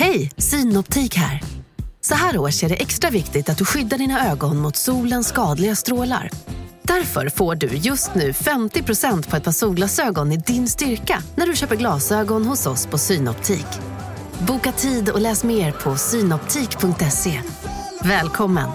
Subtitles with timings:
[0.00, 1.40] Hej, Synoptik här.
[2.00, 5.76] Så här års är det extra viktigt att du skyddar dina ögon mot solens skadliga
[5.76, 6.30] strålar.
[6.82, 11.56] Därför får du just nu 50% på ett par solglasögon i din styrka när du
[11.56, 13.66] köper glasögon hos oss på Synoptik.
[14.46, 17.40] Boka tid och läs mer på synoptik.se.
[18.04, 18.68] Välkommen!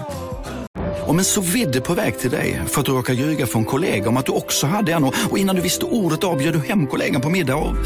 [1.06, 4.08] Om en så vidde på väg till dig för att du råkar ljuga från kollega
[4.08, 6.86] om att du också hade en och innan du visste ordet av bjöd du hem
[6.86, 7.76] kollegan på middag och...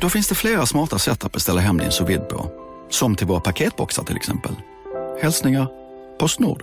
[0.00, 2.50] Då finns det flera smarta sätt att beställa hem din sous på.
[2.90, 4.52] Som till våra paketboxar till exempel.
[5.22, 5.68] Hälsningar
[6.18, 6.62] Postnord.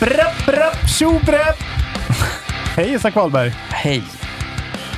[0.00, 1.56] Brapp, brapp, tjo, brapp!
[2.76, 3.54] Hej Isak Wahlberg.
[3.70, 4.04] Hej.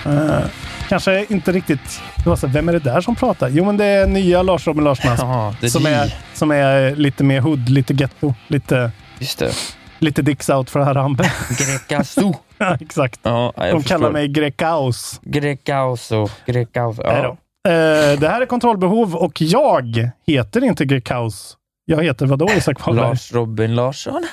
[0.06, 0.46] Uh,
[0.88, 2.00] kanske inte riktigt...
[2.24, 3.48] Det var så, vem är det där som pratar?
[3.48, 5.90] Jo, men det är nya Lars Robin Larsson Ja, som, de.
[5.90, 9.50] är, som är lite mer hood, lite ghetto, lite, Just det.
[9.98, 11.32] lite dicks out för Harambe.
[11.58, 12.34] Grekaso.
[12.58, 13.20] ja, exakt.
[13.22, 13.82] Ja, De förstår.
[13.82, 15.20] kallar mig Grekaus.
[15.22, 16.28] Grekaoso.
[16.46, 16.66] Nej
[17.04, 17.36] Ja.
[17.68, 21.56] Eh, det här är Kontrollbehov och jag heter inte Grekaus.
[21.84, 23.06] Jag heter vadå Isak Wahlberg?
[23.08, 24.14] Lars Robin Larsson.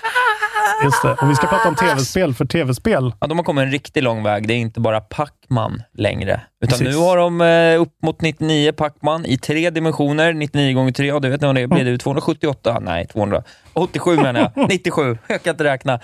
[0.83, 1.11] Just det.
[1.11, 4.23] Och vi ska prata om tv-spel, för tv-spel Ja, de har kommit en riktigt lång
[4.23, 4.47] väg.
[4.47, 6.42] Det är inte bara Pacman längre.
[6.64, 6.95] Utan Precis.
[6.95, 10.33] nu har de eh, upp mot 99 Pacman i tre dimensioner.
[10.33, 11.67] 99 gånger 3, ja, du vet vad det är?
[11.67, 12.80] Blir det 278?
[12.80, 14.70] Nej, 287 menar jag.
[14.70, 15.17] 97.
[15.28, 16.00] Jag kan inte räkna.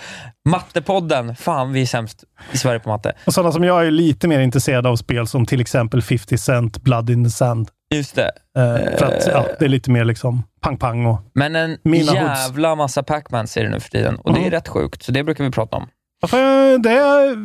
[0.48, 1.36] Mattepodden.
[1.36, 3.12] Fan, vi är sämst i Sverige på matte.
[3.24, 6.82] Och sådana som jag är lite mer intresserade av spel som till exempel 50 Cent,
[6.82, 7.68] Blood in the Sand.
[7.94, 8.30] Just det.
[8.58, 11.18] Eh, för att ja, det är lite mer liksom pang-pang och...
[11.34, 14.16] Men en Mina jävla massa Pacmans är det nu för tiden.
[14.16, 14.50] Och det är Mm.
[14.50, 15.86] rätt sjukt, så det brukar vi prata om.
[16.82, 17.36] Det,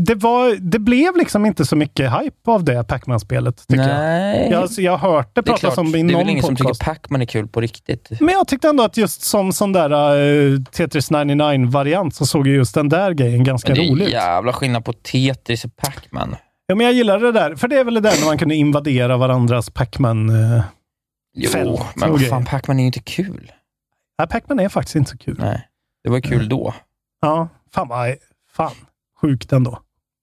[0.00, 4.48] det, var, det blev liksom inte så mycket hype av det Pac-Man-spelet, tycker Nej.
[4.50, 4.62] jag.
[4.62, 4.70] jag.
[4.78, 6.42] Jag har hört det Det är, pratas klart, om det i är väl någon ingen
[6.42, 6.80] som podcast.
[6.80, 8.08] tycker Pacman är kul på riktigt.
[8.20, 12.54] Men jag tyckte ändå att just som sån där uh, Tetris 99-variant så såg ju
[12.54, 14.12] just den där grejen ganska Men det är rolig ut.
[14.12, 16.36] jävla skillnad på Tetris och Pacman.
[16.66, 18.54] Ja, men jag gillade det där, för det är väl det där när man kunde
[18.54, 20.30] invadera varandras Pac-Man.
[20.30, 20.62] Uh,
[21.38, 23.52] Jo, men vad fan, Pacman är ju inte kul.
[24.18, 25.36] nej, Pac-Man är faktiskt inte så kul.
[25.40, 25.68] Nej,
[26.04, 26.74] det var kul då.
[27.20, 28.14] Ja, fan vad,
[28.56, 28.72] fan,
[29.20, 29.78] sjukt ändå.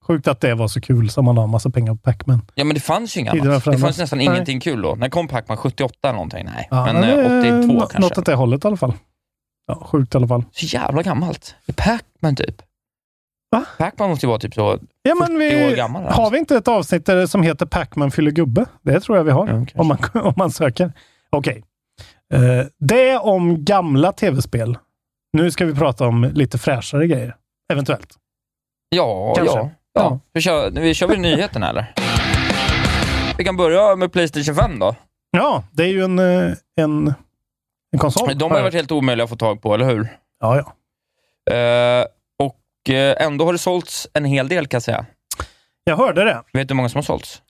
[0.06, 2.40] Sjukt att det var så kul som man har massa pengar på Pac-Man.
[2.54, 3.64] Ja, men det fanns ju inget annat.
[3.64, 4.26] Det fanns nästan Nej.
[4.26, 4.94] ingenting kul då.
[4.94, 5.56] När kom Pacman?
[5.56, 6.44] 78 eller någonting?
[6.44, 7.98] Nej, Ja, men det eh, är 82 nå- kanske.
[7.98, 8.94] Något åt det hållet i alla fall.
[9.66, 10.44] Ja, sjukt i alla fall.
[10.52, 11.54] Så jävla gammalt.
[11.76, 12.62] Pacman typ.
[13.54, 13.64] Va?
[13.78, 16.04] Pacman måste ju vara typ så Ja, men 40 år vi, gammal.
[16.04, 18.66] har vi inte ett avsnitt där som heter Pac-Man fyller gubbe?
[18.82, 20.92] Det tror jag vi har, Ja, om, man, om man söker.
[21.30, 21.64] Okej.
[22.34, 24.78] Eh, det om gamla tv-spel.
[25.32, 27.36] Nu ska vi prata om lite fräschare grejer.
[27.72, 28.08] Eventuellt.
[28.88, 29.58] Ja, Kanske.
[29.58, 29.70] ja.
[29.94, 30.18] Ja.
[30.32, 31.92] Vi kör, vi kör väl nyheterna eller?
[33.38, 34.94] Vi kan börja med Playstation 5 då.
[35.30, 37.14] Ja, det är ju en, eh, en,
[37.92, 38.38] en konsol.
[38.38, 40.08] De har varit helt omöjliga att få tag på, eller hur?
[40.40, 40.72] Ja, ja.
[41.54, 42.06] Eh,
[42.92, 45.06] ändå har det sålts en hel del kan jag säga.
[45.84, 46.42] Jag hörde det.
[46.52, 47.42] Vet du hur många som har sålts?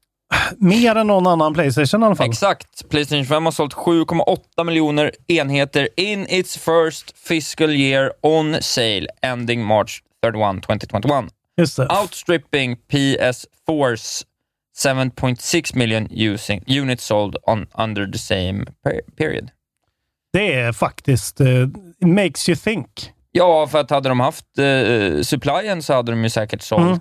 [0.56, 2.28] Mer än någon annan Playstation i alla fall.
[2.30, 2.88] Exakt.
[2.88, 9.64] Playstation 5 har sålt 7,8 miljoner enheter in its first fiscal year on sale ending
[9.64, 11.24] March 31, 2021.
[11.56, 11.88] Just det.
[12.00, 14.24] Outstripping PS4's
[14.78, 19.50] 7.6 million using, units sold on under the same per period.
[20.32, 21.40] Det är faktiskt...
[21.40, 21.62] eh,
[22.00, 22.88] it makes you think.
[23.36, 27.00] Ja, för att hade de haft eh, supplyen så hade de ju säkert sålt Mm.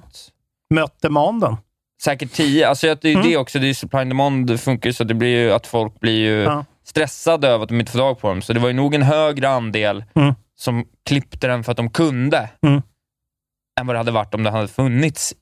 [0.74, 1.58] Mött demanden.
[2.04, 2.68] säkert 10.
[2.70, 3.28] Alltså det är ju Mm.
[3.30, 6.00] det också, det är supply and demand funkar ju så det blir ju att folk
[6.00, 6.66] blir ju Ja.
[6.86, 8.42] stressade över att de inte får tag på dem.
[8.42, 10.34] Så det var ju nog en högre andel Mm.
[10.56, 12.82] som klippte den för att de kunde, Mm.
[13.80, 15.34] än vad det hade varit om det hade funnits.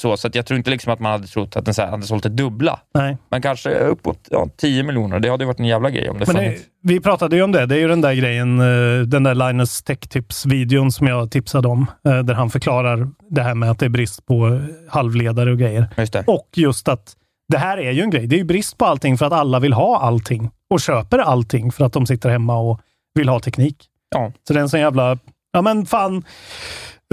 [0.00, 1.90] Så, så att jag tror inte liksom att man hade trott att den så här
[1.90, 2.80] hade sålt det dubbla.
[2.94, 3.16] Nej.
[3.28, 5.20] Men kanske uppåt ja, 10 miljoner.
[5.20, 7.66] Det hade ju varit en jävla grej om det Men vi pratade ju om det.
[7.66, 11.68] Det är ju den där grejen, eh, den där Linus Tech Tips-videon som jag tipsade
[11.68, 15.50] om, eh, där han förklarar det här med att det är brist på eh, halvledare
[15.50, 15.86] och grejer.
[15.96, 16.16] Just.
[16.26, 17.16] Och just att
[17.48, 18.26] det här är ju en grej.
[18.26, 21.72] Det är ju brist på allting för att alla vill ha allting och köper allting
[21.72, 22.80] för att de sitter hemma och
[23.14, 23.86] vill ha teknik.
[24.10, 24.32] Ja.
[24.48, 25.18] Så det är en sån jävla,
[25.52, 26.16] ja men fan,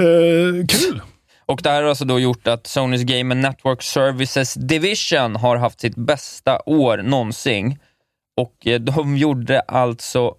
[0.02, 1.02] eh, kul.
[1.48, 5.58] Och det här har alltså då gjort att Sonys Game and Network Services Division har
[5.58, 7.80] haft sitt bästa år någonsin.
[8.38, 10.36] och eh, de gjorde alltså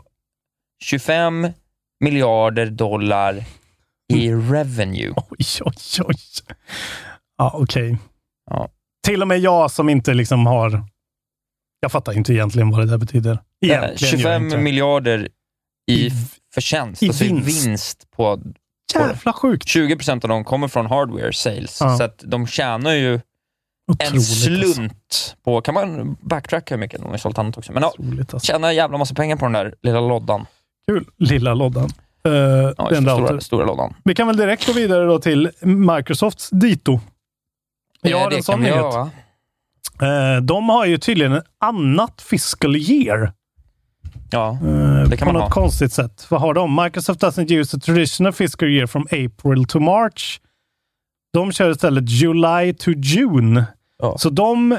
[0.84, 1.49] 25
[2.05, 3.44] miljarder dollar
[4.12, 5.10] i revenue.
[5.31, 5.75] Oj, oj,
[6.05, 6.14] oj.
[7.38, 7.99] Ja, okej.
[8.50, 8.69] Ja.
[9.06, 10.84] Till och med jag som inte liksom har...
[11.81, 13.32] Jag fattar inte egentligen vad det där betyder.
[13.32, 13.99] Eh, Egentligen gör jag
[14.40, 14.62] 25 inte det.
[14.62, 15.28] miljarder
[15.90, 16.11] i
[16.54, 17.49] förtjänst, i alltså vinst.
[17.66, 18.40] vinst på
[18.94, 19.67] Jävla sjukt.
[19.69, 21.79] 20% av dem kommer från hardware sales.
[21.81, 21.96] Ja.
[21.96, 23.20] Så att de tjänar ju en
[23.93, 24.35] Otroligt alltså.
[24.75, 27.73] slunt på, kan man backtracka hur mycket de har sålt annat också?
[27.73, 28.40] Men ja, alltså.
[28.40, 30.46] tjänar en jävla massa pengar på den där lilla loddan.
[30.87, 31.06] Kul.
[31.19, 31.90] Lilla loddan.
[32.29, 32.32] Uh,
[32.79, 33.94] Ja, den stora, stora loddan.
[34.05, 37.00] Vi kan väl direkt gå vidare då till Microsofts dito.
[38.02, 38.94] Eh, har det en sån vi nyhet.
[40.02, 43.32] Eh, de har ju tydligen ett annat fiscal year.
[44.30, 45.50] Ja, eh, Det kan på man något ha.
[45.50, 46.26] konstigt sätt.
[46.30, 46.82] Vad har de?
[46.84, 50.40] Microsoft doesn't use the traditional fiscal year from April to March.
[51.34, 53.64] De kör istället July to June.
[53.98, 54.19] Ja.
[54.19, 54.78] Så de, eh,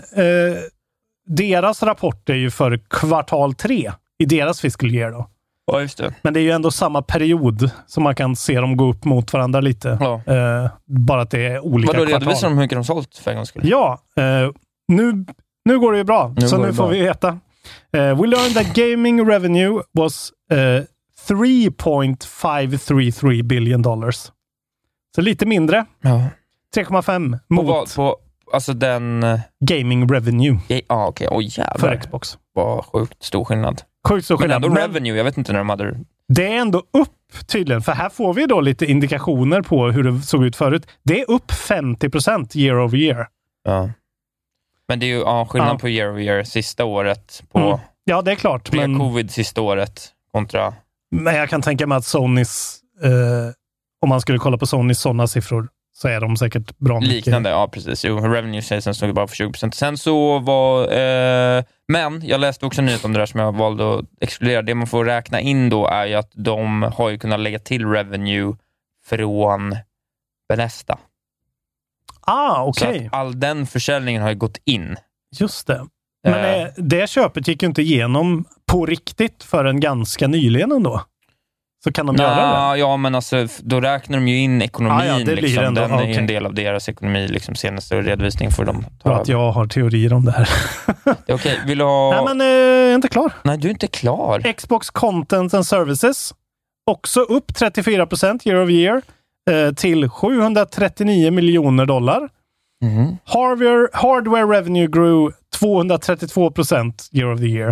[1.27, 5.11] deras rapport är ju för kvartal tre i deras fiscal year.
[5.11, 5.29] Då.
[5.71, 6.13] ja just det.
[6.21, 9.33] Men det är ju ändå samma period, så man kan se dem gå upp mot
[9.33, 9.97] varandra lite.
[10.01, 10.21] Ja.
[10.33, 12.19] Eh, bara att det är olika Vadå, kvartal.
[12.21, 13.61] redovisar de hur mycket de sålt för en gångs skull?
[13.65, 14.23] Ja, eh,
[14.87, 15.25] nu,
[15.65, 16.33] nu går det ju bra.
[16.37, 16.87] Nu så nu får bra.
[16.87, 17.39] vi veta.
[17.93, 20.83] Eh, we learned that gaming revenue was eh,
[21.29, 24.31] 3.533 billion dollars.
[25.15, 25.85] Så lite mindre.
[26.01, 26.23] Ja.
[26.75, 27.95] 3,5 På mot vad?
[27.95, 28.17] På,
[28.53, 29.23] alltså den...
[29.23, 31.27] eh, gaming revenue Ja, ah, okej.
[31.31, 31.95] Oj för jävlar.
[31.95, 32.37] Xbox.
[32.53, 33.81] Vad sjukt stor skillnad.
[34.07, 34.55] Sjukt Men skillnad.
[34.55, 35.17] ändå Men revenue.
[35.17, 35.99] Jag vet inte när de hade...
[36.27, 40.21] det är ändå upp tydligen, för här får vi då lite indikationer på hur det
[40.21, 40.87] såg ut förut.
[41.03, 43.27] Det är upp 50% year over year.
[43.63, 43.89] Ja.
[44.89, 45.79] Men det är ju ja, skillnad Ja.
[45.79, 46.43] på year over year.
[46.43, 47.79] Sista året på Mm.
[48.03, 48.71] Ja, det är klart.
[48.71, 50.01] Men, pre-covid sista året
[50.31, 50.73] kontra...
[51.11, 53.09] men jag kan tänka mig att Sonys, eh,
[54.01, 57.15] om man skulle kolla på Sonys sådana siffror, så är de säkert bra mycket.
[57.15, 58.05] Liknande, ja precis.
[58.05, 59.71] Jo, revenue salesen stod bara för 20%.
[59.71, 60.81] Sen så var...
[60.91, 64.61] Eh, men jag läste också en nyhet om det där som jag valde att exkludera.
[64.61, 67.85] Det man får räkna in då är ju att de har ju kunnat lägga till
[67.85, 68.55] revenue
[69.05, 69.75] från
[70.49, 70.97] Benesta.
[72.29, 73.07] Ah, Så okej.
[73.11, 74.95] att all den försäljningen har ju gått in.
[75.39, 75.85] Just det.
[76.23, 81.01] Men Eh, eh, det köpet gick ju inte igenom på riktigt förrän ganska nyligen ändå.
[81.83, 82.79] Så kan de göra det?
[82.79, 84.97] Ja, men alltså, då räknar de ju in ekonomin.
[84.99, 85.63] Ah, ja, det liksom.
[85.63, 86.15] ändå- Den är ju okej.
[86.17, 87.27] en del av deras ekonomi.
[87.27, 89.39] Liksom, senaste redovisning får de ta att över.
[89.39, 90.49] jag har teorier om det här.
[91.27, 92.11] Är Okej, vill du ha...
[92.11, 93.31] Nej, men eh, jag är inte klar.
[93.43, 94.53] Nej, du är inte klar.
[94.53, 96.33] Xbox Content and Services.
[96.91, 99.01] Också upp 34% year over year
[99.49, 102.29] eh, till 739 miljoner dollar.
[102.83, 103.17] Mhm.
[103.25, 107.69] Hardware, hardware revenue grew 232% year of the year.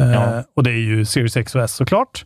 [0.00, 0.42] Eh, Ja.
[0.56, 2.24] Och det är ju Series X och S såklart.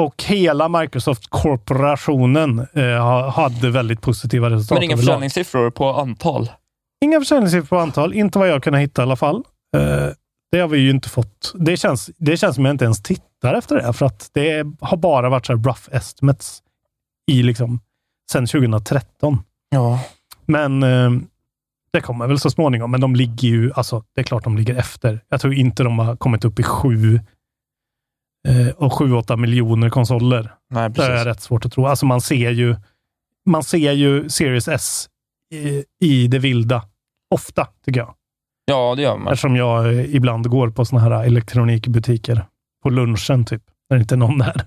[0.00, 4.76] Och hela Microsoft-korporationen eh, ha- hade väldigt positiva resultat.
[4.76, 5.06] Men inga överlag.
[5.06, 6.50] försäljningssiffror på antal.
[7.04, 9.36] Inga försäljningssiffror på antal, inte vad jag kunnat hitta i alla fall.
[9.76, 10.06] Eh,
[10.52, 11.52] det har vi ju inte fått.
[11.54, 14.96] Det känns, det känns som jag inte ens tittar efter det, för att det har
[14.96, 16.62] bara varit så här rough estimates
[17.32, 17.80] i liksom,
[18.32, 19.38] sen 2013.
[19.70, 20.00] Ja.
[20.46, 21.10] Men eh,
[21.92, 22.90] det kommer väl så småningom.
[22.90, 25.20] Men de ligger ju, alltså det är klart de ligger efter.
[25.28, 27.20] Jag tror inte de har kommit upp i sju
[28.48, 30.54] eh, och sju, åtta miljoner konsoler.
[30.70, 31.26] Nej, Det är precis.
[31.26, 31.86] rätt svårt att tro.
[31.86, 32.76] Alltså man ser ju,
[33.46, 35.08] man ser ju Series S
[35.54, 36.84] i, i det vilda.
[37.34, 38.14] Ofta, tycker jag.
[38.64, 39.32] Ja, det gör man.
[39.32, 42.46] Eftersom jag eh, ibland går på såna här elektronikbutiker
[42.82, 44.66] på lunchen, typ, när det inte är någon där.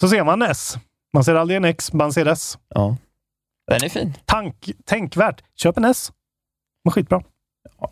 [0.00, 0.76] Så ser man S.
[1.16, 2.58] Man ser aldrig en X, man ser S.
[2.68, 2.96] Ja.
[3.66, 4.14] Den är fin.
[4.24, 5.42] Tank, tänkvärt.
[5.54, 6.12] Köp en S.
[6.84, 7.22] Är skitbra.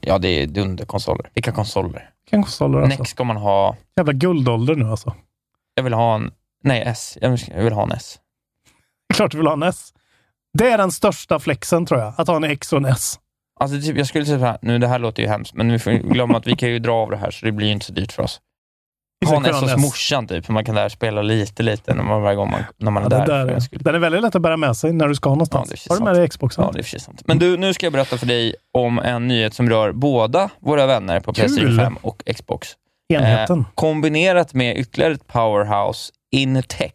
[0.00, 1.30] Ja, det är dunderkonsoler.
[1.34, 2.10] Vilka konsoler?
[2.24, 2.98] Vilken konsoler alltså.
[2.98, 3.76] Next ska man ha...
[3.96, 5.14] Jävla guldålder nu alltså.
[5.74, 6.32] Jag vill ha en...
[6.64, 7.18] Nej, S.
[7.20, 7.30] Jag
[7.62, 8.18] vill- ha en S.
[9.14, 9.92] Klart du vill ha en S.
[10.58, 13.20] Det är den största flexen tror jag, att ha en X och en S.
[13.60, 15.78] Alltså, typ, jag skulle säga så här, nu det här låter ju hemskt, men vi
[15.78, 17.86] får glömma att vi kan ju dra av det här, så det blir ju inte
[17.86, 18.40] så dyrt för oss.
[19.26, 21.94] Ha en Istället S för hos en morsan, typ, man kan där spela lite, lite
[21.94, 23.44] när man, varje gång man, när man är Ja, där.
[23.46, 23.78] där, en skull.
[23.82, 25.86] den är väldigt lätt att bära med sig när du ska någonstans.
[25.88, 26.64] Ja, är har du med dig Xboxen?
[26.64, 27.22] Ja, det är sig sant.
[27.26, 30.86] Men du, nu ska jag berätta för dig om en nyhet som rör båda våra
[30.86, 31.78] vänner på Playstation Kul.
[31.78, 32.68] 5 och Xbox.
[33.08, 33.58] Enheten.
[33.58, 36.92] Eh, kombinerat med ytterligare ett powerhouse in tech,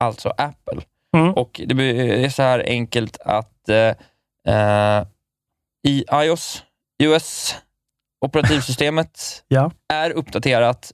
[0.00, 0.82] alltså Apple.
[1.16, 1.32] Mm.
[1.34, 3.76] Och det är så här enkelt att eh,
[4.54, 5.04] eh,
[5.88, 6.62] i iOS,
[7.02, 7.56] iOS
[8.24, 9.70] operativsystemet Ja.
[9.92, 10.92] är uppdaterat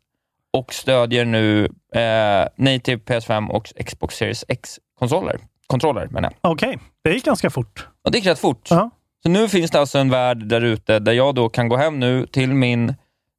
[0.53, 1.65] och stödjer nu
[1.95, 5.39] eh, native PS5 och Xbox Series X-konsoler.
[5.67, 6.53] Kontroller menar jag.
[6.53, 7.89] Okej, det gick ganska fort.
[8.05, 8.69] Och det gick rätt fort.
[8.71, 8.91] Ja.
[9.23, 12.01] Så nu finns det alltså en värld där ute där jag då kan gå hem
[12.01, 12.89] nu till min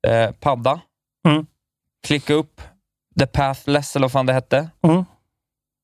[0.08, 0.80] eh, padda,
[1.28, 1.46] Mm.
[2.08, 2.62] klicka upp
[3.20, 4.70] The Pathless, eller vad fan det hette.
[4.84, 5.06] Mm.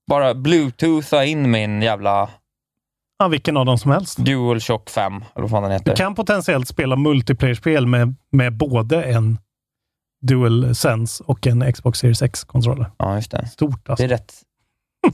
[0.07, 2.29] Bara bluetootha in min jävla
[3.17, 4.17] Ja, vilken av dem som helst.
[4.17, 5.91] DualShock 5, eller vad fan den heter.
[5.91, 9.37] Du kan potentiellt spela multiplayer-spel med, med både en
[10.27, 12.91] Dual Sense och en Xbox Series X-kontroller.
[12.97, 13.47] Ja, just det.
[13.47, 14.07] Stort alltså.
[14.07, 14.33] Det är rätt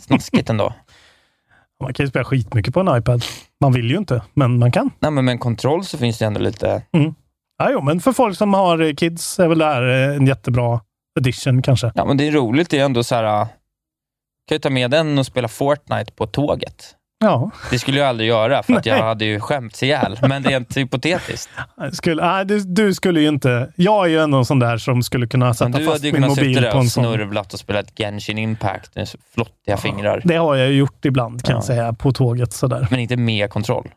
[0.02, 0.74] snaskigt ändå.
[1.84, 3.24] Man kan ju spela skitmycket på en iPad.
[3.62, 4.90] Man vill ju inte, men man kan.
[5.00, 6.84] Nej, men med en kontroll så finns det ändå lite...
[7.58, 10.28] Ja, jo, men för folk som har eh, kids är väl det här eh, en
[10.28, 10.82] jättebra
[11.20, 11.92] addition kanske.
[11.96, 12.70] Ja, men det är roligt.
[12.70, 13.42] Det är ändå så här...
[13.42, 13.48] äh,
[14.48, 16.96] Kan ju ta med den och spela Fortnite på tåget.
[17.24, 20.20] Ja, Det skulle jag aldrig göra, för att jag hade ju skämts ihjäl.
[20.22, 21.50] Men det är inte hypotetiskt.
[21.94, 23.72] skulle, nej, du, du skulle ju inte...
[23.76, 26.14] Jag är ju ändå en sån där som skulle kunna sätta du fast hade ju
[26.14, 27.04] min kunnat sitta mobil där på en och sån.
[27.04, 30.22] snurvlat och spelat Genshin Impact med flottiga fingrar.
[30.26, 31.58] Det har jag ju gjort ibland kan Ja.
[31.58, 32.88] jag säga, på tåget sådär.
[32.92, 33.90] Men inte med kontroll.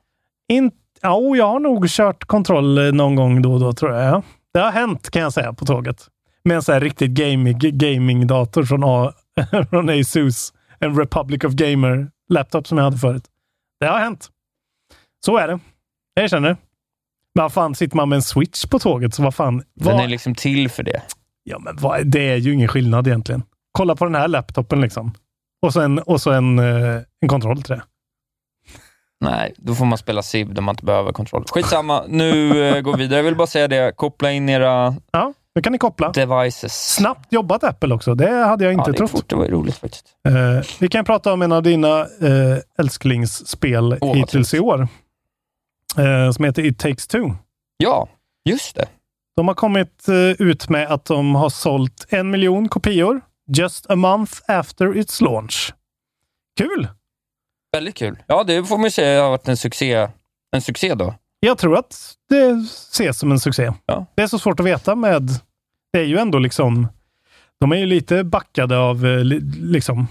[0.52, 0.70] In,
[1.02, 4.04] ja, jag har nog kört kontroll eh, någon gång då och då tror jag.
[4.04, 4.22] Ja.
[4.54, 6.06] Det har hänt kan jag säga på tåget.
[6.44, 9.12] Med en sån här riktigt gaming, gaming-dator från, A,
[9.70, 10.52] från Asus.
[10.80, 13.24] En Republic of Gamer laptop som jag hade förut.
[13.80, 14.30] Det har hänt.
[15.26, 15.58] Så är det.
[16.14, 16.56] Jag erkänner.
[17.34, 19.56] Men vad fan, sitter man med en switch på tåget så vad fan.
[19.56, 19.64] Den
[19.96, 21.02] Vad, är liksom till för det.
[21.42, 23.42] ja, men vad, det är ju ingen skillnad egentligen.
[23.72, 25.12] Kolla på den här laptopen liksom.
[25.62, 27.82] Och så en, och så en, eh, en kontroll till det.
[29.20, 31.44] Nej, då får man spela SIB där man inte behöver kontroll.
[31.50, 33.18] Skitsamma, nu eh, går vi vidare.
[33.18, 36.12] Jag vill bara säga det, koppla in era Ja, nu kan ni koppla.
[36.12, 36.94] devices.
[36.94, 38.14] Snabbt jobbat Apple också.
[38.14, 39.10] Det hade jag inte ja, det trott.
[39.10, 39.28] fort.
[39.28, 40.06] Det var roligt faktiskt.
[40.28, 44.88] Eh, vi kan prata om en av dina eh, älsklingsspel vad hittills i år.
[45.98, 47.30] Eh, som heter It takes two.
[47.76, 48.08] Ja,
[48.44, 48.88] just det.
[49.36, 50.14] De har kommit eh,
[50.46, 53.20] ut med att de har sålt en miljon kopior
[53.56, 55.74] just a month after its launch.
[56.58, 56.88] Kul!
[57.72, 58.18] Väldigt kul.
[58.26, 60.08] Ja, det får man ju säga har varit en succé,
[60.52, 61.14] en succé då.
[61.44, 62.50] Jag tror att det
[62.90, 63.72] ses som en succé.
[63.86, 64.06] Ja.
[64.14, 65.28] Det är så svårt att veta med...
[65.92, 66.88] Det är ju ändå liksom...
[67.60, 70.06] De är ju lite backade av eh, li, liksom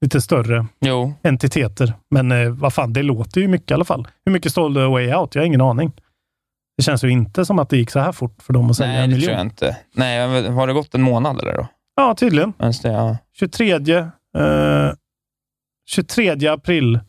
[0.00, 1.92] lite större Jo, entiteter.
[2.10, 4.08] Men eh, vad fan, det låter ju mycket i alla fall.
[4.24, 5.34] Hur mycket sålde Way Out?
[5.34, 5.92] Jag har ingen aning.
[6.76, 8.92] Det känns ju inte som att det gick så här fort för dem att sälja
[8.92, 9.26] nej en det miljon.
[9.26, 9.76] tror jag inte.
[9.94, 11.66] Nej, har det gått en månad eller då?
[11.96, 12.52] Ja, tydligen.
[12.58, 13.16] Det, ja.
[13.38, 14.92] 23, eh,
[15.86, 17.00] 23 april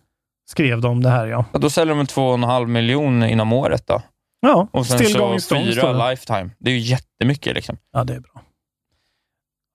[0.45, 1.45] skrev de det här, ja.
[1.53, 4.01] Ja, Då säljer de en 2,5 miljoner inom året då.
[4.41, 4.99] Ja, Och sen
[5.39, 6.49] så fyra lifetime.
[6.59, 7.77] Det är ju jättemycket liksom.
[7.93, 8.41] Ja, det är bra.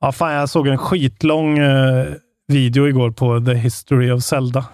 [0.01, 2.07] Ja, fan, jag såg en skitlång eh,
[2.49, 4.65] video igår på The History of Zelda.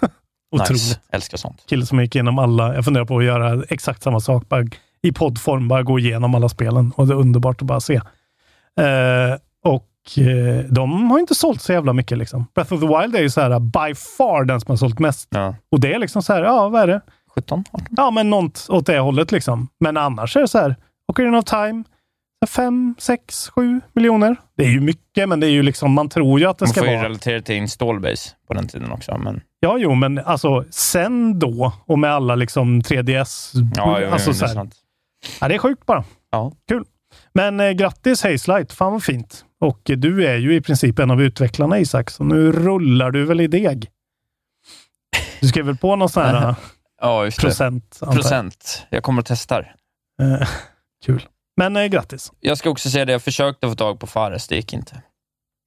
[0.52, 0.70] Otroligt.
[0.70, 1.00] Nice.
[1.12, 1.64] Älskar sånt.
[1.68, 2.74] Kille som gick igenom alla.
[2.74, 4.64] Jag funderar på att göra exakt samma sak, bara
[5.02, 6.92] i poddform, bara gå igenom alla spelen.
[6.96, 7.94] Och det är underbart att bara se.
[8.80, 9.36] Eh,
[10.18, 12.18] eh, de har inte sålt så jävla mycket.
[12.18, 12.46] Liksom.
[12.54, 15.28] Breath of the Wild är ju så här by far den som har sålt mest.
[15.30, 15.54] Ja.
[15.72, 17.00] Och det är liksom så här, ja vad är det?
[17.34, 17.86] 17, 18.
[17.90, 19.68] Ja, men något åt det hållet liksom.
[19.80, 20.76] Men annars är det så här,
[21.08, 21.84] Ocarina of Time,
[22.48, 24.36] 5, 6, 7 miljoner.
[24.56, 26.72] Det är ju mycket, men det är ju liksom, man tror ju att det Man
[26.72, 27.04] ska får ju vara...
[27.04, 29.18] relatera till installbase på den tiden också.
[29.18, 33.52] Men Ja, jo, men alltså sen då och med alla liksom 3DS.
[33.76, 34.74] ja, jo, alltså, jo, så det är sant.
[35.40, 36.04] ja, det är sjukt bara.
[36.30, 36.52] Ja.
[36.68, 36.84] Kul.
[37.32, 39.44] Men eh, grattis Hazelight, fan vad fint.
[39.60, 43.40] Och du är ju i princip en av utvecklarna Isak, så nu rullar du väl
[43.40, 43.88] i deg.
[45.40, 46.56] Du skrev väl på någon sån här eh,
[47.00, 47.46] Ja, just det.
[47.46, 47.98] procent?
[48.00, 48.12] jag.
[48.12, 48.86] Procent.
[48.90, 49.74] Jag kommer och testar.
[50.22, 50.48] Eh,
[51.04, 51.26] kul.
[51.56, 52.32] Men eh, grattis.
[52.40, 55.02] Jag ska också säga det, jag försökte få tag på Fares, det gick inte.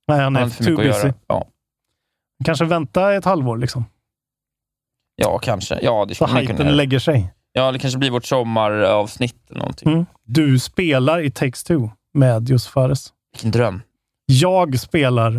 [0.07, 1.07] Nej, han är för too mycket busy.
[1.07, 1.13] göra.
[1.27, 1.47] Ja.
[2.45, 3.85] Kanske vänta ett halvår liksom.
[5.15, 5.79] ja, kanske.
[5.81, 6.69] Ja, det Så kunna göra.
[6.69, 7.33] lägger sig.
[7.51, 9.91] Ja, det kanske blir vårt sommaravsnitt eller någonting.
[9.93, 10.05] Mm.
[10.23, 13.13] Du spelar i Takes Two med Just Fares.
[13.33, 13.81] Vilken dröm.
[14.25, 15.35] Jag spelar...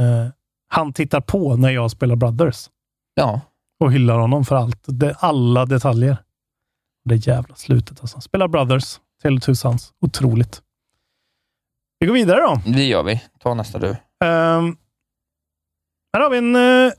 [0.00, 0.28] Eh,
[0.68, 2.70] han tittar på när jag spelar Brothers
[3.14, 3.40] Ja,
[3.80, 4.84] och hyllar honom för allt.
[4.86, 6.16] Det, alla detaljer.
[7.04, 8.20] Det jävla slutet alltså.
[8.20, 9.00] Spelar Brothers,
[9.54, 9.92] Sons.
[10.00, 10.62] Otroligt.
[11.98, 12.60] Vi går vidare då.
[12.72, 13.22] det gör vi.
[13.40, 13.88] Ta nästa du.
[13.88, 14.76] Um,
[16.12, 16.92] här har vi en, eh,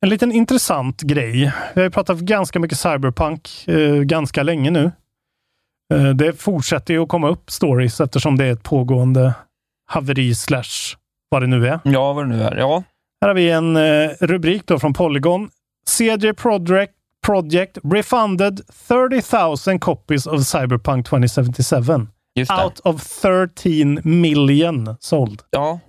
[0.00, 1.32] en liten intressant grej.
[1.74, 4.92] Vi har ju pratat ganska mycket cyberpunk eh, ganska länge nu.
[5.94, 9.34] Eh, det fortsätter ju att komma upp stories eftersom det är ett pågående
[9.86, 10.96] haveri slash
[11.28, 11.80] vad det nu är.
[11.84, 12.56] Ja, vad det nu är.
[12.56, 12.82] Ja,
[13.20, 15.50] Här har vi en eh, rubrik då från Polygon.
[15.88, 16.92] CJ Project,
[17.26, 21.76] Project refunded 30 000 copies of Cyberpunk 2077
[22.34, 22.64] just det.
[22.64, 25.42] out of 13 million sold.
[25.50, 25.80] Ja,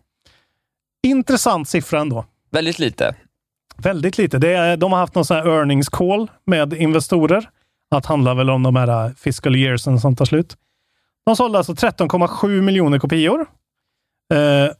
[1.07, 2.25] Intressant siffra ändå.
[2.51, 3.15] väldigt lite.
[3.77, 4.37] Väldigt lite.
[4.37, 7.49] Det är, de har haft någon sån här earnings call med investorer.
[7.95, 10.57] Att handla väl om de här uh, fiscal yearsen som tar slut.
[11.25, 13.45] De sålde alltså 13,7 miljoner kopior.
[14.33, 14.71] Eh,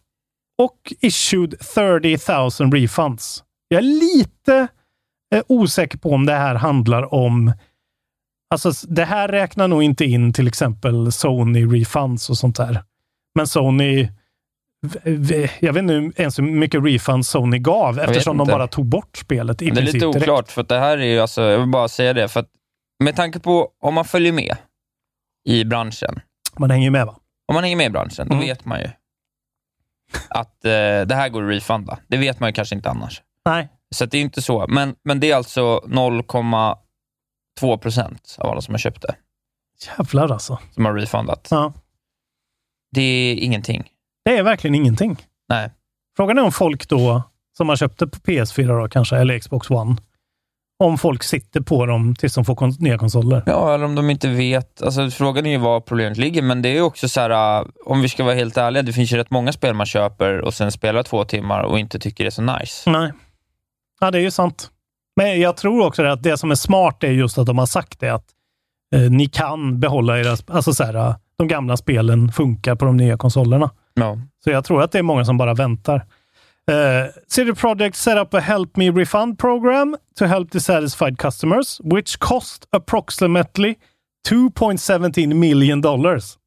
[0.58, 3.44] och issued 30 000 refunds.
[3.68, 4.68] Jag är lite
[5.36, 7.54] eh, osäker på om det här handlar om...
[8.50, 12.84] Alltså, det här räknar nog inte in till exempel Sony refunds och sånt där.
[13.36, 14.10] Men Sony...
[15.60, 19.62] Jag vet inte ens hur mycket refunds Sony gav eftersom de bara tog bort spelet
[19.62, 20.16] i Men det är lite direkt.
[20.16, 22.50] oklart, för det här är ju, alltså, jag vill bara säga det, för att
[23.04, 24.58] med tanke på om man följer med
[25.46, 26.20] i branschen,
[26.58, 27.16] Man hänger med va?
[27.48, 28.46] Om man hänger med i branschen, då Mm.
[28.48, 28.90] vet man ju
[30.30, 30.72] att eh,
[31.08, 32.00] det här går att refunda.
[32.08, 33.22] Det vet man ju kanske inte annars.
[33.46, 33.70] Nej.
[33.96, 34.66] Så det är inte så.
[34.68, 39.16] Men, men det är alltså 0,2 procent av alla som har köpt det,
[39.98, 40.60] Jävlar alltså.
[40.72, 41.48] som har refundat.
[41.52, 41.74] Ja.
[42.92, 43.90] Det är ingenting.
[44.26, 45.18] Det är verkligen ingenting.
[45.50, 45.72] Nej.
[46.18, 47.24] Frågan är om folk då,
[47.58, 49.96] som har köpt det på PS4 då kanske, eller Xbox One,
[50.84, 53.44] om folk sitter på dem tills de får kon- nya konsoler.
[53.46, 54.82] Ja, eller om de inte vet.
[54.82, 57.66] Alltså, frågan är ju var problemet ligger, men det är ju också så här, äh,
[57.86, 60.54] om vi ska vara helt ärliga, det finns ju rätt många spel man köper och
[60.54, 62.90] sen spelar två timmar och inte tycker det är så nice.
[62.92, 63.12] Nej.
[64.00, 64.70] Ja, det är ju sant.
[65.16, 68.00] Men jag tror också att det som är smart är just att de har sagt
[68.00, 68.26] det, att
[68.96, 72.98] eh, ni kan behålla era, alltså så här, eh, de gamla spelen funkar på de
[72.98, 73.70] nya konsolerna.
[73.94, 74.18] Ja.
[74.44, 76.06] Så jag tror att det är många som bara väntar.
[76.70, 82.20] Uh, CD Projekt set up a Help Me Refund program to help dissatisfied customers, which
[82.20, 83.76] cost approximately
[84.28, 86.38] 2.17 million dollars.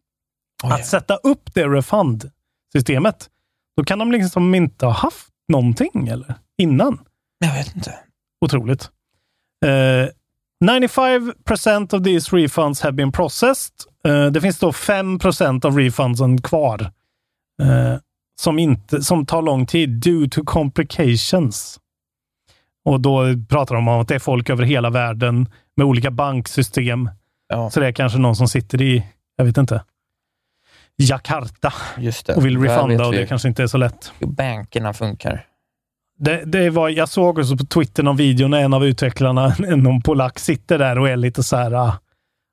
[0.64, 3.30] Att sätta upp det refund-systemet,
[3.76, 6.98] då kan de liksom inte ha haft någonting eller innan.
[7.38, 7.98] Jag vet inte.
[8.44, 8.90] Otroligt.
[9.64, 10.08] Eh,
[10.64, 13.74] 95% of these refunds have been processed.
[14.04, 16.80] Eh, det finns då 5% av refundsen kvar
[17.62, 17.96] eh,
[18.42, 21.80] som, inte, som tar lång tid due to complications.
[22.84, 27.10] Och då pratar de om att det är folk över hela världen med olika banksystem.
[27.48, 29.06] Ja, Så det är kanske någon som sitter i,
[29.36, 29.84] jag vet inte,
[30.96, 31.72] Jakarta
[32.36, 34.12] och vill refunda och det kanske inte är så lätt.
[34.18, 35.46] hur bankerna funkar.
[36.18, 40.02] Det, det var, jag såg också på Twitter någon video när en av utvecklarna, någon
[40.02, 41.72] polack, sitter där och är lite så här...
[41.72, 41.98] ah,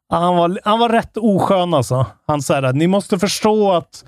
[0.10, 2.06] han, var, han var rätt oskön alltså.
[2.28, 4.06] Han sa att ni måste förstå att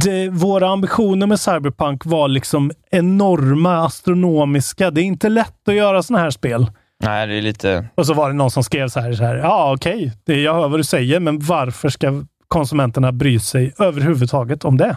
[0.00, 4.90] det, våra ambitioner med Cyberpunk var liksom enorma, astronomiska.
[4.90, 6.66] Det är inte lätt att göra sådana här spel.
[7.04, 7.88] Nej, det är lite...
[7.94, 10.54] Och så var det någon som skrev så här, så här ja okej, det jag
[10.54, 14.96] hör vad du säger, men varför ska konsumenterna bry sig överhuvudtaget om det?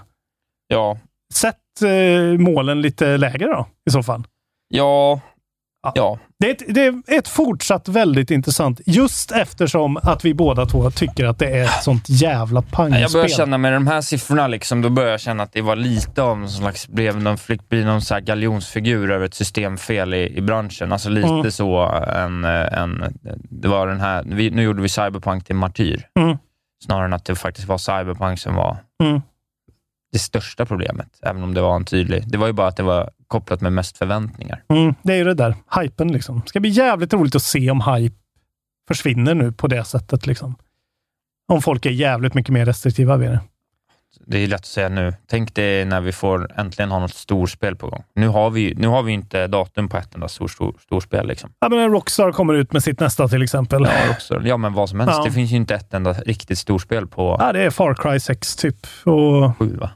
[0.68, 0.98] Ja,
[1.34, 4.24] Sätt eh, målen lite lägre då, i så fall.
[4.70, 5.20] ja,
[5.96, 6.20] Ja.
[6.40, 10.92] Det är, ett, det är ett fortsatt väldigt intressant, just eftersom att vi båda två
[10.92, 13.30] tycker att det är ett sånt jävla Jag börjar pangspel.
[13.30, 16.40] känna med de här siffrorna, liksom, då börjar jag känna att det var lite av
[16.40, 20.42] någon slags, blev någon, fick bli någon så här galjonsfigur över ett systemfel i, i
[20.42, 20.92] branschen.
[20.92, 21.52] Alltså lite Mm.
[21.52, 21.80] så
[22.16, 23.04] en, en,
[23.50, 26.08] det var den här, vi, nu gjorde vi Cyberpunk till martyr.
[26.20, 26.38] Mm.
[26.86, 29.22] Snarare än att det faktiskt var Cyberpunk som var Mm
[30.12, 32.32] det största problemet, även om det var en tydlig.
[32.32, 34.64] Det var ju bara att det var kopplat med mest förväntningar.
[34.70, 36.40] Mm, det är ju det där, hypen liksom.
[36.40, 38.16] Det ska bli jävligt roligt att se om hype
[38.88, 40.28] försvinner nu på det sättet.
[40.28, 40.56] Liksom.
[41.48, 43.40] Om folk är jävligt mycket mer restriktiva vid det.
[44.26, 45.14] Det är lätt att säga nu.
[45.28, 48.04] Tänk dig när vi får äntligen ha något storspel på gång.
[48.16, 51.28] Nu har vi, nu har vi inte datum på ett enda stor, stor, storspel.
[51.28, 51.50] Liksom.
[51.60, 53.84] Ja, men Rockstar kommer ut med sitt nästa till exempel.
[53.84, 54.42] Ja, också.
[54.44, 55.16] ja, men vad som helst.
[55.18, 55.24] Ja.
[55.24, 58.56] Det finns ju inte ett enda riktigt storspel på Ja, det är Far Cry 6
[58.56, 58.88] typ.
[59.06, 59.90] Och sju, va?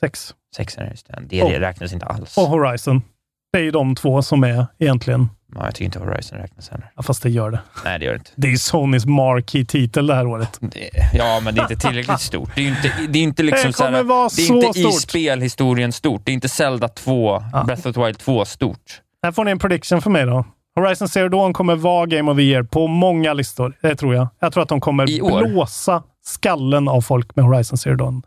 [0.00, 0.34] 6.
[0.56, 1.22] Sex är det, just det.
[1.26, 2.38] Det Och- räknas inte alls.
[2.38, 3.02] Och Horizon.
[3.52, 6.90] Det är ju de två som är egentligen, Ja, jag tycker inte Horizon räknas heller.
[6.96, 7.60] ja, fast det gör det.
[7.84, 8.30] Nej, det gör det inte.
[8.36, 10.58] Det är Sonys marquee-titel det här året.
[10.60, 12.50] Det, ja, men det är inte tillräckligt stort.
[12.54, 14.54] Det är ju inte, det är inte liksom Det kommer såhär, vara det är så
[14.62, 15.00] inte i stort.
[15.10, 16.22] spelhistorien stort.
[16.24, 17.64] Det är inte Zelda 2, Ja.
[17.64, 19.00] Breath of the Wild 2 stort.
[19.22, 20.44] Här får ni en prediction för mig då.
[20.76, 23.76] Horizon Zero Dawn kommer vara Game of the Year på många listor.
[23.82, 24.28] Det tror jag.
[24.40, 28.22] Jag tror att de kommer I blåsa skallen av folk med Horizon Zero Dawn.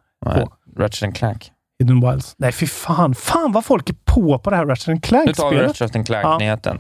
[0.78, 1.52] Ratchet and Clank.
[1.84, 2.36] Hidden Wilds.
[2.38, 3.16] Nej, fy fan.
[3.16, 5.82] Fan vad folk är på på det här Ratchet Nu tar vi Clank-spelet.
[5.82, 6.76] Ratchet Clank-nyheten.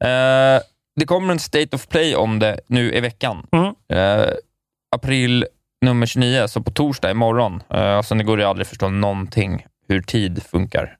[0.00, 0.60] Eh,
[0.96, 3.46] det kommer en State of Play om det nu i veckan.
[3.52, 3.74] Mm.
[3.92, 4.32] Eh,
[4.96, 5.46] april
[5.84, 7.62] nummer 29, så på torsdag imorgon.
[7.74, 10.96] Uh, sen det går det aldrig förstå någonting hur tid funkar.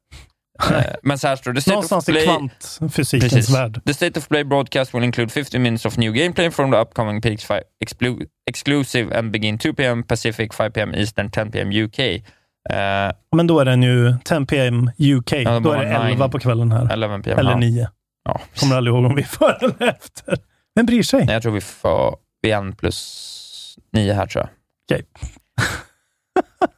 [1.03, 1.61] Men så här står det.
[1.61, 3.55] State of Någonstans i Play, kvantfysikens Precis.
[3.55, 3.81] värld.
[3.87, 7.21] The State of Play broadcast will include 50 minutes of new gameplay from the upcoming
[7.21, 10.03] PS5 explu- exclusive and begin 2 p.m.
[10.03, 10.95] Pacific, 5 p.m.
[10.95, 11.71] Eastern, 10 p.m.
[11.85, 12.23] UK.
[12.70, 15.31] Eh, Men då är den ju 10 PM UK.
[15.31, 16.31] det då är det 11 nine.
[16.31, 16.92] på kvällen här.
[16.92, 17.38] 11 p.m.
[17.38, 17.59] Eller ja.
[17.59, 17.88] 9.
[18.24, 18.40] Ja.
[18.61, 20.38] Kommer aldrig ihåg om vi är före eller efter.
[20.74, 21.24] Vem bryr sig?
[21.26, 24.50] Nej, jag tror vi får vi är en plus 9 här tror jag.
[24.90, 25.07] Okej.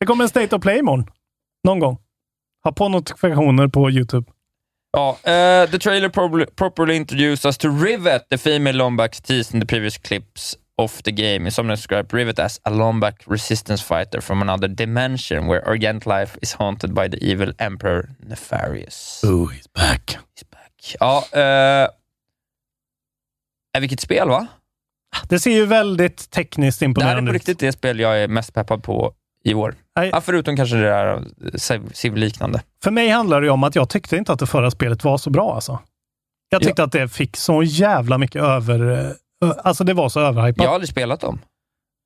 [0.00, 1.10] det kommer en State of Play imorgon.
[1.64, 1.98] Någon gång.
[2.64, 4.30] Ha på notifikationer på YouTube.
[4.92, 9.60] Ja, uh, the trailer properly, properly introduced us to Rivet, the female Lombax teased in
[9.60, 11.50] the previous clips of the game.
[11.50, 16.52] Some describe Rivet as a Lombac resistance fighter from another dimension where Orient life is
[16.52, 19.24] haunted by the evil Emperor Nefarious.
[19.24, 20.18] Oh, he's back.
[20.34, 20.96] He's back.
[21.00, 21.88] Ja, uh,
[23.76, 24.46] äh, vilket spel va?
[25.28, 27.40] Det ser ju väldigt tekniskt Det här är imponerande på ut.
[27.40, 29.74] riktigt det spel jag är mest peppad på i år.
[29.94, 31.24] Ja, förutom kanske det där
[31.72, 32.62] eh, Civ-liknande.
[32.82, 35.18] För mig handlar det ju om att jag tyckte inte att det förra spelet var
[35.18, 35.54] så bra.
[35.54, 35.78] Alltså.
[36.48, 39.14] Jag tyckte att det fick så jävla mycket över...
[39.44, 40.62] eh, Alltså det var så överhypat.
[40.62, 41.38] Jag har aldrig spelat dem.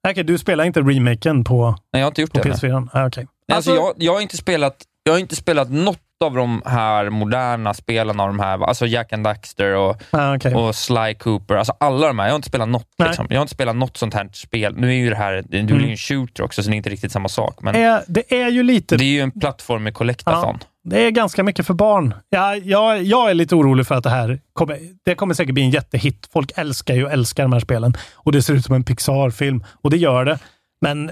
[0.08, 2.48] Okej, du spelar inte remaken på, Nej, jag har inte gjort på det.
[2.48, 2.70] nej.
[2.70, 2.88] PS4?
[2.92, 3.26] Ah, okej.
[3.48, 7.10] Nej, Alltså, jag, jag, har inte spelat, jag har inte spelat något av de här
[7.10, 10.54] moderna spelen av de här, alltså Jack and Daxter och, Ah, okej.
[10.54, 11.54] och Sly Cooper.
[11.56, 12.26] Alltså alla de här.
[12.26, 12.86] Jag har inte spelat något.
[12.98, 13.08] Nej.
[13.08, 13.26] Liksom.
[13.30, 14.74] Jag har inte spelat något sånt här spel.
[14.76, 15.90] Nu är ju det här, det är ju Mm.
[15.90, 17.58] en shooter också, så det är inte riktigt samma sak.
[17.62, 20.58] Men Eh, det är ju lite det är ju en plattform med collectathon.
[20.84, 22.14] Det är ganska mycket för barn.
[22.28, 25.62] Ja, jag, jag är lite orolig för att det här kommer, det kommer säkert bli
[25.62, 26.28] en jättehit.
[26.32, 27.94] Folk älskar ju älskar de här spelen.
[28.14, 29.64] Och det ser ut som en Pixar-film.
[29.82, 30.38] Och det gör det.
[30.80, 31.10] Men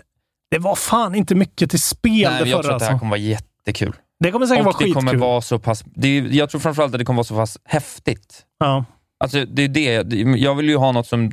[0.50, 2.74] det var fan inte mycket till spel Nej, det jag tror förra.
[2.74, 2.98] att det här Alltså.
[2.98, 3.92] kommer vara jättekul.
[4.20, 4.94] Det kommer säkert Och vara det skitkul.
[4.94, 7.59] kommer vara så pass, det är, jag tror framförallt att det kommer vara så pass
[7.64, 8.42] häftigt.
[8.59, 8.85] Ja.
[9.20, 11.33] Alltså, det är det- Jag vill ju ha något som...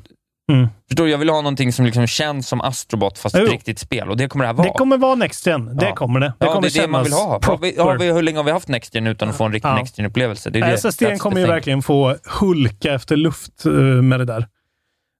[0.51, 0.67] Mm.
[0.89, 1.12] Förstår du?
[1.12, 3.51] Jag vill ha någonting som liksom känns som Astrobot, fast ett Jo.
[3.51, 4.10] riktigt spel.
[4.10, 4.67] Och det kommer det här vara.
[4.67, 5.77] Det kommer vara Next Gen.
[5.77, 5.95] Det Ja.
[5.95, 6.27] kommer det.
[6.39, 7.39] Det ja, kommer det är det man vill ha.
[7.43, 9.51] Har vi, har vi, hur länge har vi haft Next Gen utan att få en
[9.53, 9.75] riktig Ja.
[9.75, 10.49] Next Gen-upplevelse?
[10.77, 14.47] SSD the kommer ju verkligen få hulka efter luft eh, med det där.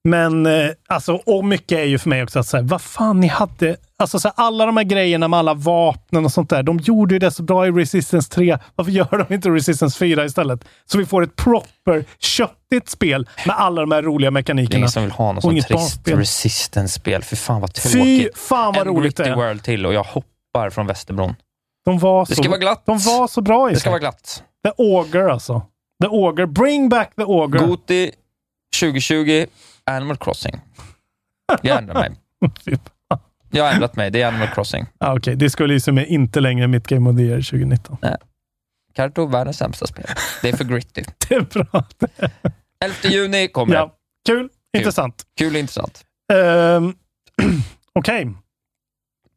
[0.06, 3.26] Men eh, alltså, och mycket är ju för mig också att säga, vad fan ni
[3.26, 6.78] hade, alltså så här, alla de här grejerna med alla vapnen och sånt där, de
[6.78, 8.58] gjorde ju det så bra i Resistance 3.
[8.74, 10.64] Varför gör de inte Resistance 4 istället?
[10.84, 14.76] Så vi får ett proper, köttigt spel med alla de här roliga Det är mekanikerna.
[14.78, 16.08] ingen som vill ha något sånt trist.
[16.08, 17.22] Resistance-spel.
[17.22, 18.38] Fy fan vad Fy tråkigt.
[18.38, 19.36] fan vad en roligt det är.
[19.36, 21.34] World till och jag hoppar från Västerbron.
[21.84, 22.82] De var Det så, ska vara glatt.
[22.86, 24.42] de var så bra i Det ska vara glatt.
[24.66, 25.62] The Auger alltså.
[26.02, 26.46] The Auger.
[26.46, 27.66] Bring back the Auger.
[27.66, 28.10] Goti
[28.80, 29.46] 2020,
[29.90, 30.60] Animal Crossing.
[31.62, 32.12] Jag ändrar mig.
[33.50, 34.10] Jag har ändrat mig.
[34.10, 34.86] Det är Animal Crossing.
[34.98, 37.96] Ah, Okej, det skulle ju som är inte längre mitt Game of the Year 2019.
[38.94, 40.06] Carto, världens sämsta spel.
[40.42, 41.02] Det är för gritty.
[41.28, 41.84] Det är bra.
[42.84, 43.84] 11 juni kommer Ja.
[44.24, 44.32] det.
[44.32, 44.48] Kul.
[44.78, 45.22] Intressant.
[45.38, 46.04] Kul och intressant.
[46.32, 46.94] Ehm,
[47.92, 48.32] Okej.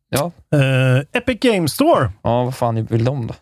[0.10, 0.32] Ja.
[0.58, 2.12] Eh, Epic Game Store.
[2.22, 3.34] Ja, vad fan vill de då?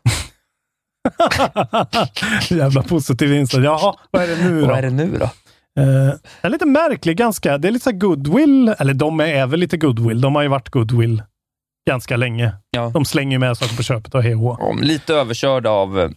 [2.56, 3.66] Jävla positiv inställning.
[3.72, 4.68] Jaha, vad är det nu då?
[4.68, 5.30] Vad är det nu då?
[5.78, 7.58] Eh, är lite märklig, ganska.
[7.58, 8.74] Det är lite så goodwill.
[8.80, 10.22] Eller de är väl lite goodwill.
[10.22, 11.24] De har ju varit goodwill
[11.90, 12.52] ganska länge.
[12.72, 12.92] Ja.
[12.94, 16.00] De slänger ju med saker på köpet och hej och lite överkörda av...
[16.00, 16.10] eh,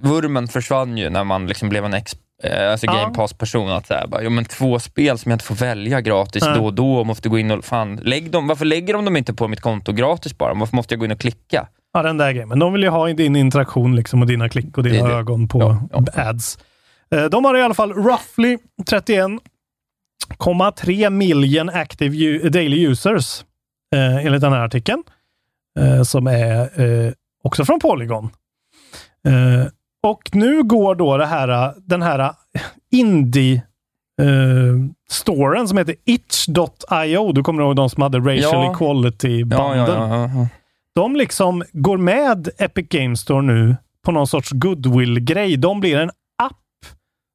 [0.00, 2.92] Vurmen försvann ju när man liksom blev en ex, eh, alltså Ja.
[2.92, 3.70] Game Pass-person.
[3.70, 6.54] Att så här, bara, jo, men två spel som jag inte får välja gratis Nej.
[6.58, 7.64] då och då och måste gå in och...
[7.64, 10.54] Fan, lägg dem, varför lägger de dem inte på mitt konto gratis bara?
[10.54, 11.66] Varför måste jag gå in och klicka?
[11.92, 12.48] Ja, den där grejen.
[12.48, 15.48] Men de vill ju ha din interaktion liksom och dina klick och dina Det ögon
[15.48, 16.22] på Ja, ja.
[16.28, 16.58] ads.
[17.14, 18.58] Eh, De har i alla fall roughly
[20.38, 23.44] 31,3 million active daily users
[23.94, 25.02] eh, enligt den här artikeln.
[25.78, 27.12] Eh, som är eh,
[27.44, 28.24] också från Polygon.
[29.26, 29.66] Eh,
[30.02, 32.32] och nu går då det här, den här
[32.92, 33.54] indie
[34.22, 34.76] eh,
[35.10, 37.32] storen som heter itch.io.
[37.32, 38.72] Du kommer ihåg de som hade racial Ja.
[38.72, 39.86] equality-banden?
[40.10, 40.46] Ja, ja,
[40.94, 45.56] de liksom går med Epic Games Store nu på någon sorts goodwill-grej.
[45.56, 46.10] De blir en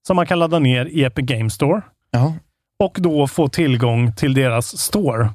[0.08, 2.34] som man kan ladda ner i Epic Games Store ja.
[2.80, 5.30] och då få tillgång till deras store.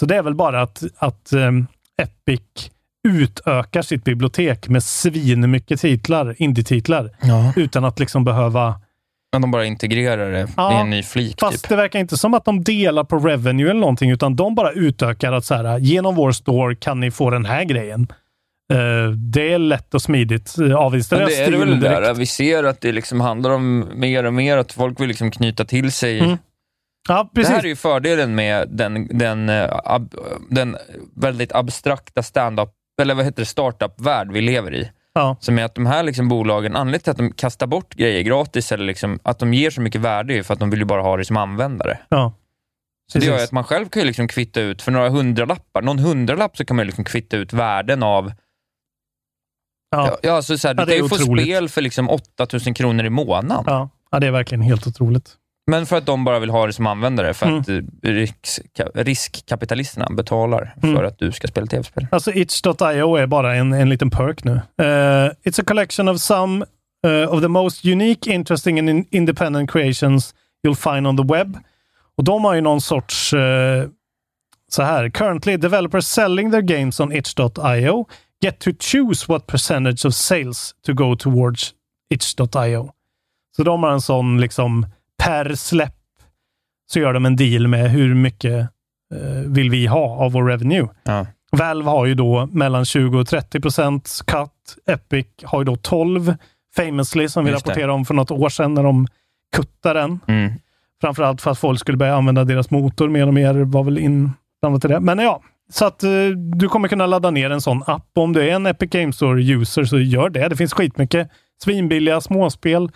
[0.00, 1.66] Så det är väl bara att, att ehm,
[2.02, 2.70] Epic
[3.08, 7.52] utökar sitt bibliotek med svin mycket titlar, indie-titlar, ja.
[7.56, 8.80] utan att liksom behöva...
[9.32, 11.40] Men de bara integrerar det Ja, i en ny flik.
[11.40, 11.68] Fast Typ.
[11.68, 15.32] det verkar inte som att de delar på revenue eller någonting, utan de bara utökar
[15.32, 18.06] att så här, genom vår store kan ni få den här grejen.
[18.72, 20.54] Eh, det är lätt och smidigt.
[20.58, 22.02] Men Avinstallera det är det väl det direkt.
[22.02, 25.30] där, vi ser att det liksom handlar om mer och mer att folk vill liksom
[25.30, 26.38] knyta till sig Mm,
[27.08, 30.14] Ja, Det här är ju fördelen med den, den, eh, ab,
[30.50, 30.76] den
[31.16, 32.70] väldigt abstrakta stand-up,
[33.02, 34.90] eller vad heter det, startup-värld vi lever i.
[35.14, 35.36] Ja.
[35.40, 38.72] Som är att de här liksom bolagen, anledningen till att de kastar bort grejer gratis,
[38.72, 41.02] eller liksom, att de ger så mycket värde, är för att de vill ju bara
[41.02, 41.98] ha det som användare.
[42.08, 42.32] Ja.
[43.12, 45.82] Så det gör ju att man själv kan ju liksom kvitta ut, för några hundralappar,
[45.82, 48.32] någon hundralapp så kan man liksom kvitta ut värden av
[49.90, 50.06] Ja.
[50.06, 51.44] Ja, ja, alltså så här, Ja, du det är kan ju få otroligt.
[51.44, 53.64] spel för liksom 8000 kronor i månaden.
[53.66, 53.88] Ja.
[54.10, 55.34] ja, det är verkligen helt otroligt.
[55.66, 57.58] Men för att de bara vill ha det som användare, för Mm.
[57.60, 58.60] att eh, risk,
[58.94, 60.96] riskkapitalisterna betalar Mm.
[60.96, 62.06] för att du ska spela tv-spel.
[62.10, 64.52] Alltså itch.io är bara en, en liten perk nu.
[64.78, 64.84] Eh,
[65.44, 66.64] it's a collection of some
[67.06, 70.34] eh, of the most unique, interesting and in- independent creations
[70.66, 71.58] you'll find on the web.
[72.18, 73.84] Och de har ju någon sorts eh,
[74.70, 75.10] så här.
[75.10, 78.06] Currently developers selling their games on itch.io
[78.42, 81.74] get to choose what percentage of sales to go towards
[82.10, 82.92] itch.io.
[83.56, 84.86] Så de har en sån liksom
[85.22, 85.94] per släpp
[86.90, 88.60] så gör de en deal med hur mycket
[89.14, 90.88] eh, vill vi ha av vår revenue.
[91.02, 91.26] Ja.
[91.52, 94.76] Valve har ju då mellan 20 och 30 procent cut.
[94.86, 96.34] Epic har ju då 12
[96.76, 97.70] famously som vi Just det.
[97.70, 99.06] rapporterade om för något år sedan när de
[99.56, 100.20] kuttade den.
[100.26, 100.52] Mm.
[101.00, 104.84] Framförallt för att folk skulle börja använda deras motor mer och mer var väl inblandat
[104.84, 105.00] i det.
[105.00, 106.10] Men ja, så att eh,
[106.56, 108.08] du kommer kunna ladda ner en sån app.
[108.16, 110.48] Om du är en Epic Games Store-user så gör det.
[110.48, 111.28] Det finns skitmycket
[111.64, 112.90] svinbilliga småspel.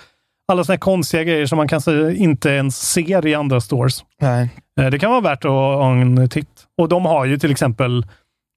[0.52, 4.04] Alla såna här konstiga grejer som man kanske inte ens ser i andra stores.
[4.20, 4.48] Nej.
[4.80, 6.66] Eh, Det kan vara värt att ha en titt.
[6.78, 8.06] Och de har ju till exempel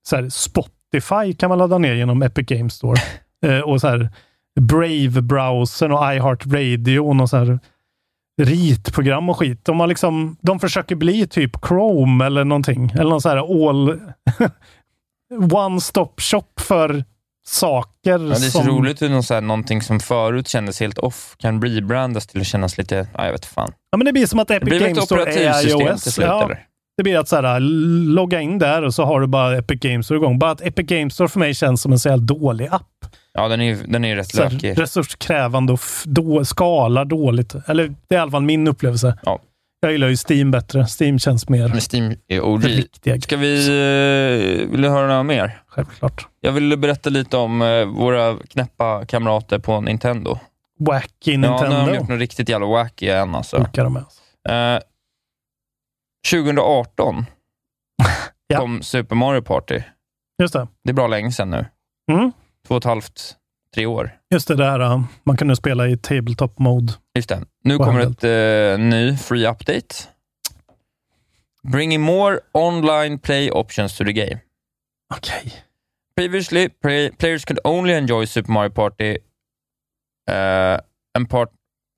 [0.07, 3.01] så här, Spotify kan man ladda ner genom Epic Games Store.
[3.45, 4.09] eh, och så här
[4.59, 7.59] Brave-browsern och iHeartRadio och så här
[8.41, 9.65] ritprogram och skit.
[9.65, 12.91] De, har liksom, de försöker bli typ Chrome eller någonting.
[12.91, 13.99] Eller någon så här all...
[15.33, 17.03] One-stop shop för
[17.47, 17.91] saker.
[18.11, 20.97] Ja, det är så som, roligt hur någon, så här, någonting som förut kändes helt
[20.97, 23.71] off kan rebrandas till att kännas lite, ja, jag vet fan.
[23.91, 26.03] Ja, men det blir som att Epic Games Store är iOS.
[26.03, 26.65] till slut, ja, eller?
[26.97, 30.05] det blir att så här, logga in där och så har du bara Epic Games
[30.05, 30.39] Store igång.
[30.39, 33.05] Bara att Epic Games Store för mig känns som en så jävla dålig app.
[33.37, 34.79] Ja, den är ju den är rätt Så lökig.
[34.81, 37.55] resurskrävande och då, skalar dåligt.
[37.67, 39.17] Eller det är i alla fall min upplevelse.
[39.25, 39.39] Ja.
[39.79, 40.85] Jag gillar ju Steam bättre.
[41.01, 43.21] Steam känns mer Men Steam är OG.
[43.23, 45.61] Ska vi, eh, vill du höra något mer?
[45.67, 46.27] Självklart.
[46.41, 50.39] Jag vill berätta lite om eh, våra knäppa kamrater på Nintendo.
[50.79, 51.95] Wacky Ja, nu har de Nintendo.
[51.99, 53.67] gjort något riktigt jävla wacky igen alltså.
[53.73, 54.75] De med.
[54.75, 54.79] Eh,
[56.31, 57.25] 2018
[58.47, 58.59] Ja.
[58.59, 59.81] kom Super Mario Party.
[60.41, 60.67] Just det.
[60.83, 61.65] Det är bra länge sedan nu.
[62.11, 62.31] Mm.
[62.67, 63.35] Två och ett halvt,
[63.75, 64.11] tre år.
[64.29, 64.79] Just det där.
[64.81, 66.93] uh, Man kan nu spela i tabletop mode.
[67.15, 67.41] Just det.
[67.63, 68.27] Nu kommer hände?
[68.73, 69.95] ett eh, ny free update.
[71.63, 74.39] Bringing more online play options to the game.
[75.15, 75.53] Okej.
[76.15, 79.17] Previously, play, players could only enjoy Super Mario Party
[80.29, 80.77] uh,
[81.17, 81.49] and part,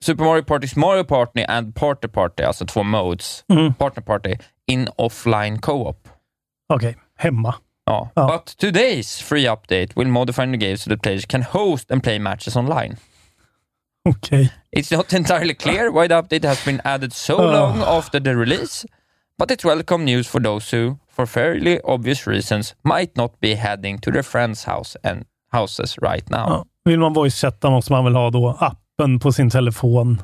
[0.04, 3.74] Super Mario Party's Mario Party and Party Party, alltså två modes, Mm.
[3.74, 4.36] Partner Party,
[4.68, 6.10] in offline co-op.
[6.74, 6.96] Okej.
[7.18, 7.56] Hemma.
[7.88, 8.12] Ja.
[8.16, 8.28] Ja.
[8.28, 12.20] But today's free update will modify the game so that players can host and play
[12.20, 12.98] matches online.
[14.10, 14.50] Okej.
[14.72, 17.52] It's not entirely clear why the update has been added so Oh.
[17.52, 18.86] long after the release,
[19.38, 24.00] but it's welcome news for those who, for fairly obvious reasons, might not be heading
[24.00, 26.48] to their friends' house and houses right now.
[26.50, 26.64] Ja.
[26.86, 30.22] Vill man voice-chatta måste man väl ha då appen på sin telefon.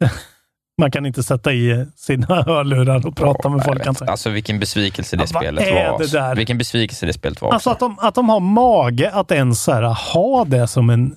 [0.78, 4.08] man kan inte sätta i sina hörlurar och prata med Jag folk.
[4.08, 5.98] Alltså vilken besvikelse det Ja, spelet var.
[5.98, 6.36] det där?
[6.36, 7.52] Vilken besvikelse det spelet var.
[7.52, 11.16] Alltså att de, att de har mage att ens så här, ha det som en,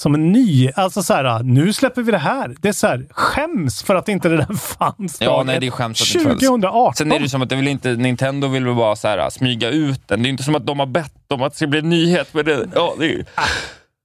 [0.00, 0.70] som en ny...
[0.74, 2.56] Alltså så här, nu släpper vi det här.
[2.60, 5.20] Det är så här, skäms för att inte det där fanns.
[5.20, 6.40] Ja, nej, det är skämt att det inte fanns.
[6.40, 6.94] 2018.
[6.94, 9.70] Sen är det som att det vill inte, Nintendo vill väl bara så här, smyga
[9.70, 10.22] ut den.
[10.22, 12.28] Det är inte som att de har bett om att det ska bli en nyhet.
[12.32, 13.24] Men det, ja, det, är,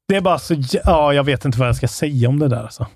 [0.08, 0.56] Det är bara så...
[0.86, 2.63] Ja, jag vet inte vad jag ska säga om det där.
[2.63, 2.88] Alltså.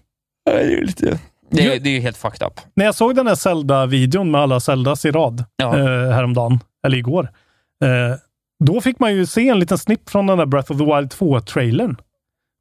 [0.46, 1.20] det är lite...
[1.50, 2.60] Det, är- det är ju helt fucked up.
[2.74, 5.78] När jag såg den här Zelda-videon med alla Zeldas i rad Ja.
[5.78, 7.24] eh, häromdagen, eller igår,
[7.84, 8.18] eh,
[8.66, 11.12] då fick man ju se en liten snipp från den där Breath of the Wild
[11.14, 11.98] 2-trailern.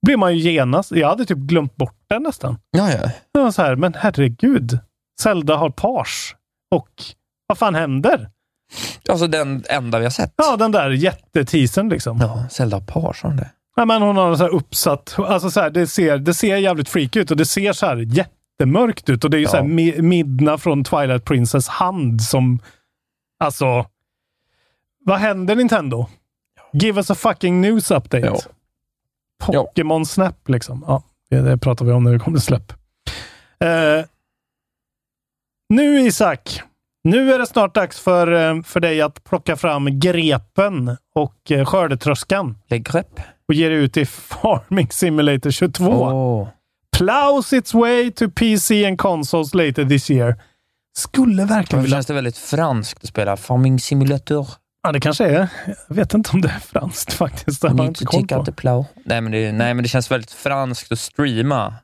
[0.07, 0.91] blev man ju genast...
[0.93, 2.59] Jag hade typ glömt bort den nästan.
[2.71, 3.11] Ja, ja.
[3.33, 4.79] Jag var så här, men herregud.
[5.21, 6.37] Zelda har page.
[6.75, 6.89] Och
[7.47, 8.31] vad fan händer?
[9.09, 10.35] Alltså den enda vi har sett.
[10.37, 12.19] Ja, den där jätteteasern liksom.
[12.21, 13.51] Ja, Zelda Parsson det.
[13.77, 16.89] Ja, men hon har så här uppsatt, alltså så här, det, ser, det ser jävligt
[16.89, 17.97] freak ut och det ser så här
[18.61, 19.51] jättemörkt ut och det är ju Ja.
[19.51, 22.59] så här Mi- Midna från Twilight Princess hand som,
[23.41, 23.87] alltså,
[25.05, 26.07] vad händer Nintendo?
[26.73, 28.27] Give us a fucking news update.
[28.27, 28.39] Ja.
[29.45, 30.85] Pokémon Snap liksom.
[30.87, 32.73] Ja, det, det pratar vi om när det kommer släpp.
[33.61, 34.05] Eh,
[35.69, 36.61] nu Isak,
[37.05, 41.65] nu är det snart dags för, eh, för dig att plocka fram grepen och eh,
[41.65, 43.21] skördetröskan grepp.
[43.49, 45.85] och ger ut i Farming Simulator 22.
[45.91, 46.49] Åh.
[46.97, 50.37] Plows its way to PC and consoles later this year.
[50.99, 51.97] Skulle verkligen vilja...
[51.97, 54.49] känns det väldigt franskt att spela Farming Simulator?
[54.83, 55.49] Ja, det kanske är.
[55.89, 57.63] Jag vet inte om det är franskt faktiskt.
[57.63, 58.53] Det har jag inte koll på.
[58.53, 58.85] plow.
[59.05, 61.75] Nej men, det, nej, men det känns väldigt franskt att streama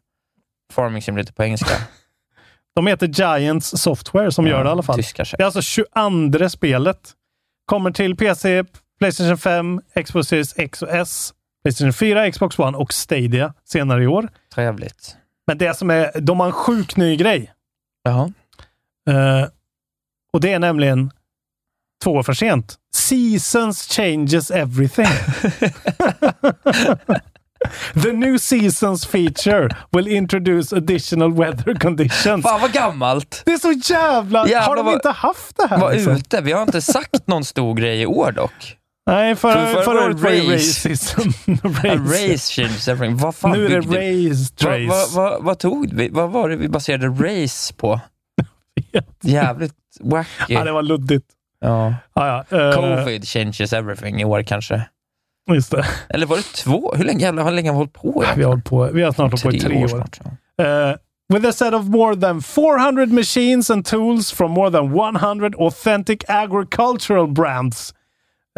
[0.72, 1.75] Farming Simulator på engelska.
[2.75, 4.96] De heter Giants Software som gör det i alla fall.
[4.96, 7.12] Tyskar Det är alltså 22 spelet.
[7.66, 8.64] Kommer till PC,
[8.98, 14.07] Playstation 5, Xbox Series X och S, Playstation 4, Xbox One och Stadia senare i
[14.07, 14.29] år.
[14.55, 15.16] Trevligt.
[15.46, 17.53] Men det som är, de har en sjuk ny grej.
[18.03, 18.33] Jaha.
[19.11, 19.48] Eh,
[20.33, 21.11] och det är nämligen
[22.05, 22.77] två år för sent.
[22.94, 25.07] Seasons changes everything.
[28.03, 32.42] The new seasons feature will introduce additional weather conditions.
[32.42, 33.42] Fan vad gammalt!
[33.44, 34.48] Det är så jävla...
[34.48, 35.79] Jävlar har de inte haft det här?
[35.79, 36.12] Var liksom?
[36.12, 36.40] ute.
[36.40, 38.77] Vi har inte sagt någon stor grej i år dock.
[39.06, 41.20] Nej, förra, För- förra året var det racism.
[42.62, 43.16] Changes everything.
[43.16, 44.86] Vad fan Nu är det race trace.
[44.86, 46.08] vad- vad- vad tog vi?
[46.08, 48.00] Vad var det vi baserade race på?
[49.22, 50.28] Jävligt wacky.
[50.54, 51.26] Ja, det var luddigt.
[51.60, 51.94] Ja.
[52.14, 52.58] Ja, ja.
[52.68, 54.82] eh, Covid changes everything i år kanske.
[55.52, 55.84] Just det.
[56.08, 56.94] Eller var det två?
[56.96, 58.24] Hur länge, jävlar, hur länge har vi hållit på?
[58.36, 59.88] Vi har, hållit på, vi har snart hållit på i tre år.
[59.88, 60.20] snart,
[60.56, 60.90] ja.
[60.90, 60.96] Uh,
[61.34, 66.18] with a set of more than 400 machines and tools from more than 100 authentic
[66.28, 67.94] agricultural brands.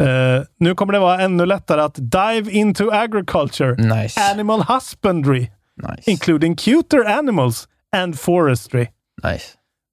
[0.03, 4.21] Uh, nu kommer det vara ännu lättare att dive into agriculture, Nice.
[4.31, 5.39] animal husbandry,
[5.89, 6.11] nice.
[6.11, 8.87] including cuter animals and forestry.
[9.23, 9.45] nice.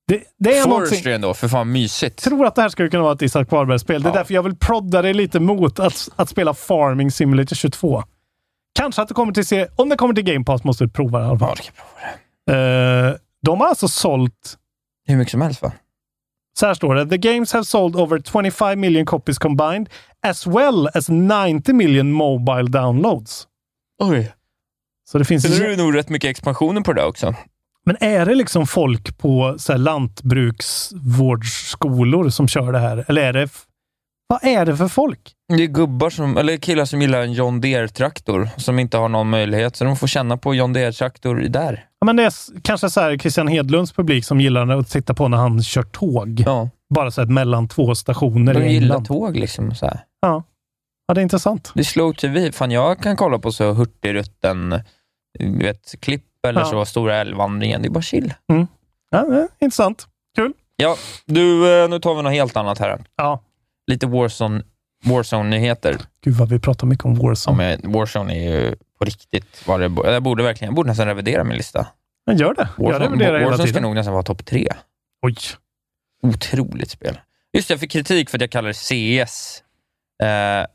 [0.08, 0.62] Det, det är.
[0.64, 2.20] Forestry ändå, för fan mysigt.
[2.26, 4.02] Jag tror att det här skulle kunna vara ett Isak Wahlberg-spel.
[4.02, 4.16] Det är Ja.
[4.16, 8.02] därför jag vill prodda dig lite mot att, att spela Farming Simulator 22.
[8.74, 11.18] Kanske att det kommer till se Om det kommer till Game Pass måste du prova
[11.18, 12.12] det i alla Ja, det kan prova
[12.46, 13.08] det.
[13.08, 14.56] Eh, de har alltså sålt
[15.06, 15.72] Hur mycket som helst va?
[16.58, 17.06] Så här står det.
[17.06, 19.88] The games have sold over 25 million copies combined
[20.26, 23.46] as well as 90 million mobile downloads.
[24.02, 24.32] Oj.
[25.10, 25.42] Så det finns...
[25.42, 27.34] Sen är det nog rätt mycket expansioner på det också.
[27.84, 33.04] Men är det liksom folk på så här, lantbruksvårdsskolor som kör det här?
[33.08, 33.48] Eller är det...
[34.32, 35.32] Vad är det för folk?
[35.56, 39.30] Det är gubbar som, eller killar som gillar en John Deere-traktor som inte har någon
[39.30, 41.84] möjlighet, så de får känna på John Deere-traktor där.
[42.00, 45.28] Ja, men det är kanske så här Christian Hedlunds publik som gillar att titta på
[45.28, 46.42] när han kör tåg.
[46.46, 49.74] Ja, Bara så här mellan två stationer de gillar tåg liksom.
[49.74, 50.04] Så här.
[50.20, 50.42] Ja.
[51.06, 51.72] ja, det är intressant.
[51.74, 52.52] Det slow tv.
[52.52, 54.80] Fan, jag kan kolla på så Hurtigruten,
[55.38, 56.66] du vet, klipp eller Ja.
[56.66, 57.82] så, Stora älvvandringen.
[57.82, 58.34] Det är bara chill.
[59.10, 60.06] Ja, det är intressant.
[60.36, 60.52] Kul.
[60.76, 62.98] Ja, du, eh, nu tar vi något helt annat här.
[63.16, 63.40] Ja.
[63.86, 64.62] Lite Warzone,
[65.04, 65.96] Warzone-nyheter.
[66.24, 67.56] Gud vad vi pratar mycket om Ja, Warzone.
[67.82, 71.44] men Warzone är ju på riktigt vad det Jag borde verkligen, jag borde nästan revidera
[71.44, 71.86] min lista.
[72.26, 72.68] Men gör det.
[72.76, 73.82] Jag Warzone, reviderar hela Warzone ska tiden.
[73.82, 74.68] nog nästan vara topp tre.
[75.22, 75.36] Oj.
[76.22, 77.20] Otroligt spel.
[77.52, 79.62] Just det, jag fick kritik för att jag kallar det CS
[80.22, 80.66] eh,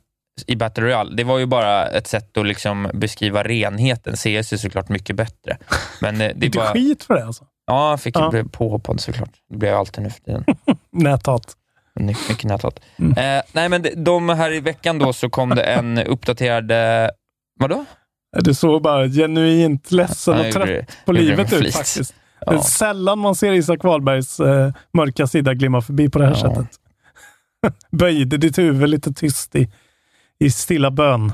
[0.48, 1.16] i Battle Royale.
[1.16, 4.18] Det var ju bara ett sätt att liksom beskriva renheten.
[4.18, 5.58] CS är såklart mycket bättre.
[6.02, 6.74] Men eh, det är bara...
[6.74, 7.46] skit för det alltså.
[7.66, 8.38] Ja, jag fick Ja.
[8.38, 8.44] ja.
[8.52, 9.32] påhoppad såklart.
[9.50, 10.44] Det blir jag alltid nu för tiden.
[10.92, 11.57] Näthat.
[12.00, 12.80] My- Mycket näthat.
[13.00, 13.12] Mm.
[13.38, 16.72] Eh, nej, men de- de här i veckan då så kom det en uppdaterad...
[16.72, 17.10] Eh,
[17.60, 17.86] vadå?
[18.40, 22.16] Du såg bara genuint ledsen Ja, och trött på livet ut faktiskt.
[22.46, 22.62] Det är Ja.
[22.64, 26.40] sällan man ser Isak Wahlbergs eh, mörka sida glimma förbi på det här Ja.
[26.56, 26.68] sättet.
[27.92, 29.70] Böjde ditt huvud lite tyst i,
[30.40, 31.32] i stilla bön.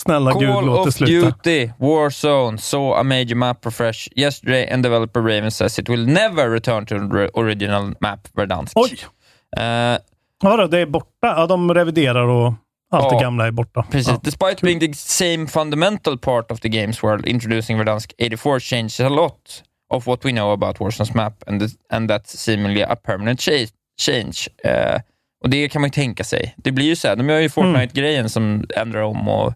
[0.00, 1.26] Snälla Gud, Call låt det of sluta.
[1.30, 6.50] Duty Warzone saw a major map refresh yesterday and developer Raven says it will never
[6.50, 8.72] return to the original map Verdansk.
[8.76, 8.98] Oj!
[9.56, 9.98] Eh,
[10.42, 11.08] Vadå, det är borta?
[11.20, 12.52] Ja, de reviderar och
[12.90, 13.20] allt det Ja.
[13.20, 13.86] gamla är borta.
[13.90, 14.08] precis.
[14.08, 14.20] Ja.
[14.22, 19.08] Despite being the same fundamental part of the game's world, introducing Verdansk 84 changes a
[19.08, 19.62] lot
[19.94, 23.66] of what we know about Warzone's map and, the, and that's seemingly a permanent cha-
[24.00, 24.48] change.
[24.64, 25.00] Eh,
[25.44, 26.54] och det kan man ju tänka sig.
[26.56, 29.54] Det blir ju så här, de gör ju Fortnite-grejen som ändrar om och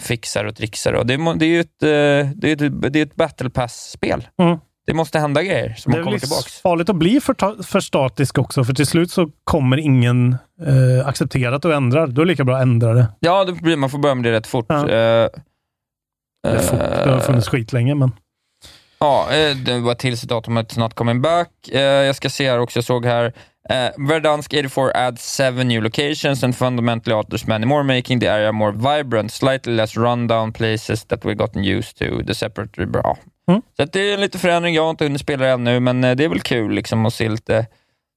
[0.00, 0.92] fixar och trixar.
[0.92, 3.50] Och det, må- det är ju ett, eh, det är ett, det är ett battle
[3.50, 4.28] pass-spel.
[4.42, 4.58] Mm.
[4.86, 6.48] Det måste hända grejer som Det man är kommer tillbaka.
[6.62, 11.56] farligt att bli för, för statisk också, för till slut så kommer ingen eh, acceptera
[11.56, 12.06] att du ändrar.
[12.06, 13.06] Då är det lika bra att ändra det.
[13.20, 14.66] Ja, då blir, man får börja med det rätt fort.
[14.68, 14.88] Ja.
[14.88, 15.28] Eh,
[16.46, 16.78] Eller fort.
[16.78, 18.12] Det har funnits skit länge, men...
[18.98, 21.50] Ja, eh, det var till datumet not coming back.
[21.72, 23.32] Eh, Jag ska se här också, jag såg här.
[23.70, 28.52] Uh, Verdansk 84 adds seven new locations and fundamentally alters many more, making the area
[28.52, 32.26] more vibrant, slightly less rundown places that we've gotten used to.
[32.26, 32.86] The separate...
[32.86, 33.16] Bra.
[33.48, 33.62] Mm.
[33.76, 34.74] Så det är en liten förändring.
[34.74, 37.14] Jag har inte hunnit spela det ännu, men eh, det är väl kul liksom att
[37.14, 37.66] se lite...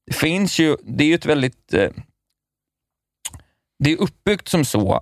[0.05, 0.75] Det finns ju...
[0.83, 1.73] Det är ju ett väldigt...
[1.73, 1.89] eh,
[3.83, 5.01] Det är uppbyggt som så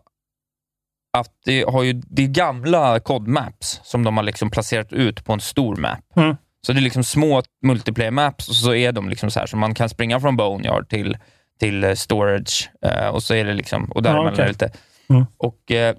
[1.17, 5.33] att det har ju det är gamla COD-maps som de har liksom placerat ut på
[5.33, 5.99] en stor map.
[6.17, 6.35] Mm.
[6.65, 9.57] Så det är liksom små multiplayer maps och så är de liksom så här, så
[9.57, 11.17] man kan springa från Boneyard till,
[11.59, 12.69] till eh, storage
[13.11, 14.41] och så är det liksom, och däremellan okej.
[14.41, 14.71] är det lite.
[15.09, 15.25] Mm.
[15.37, 15.95] Och eh,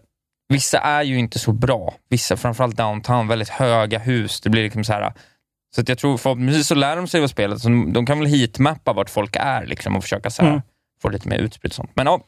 [0.49, 1.95] vissa är ju inte så bra.
[2.09, 4.41] Vissa, framförallt downtown, väldigt höga hus.
[4.41, 5.13] Det blir liksom så här,
[5.75, 8.29] så att jag tror förhoppningsvis så lär de sig vad spelet, så de, kan väl
[8.29, 10.63] heatmappa vart folk är liksom och försöka så här, Mm.
[11.03, 11.91] få lite mer utspritt sånt.
[11.95, 12.21] Men ja,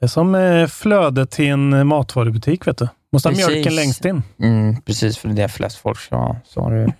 [0.00, 2.88] Det är som eh, flödet till en eh, matvarubutik, vet du.
[3.12, 3.48] Måste ha Precis.
[3.48, 4.22] mjölken längst in.
[4.40, 6.36] mm, precis för det är flest folk ska ha.
[6.44, 6.86] Så har du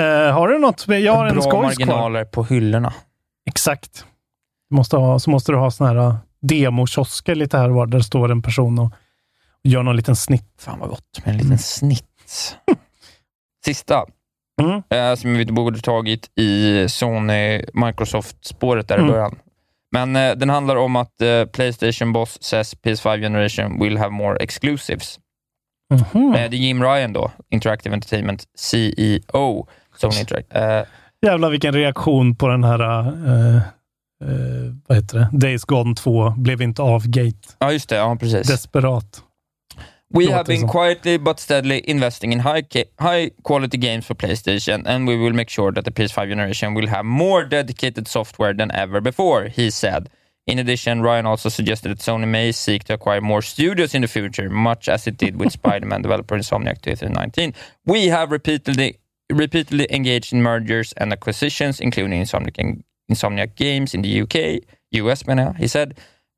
[0.00, 0.84] Eh, har du något?
[0.88, 1.86] Jag har en bra skojs kvar.
[1.86, 2.92] marginaler på hyllorna.
[3.48, 4.04] Exakt.
[4.70, 8.00] Du måste ha, så måste du ha såna här demokiosker lite här och var, där
[8.00, 8.92] står en person och
[9.64, 10.48] gör någon liten snitt.
[10.58, 12.56] Fan vad gott med en liten snitt.
[13.64, 14.04] Sista,
[14.62, 14.82] Mm.
[14.90, 19.10] eh, som vi borde tagit i Sony Microsoft-spåret där i Mm.
[19.12, 19.38] början.
[19.92, 24.36] Men eh, den handlar om att eh, Playstation Boss says PS5 generation will have more
[24.38, 25.18] exclusives.
[25.94, 26.34] Mhm.
[26.34, 30.78] Eh, det är Jim Ryan då, Interactive Entertainment CEO, Sony Interactive.
[30.80, 30.86] Eh,
[31.26, 32.78] Jävlar vilken reaktion på den här,
[34.22, 37.48] eh, vad heter det, Days Gone 2 blev inte av Gate.
[37.58, 37.96] ja, just det.
[37.96, 38.46] Ja, precis.
[38.46, 39.22] Desperat.
[40.14, 42.62] We have been quietly but steadily investing in high,
[42.98, 46.86] high quality games for PlayStation, and we will make sure that the PS5 generation will
[46.86, 50.10] have more dedicated software than ever before, he said.
[50.46, 54.08] In addition, Ryan also suggested that Sony may seek to acquire more studios in the
[54.08, 57.54] future, much as it did with Spider-Man developer Insomniac 2019.
[57.86, 58.98] We have repeatedly
[59.30, 62.82] repeatedly engaged in mergers and acquisitions, including Insomniac,
[63.12, 64.36] Insomniac Games in the UK,
[64.94, 65.94] US menar jag, he said.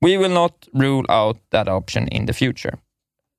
[0.06, 2.76] We will not rule out that option in the future.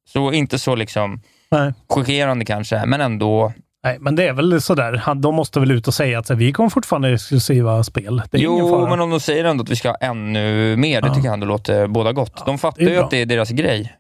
[0.10, 1.22] Så inte så liksom
[1.52, 1.74] Nej.
[1.90, 5.16] chockerande kanske, men ändå Nej, men det är väl sådär.
[5.16, 8.22] De måste väl ut och säga att så, vi kommer fortfarande exklusiva spel.
[8.32, 11.14] Jo, men om de säger ändå att vi ska ha ännu mer, det Ja.
[11.14, 12.46] tycker jag ändå låter båda gott.
[12.46, 13.96] de fattar ju att det är deras grej.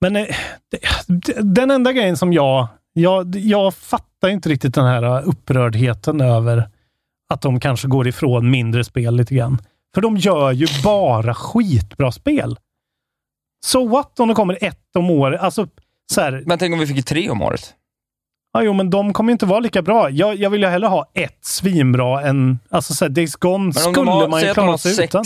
[0.00, 0.26] Men eh,
[1.42, 3.36] den enda grejen som jag, jag...
[3.36, 6.68] Jag fattar inte riktigt den här uh, upprördheten över
[7.32, 9.58] att de kanske går ifrån mindre spel lite grann.
[9.94, 12.56] För de gör ju bara skitbra spel.
[13.66, 15.40] So what om det kommer ett om året?
[15.40, 15.66] Alltså,
[16.12, 17.74] så här, Men tänk om vi fick tre om året?
[18.54, 20.10] ja, jo, men de kommer inte vara lika bra.
[20.10, 22.58] Jag, jag vill ju hellre ha ett svinbra än...
[22.70, 25.10] Alltså, så här, Days Gone Men skulle har, man ju klara sig sex...
[25.14, 25.24] utan.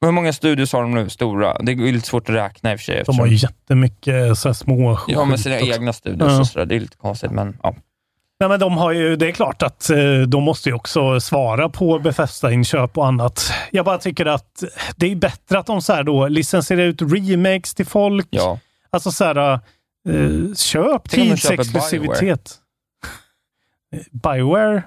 [0.00, 1.58] Hur många studios har de nu, stora?
[1.62, 3.02] Det är lite svårt att räkna i och för sig.
[3.06, 5.66] De har ju jättemycket så här, små Ja, skit sina också.
[5.66, 6.40] egna studios Ja.
[6.40, 6.66] och sådär.
[6.66, 7.74] Det är lite konstigt, men ja.
[8.40, 11.68] Nej, men de har ju, det är klart att eh, de måste ju också svara
[11.68, 13.52] på Bethesda-inköp och annat.
[13.70, 14.64] Jag bara tycker att
[14.96, 18.26] det är bättre att de så här då licensierar ut remakes till folk.
[18.30, 18.58] ja.
[18.90, 19.60] Alltså så här, eh,
[20.54, 22.54] köp köper tidseexklusivitet.
[24.12, 24.82] Bioware?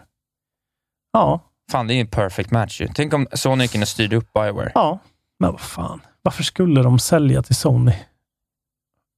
[1.13, 1.39] Ja,
[1.71, 2.87] Fan, det är ju en perfect match ju.
[2.95, 4.71] Tänk om Sony och styrde upp Bioware.
[4.73, 4.99] ja.
[5.39, 7.93] Men vad fan, varför skulle de sälja till Sony?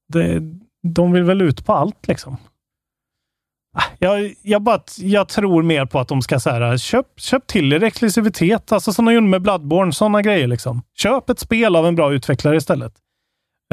[0.08, 0.42] Det,
[0.84, 2.38] de vill väl ut på allt liksom.
[4.00, 7.84] Jag, jag, bara, jag tror mer på att de ska säga köp, köp till er
[7.84, 8.72] exklusivitet.
[8.72, 10.48] Alltså som de gjorde med Bloodborne, sådana grejer.
[10.48, 10.82] Liksom.
[10.98, 12.94] Köp ett spel av en bra utvecklare istället.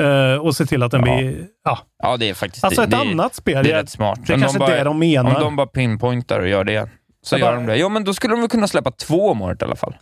[0.00, 1.16] Eh, och se till att den Ja.
[1.16, 1.46] blir...
[1.64, 1.78] Ja.
[2.02, 3.64] Ja, det är faktiskt Alltså ett det, annat spel.
[3.64, 4.18] Det är rätt smart.
[4.26, 5.34] Det är kanske de bara- det de menar.
[5.36, 6.88] Om de bara pinpointar och gör det,
[7.22, 7.76] så Jag gör bara- de det.
[7.76, 9.96] Ja, men då skulle de väl kunna släppa två om året i alla fall.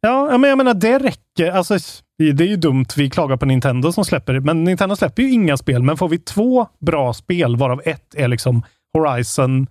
[0.00, 1.52] Ja, men jag menar det räcker.
[1.52, 1.74] Alltså,
[2.18, 5.56] det är ju dumt, vi klagar på Nintendo som släpper men Nintendo släpper ju inga
[5.56, 5.82] spel.
[5.82, 8.62] Men får vi två bra spel, varav ett är liksom
[8.94, 9.66] Horizon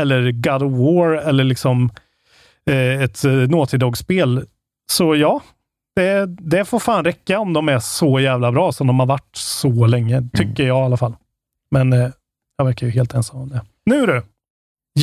[0.00, 1.90] eller God of War eller liksom
[2.66, 4.46] eh, ett eh, Naughty Dog-spel.
[4.90, 5.42] Så ja,
[5.96, 9.36] det, det får fan räcka om de är så jävla bra som de har varit
[9.36, 11.16] så länge, tycker jag i alla fall.
[11.70, 12.10] Men eh,
[12.56, 13.62] jag verkar ju helt ensam om det.
[13.86, 14.22] Nu du!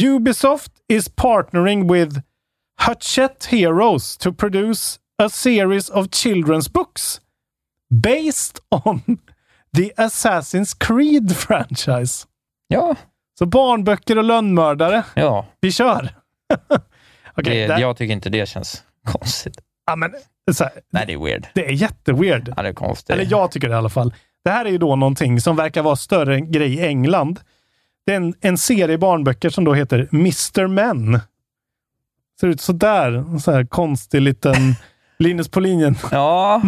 [0.06, 2.22] Ubisoft is partnering with
[2.76, 7.22] Hachette Heroes to produce a series of children's books
[7.90, 9.20] based on
[9.74, 12.28] the Assassin's Creed franchise.
[12.68, 12.96] Ja,
[13.40, 15.04] Så barnböcker och lönnmördare.
[15.16, 15.46] ja.
[15.62, 16.16] Vi kör!
[17.38, 19.60] Okej, det, där- jag tycker inte det känns konstigt.
[19.86, 20.12] ja, men,
[20.54, 21.48] så här, Nej, det är weird.
[21.54, 22.54] det är jätteweird.
[22.58, 23.10] Ja, det är konstigt.
[23.10, 24.14] Eller jag tycker det i alla fall.
[24.44, 27.40] Det här är ju då någonting som verkar vara större grej i England.
[28.06, 30.68] Det är en, en serie barnböcker som då heter Mr.
[30.68, 31.20] Men.
[32.40, 33.12] Ser ut sådär.
[33.12, 34.56] En så här konstig liten
[35.20, 36.62] Linus på linjen Ja.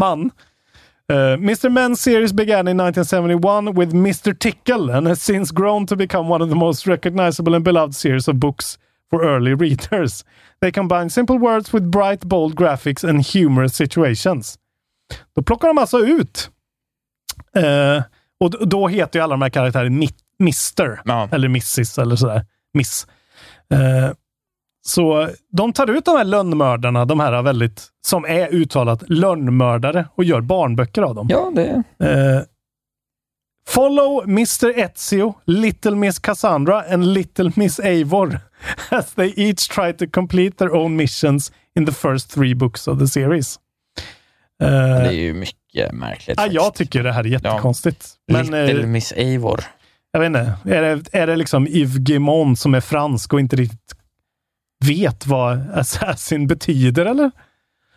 [1.11, 1.69] Uh, Mr.
[1.69, 4.33] Men series began in 1971 with Mr.
[4.33, 8.29] Tickle and has since grown to become one of the most recognizable and beloved series
[8.29, 8.77] of books
[9.09, 10.23] for early readers.
[10.61, 14.57] They combine simple words with bright, bold graphics and humorous situations.
[15.35, 16.49] Då plockar de alltså ut
[17.55, 18.03] eh,
[18.39, 20.07] och då heter ju alla de här karaktärerna
[20.39, 21.01] Mr.
[21.05, 21.29] Ja.
[21.31, 21.97] Eller Mrs.
[21.97, 22.45] eller sådär.
[22.73, 23.07] Miss.
[23.69, 24.11] Eh,
[24.81, 30.23] så de tar ut de här lönnmördarna, de här väldigt, som är uttalat lönnmördare och
[30.23, 31.27] gör barnböcker av dem.
[31.29, 31.83] ja det...
[32.09, 32.41] Eh,
[33.67, 34.79] follow Mr.
[34.79, 38.39] Ezio, Little Miss Cassandra and Little Miss Eivor
[38.89, 42.99] as they each try to complete their own missions in the first three books of
[42.99, 43.59] the series.
[44.63, 46.37] Eh, Det är ju mycket märkligt.
[46.39, 48.07] ja, jag tycker det här är jättekonstigt.
[48.27, 49.63] Men Little eh, Miss Eivor.
[50.11, 53.55] jag vet inte, är det, är det liksom Yves Guillemot som är fransk och inte
[53.55, 53.95] riktigt
[54.81, 57.31] vet vad assassin betyder, eller?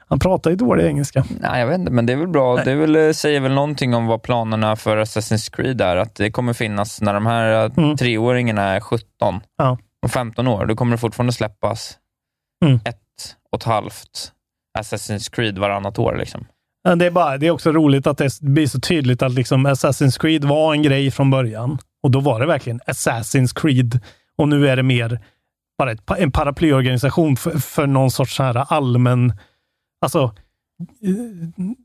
[0.09, 1.25] Han pratar ju dålig engelska.
[1.41, 2.57] Nej, jag vet inte, men det är väl bra.
[2.57, 5.97] Det är väl, eh, säger väl någonting om vad planerna för Assassin's Creed är.
[5.97, 7.97] Att det kommer finnas, när de här eh, Mm.
[7.97, 9.79] treåringarna är 17 Ja.
[10.03, 11.99] och 15 år, då kommer det fortfarande släppas
[12.65, 12.81] Mm.
[12.85, 12.99] ett
[13.53, 14.33] och ett halvt
[14.79, 16.17] Assassin's Creed varannat år.
[16.17, 16.47] Liksom.
[16.85, 19.67] Men Det är, bara, det är också roligt att det blir så tydligt att liksom
[19.67, 21.79] Assassin's Creed var en grej från början.
[22.03, 24.01] Och då var det verkligen Assassin's Creed.
[24.39, 25.21] Och nu är det mer
[25.79, 29.33] bara ett, en paraplyorganisation för, för någon sorts så här allmän...
[30.01, 30.35] Alltså,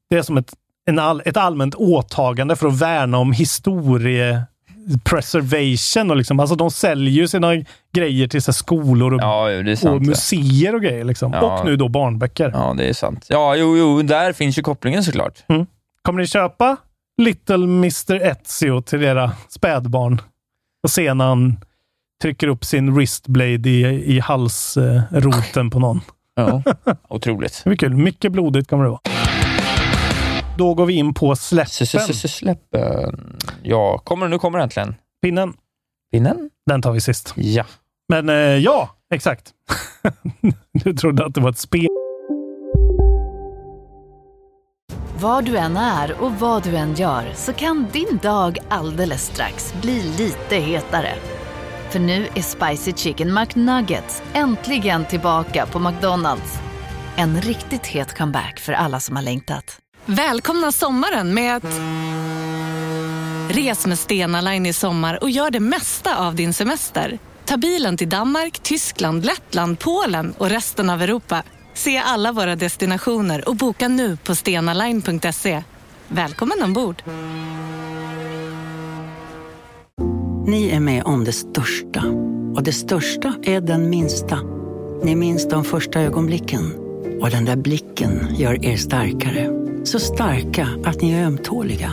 [0.09, 0.53] det är som ett,
[0.85, 4.43] en all, ett allmänt åtagande för att värna om historie
[5.03, 7.51] preservation och liksom, alltså de säljer ju sina
[7.93, 10.03] grejer till så skolor och, Ja, och sant.
[10.03, 10.07] det.
[10.09, 11.03] museer och grejer.
[11.03, 11.33] Liksom.
[11.33, 11.59] Ja.
[11.59, 12.51] Och nu då barnböcker.
[12.53, 13.25] Ja, det är sant.
[13.29, 15.33] Ja, jo, jo, där finns ju kopplingen såklart.
[16.01, 16.77] Kommer ni köpa
[17.17, 18.21] Little Mr.
[18.21, 20.21] Ezio till era spädbarn?
[20.83, 21.57] Och se när han
[22.22, 26.01] trycker upp sin wristblade i, i halsroten på någon.
[26.36, 26.63] Ja.
[27.09, 27.61] Otroligt.
[27.63, 27.95] Det blir kul.
[27.95, 29.01] Mycket blodigt kommer det vara.
[30.57, 32.13] Då går vi in på släppen.
[32.13, 33.38] Släppen.
[33.63, 34.95] Ja, kommer, nu kommer äntligen.
[35.22, 35.53] Pinnen,
[36.11, 36.49] Pinnen?
[36.65, 37.34] den tar vi sist.
[37.36, 37.65] Ja.
[38.09, 39.53] Men eh, ja, exakt.
[40.84, 41.88] du trodde att det var ett spel.
[45.20, 49.74] Var du än är och vad du än gör så kan din dag alldeles strax
[49.82, 51.13] bli lite hetare.
[51.89, 56.59] För nu är Spicy Chicken McNuggets äntligen tillbaka på McDonalds.
[57.15, 59.79] En riktigt het comeback för alla som har längtat.
[60.05, 61.79] Välkomna sommaren med att...
[63.49, 67.19] Res med Stena Line i sommar och gör det mesta av din semester.
[67.45, 71.43] Ta bilen till Danmark, Tyskland, Lettland, Polen och resten av Europa.
[71.73, 75.63] Se alla våra destinationer och boka nu på stenaline.se.
[76.07, 77.03] Välkommen ombord!
[80.50, 82.04] Ni är med om det största.
[82.56, 84.39] Och det största är den minsta.
[85.04, 86.74] Ni minns de första ögonblicken.
[87.22, 89.50] Och den där blicken gör er starkare.
[89.86, 91.91] Så starka att ni är ömtåliga.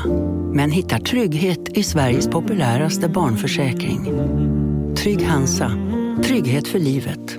[0.52, 4.04] Men hittar trygghet i Sveriges populäraste barnförsäkring.
[4.96, 5.70] Trygg Hansa.
[6.24, 7.36] Trygghet för livet.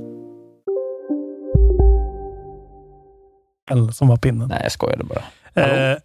[3.91, 4.47] som var pinnen.
[4.47, 5.23] Nej, jag skojade bara.
[5.91, 5.97] Eh.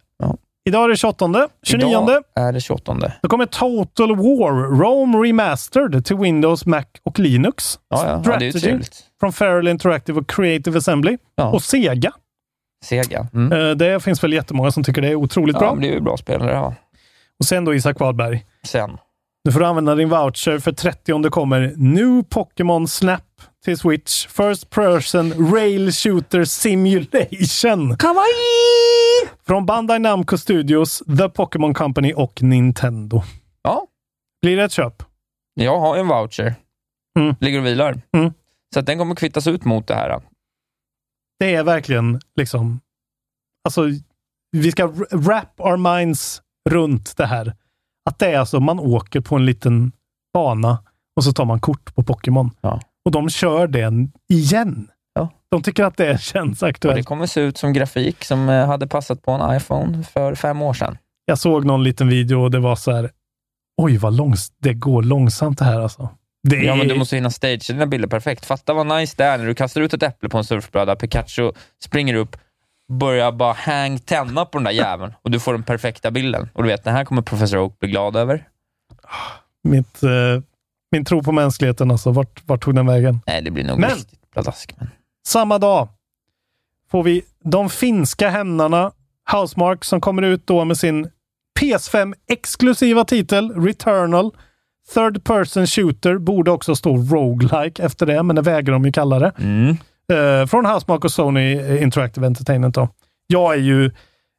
[0.65, 1.87] Idag är det 28, 29.
[1.89, 2.97] Idag är det 28.
[3.21, 7.79] Då kommer Total War Rome Remastered till Windows, Mac och Linux.
[7.89, 8.21] Ja, ja.
[8.25, 9.03] ja det är Strategy trevligt.
[9.19, 11.17] från Feral Interactive och Creative Assembly.
[11.35, 11.51] Ja.
[11.51, 12.11] Och Sega.
[12.85, 13.27] Sega.
[13.33, 13.51] Mm.
[13.51, 15.75] Eh, det finns väl jättemånga som tycker det är otroligt Ja, bra.
[15.75, 16.51] det är ju bra spelare.
[16.51, 16.75] Ja.
[17.39, 18.45] Och sen då Isak Wahlberg.
[18.65, 18.97] Sen.
[19.45, 23.21] Nu får du använda din voucher för 30 kommer New Pokémon Snap
[23.63, 24.27] till Switch.
[24.27, 27.97] First person Rail Shooter Simulation.
[27.97, 29.29] Kawaii!
[29.45, 33.23] Från Bandai Namco Studios, The Pokémon Company och Nintendo.
[33.61, 33.87] Ja,
[34.41, 35.03] Blir det ett köp?
[35.53, 36.55] jag har en voucher.
[37.19, 37.35] Mm.
[37.39, 38.01] Ligger och vilar.
[38.17, 38.33] Mm.
[38.73, 40.21] Så att den kommer kvittas ut mot det här.
[41.39, 42.79] Det är verkligen liksom...
[43.63, 43.81] Alltså,
[44.51, 47.53] vi ska wrap our minds runt det här.
[48.09, 49.91] Att det är alltså, man åker på en liten
[50.33, 50.83] bana
[51.15, 52.51] och så tar man kort på Pokémon.
[52.61, 52.81] Ja.
[53.05, 54.87] Och de kör den igen.
[55.15, 55.29] Ja.
[55.51, 57.05] De tycker att det känns Och det aktuellt.
[57.05, 60.73] kommer se ut som grafik som eh, hade passat på en iPhone för fem år
[60.73, 60.97] sedan.
[61.25, 63.11] Jag såg någon liten video och det var så här,
[63.81, 66.09] oj vad långs det går långsamt det här alltså.
[66.47, 68.45] Det är, Ja, men du måste hinna stage dina bilder perfekt.
[68.45, 71.51] Fatta vad nice det är när du kastar ut ett äpple på en surfbräda, Pikachu
[71.83, 72.37] springer upp,
[72.91, 76.49] börjar bara hang tänna på den där jäveln och du får den perfekta bilden.
[76.53, 78.43] Och du vet, den här kommer Professor Oak bli glad över.
[79.63, 80.09] mitt, eh,
[80.93, 83.19] min tro på mänskligheten alltså, vart, vart tog den vägen?
[83.27, 84.73] Nej, det blir nog Men- riktigt pladask.
[84.77, 84.89] Men...
[85.27, 85.87] Samma dag
[86.91, 88.91] får vi de finska hämnarna
[89.31, 91.09] Housemark som kommer ut då med sin
[91.59, 94.31] PS5-exklusiva titel Returnal.
[94.93, 99.19] Third person shooter borde också stå roguelike efter det, men det vägrar de ju kalla
[99.19, 99.31] det.
[99.39, 99.77] Mm.
[100.13, 102.75] Eh, från Housemark och Sony Interactive Entertainment.
[102.75, 102.87] Då.
[103.27, 103.91] Jag är ju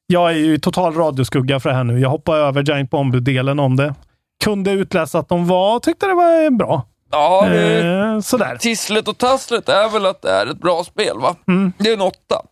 [0.06, 1.98] jag är ju total radioskugga för det här nu.
[2.00, 3.94] Jag hoppar över Giant Bomb-delen om det.
[4.44, 6.86] Kunde utläsa att de var, tyckte det var bra.
[7.10, 7.86] Ja, det...
[7.86, 8.56] Eh, sådär.
[8.56, 11.36] Tisslet och tasslet är väl att det är ett bra spel, va?
[11.48, 11.72] Mm.
[11.78, 12.42] Det är en åtta.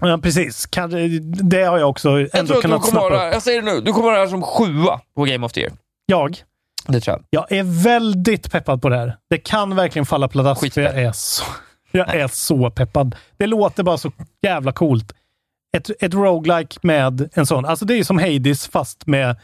[0.00, 0.68] Ja, precis.
[1.42, 3.74] Det har jag också Jag ändå tror att du kunnat kommer vara, jag säger det
[3.74, 5.72] nu, du kommer vara här som sjua på Game of the Year.
[6.06, 6.42] Jag?
[6.86, 7.42] Det tror jag.
[7.50, 9.16] Jag är väldigt peppad på det här.
[9.30, 10.94] Det kan verkligen falla pladask, för Skitpepp.
[10.94, 11.44] jag är, så,
[11.90, 13.16] jag är så peppad.
[13.36, 15.12] Det låter bara så jävla coolt.
[15.76, 17.64] Ett, ett roguelike med en sån.
[17.64, 19.36] Alltså det är ju som Hades fast med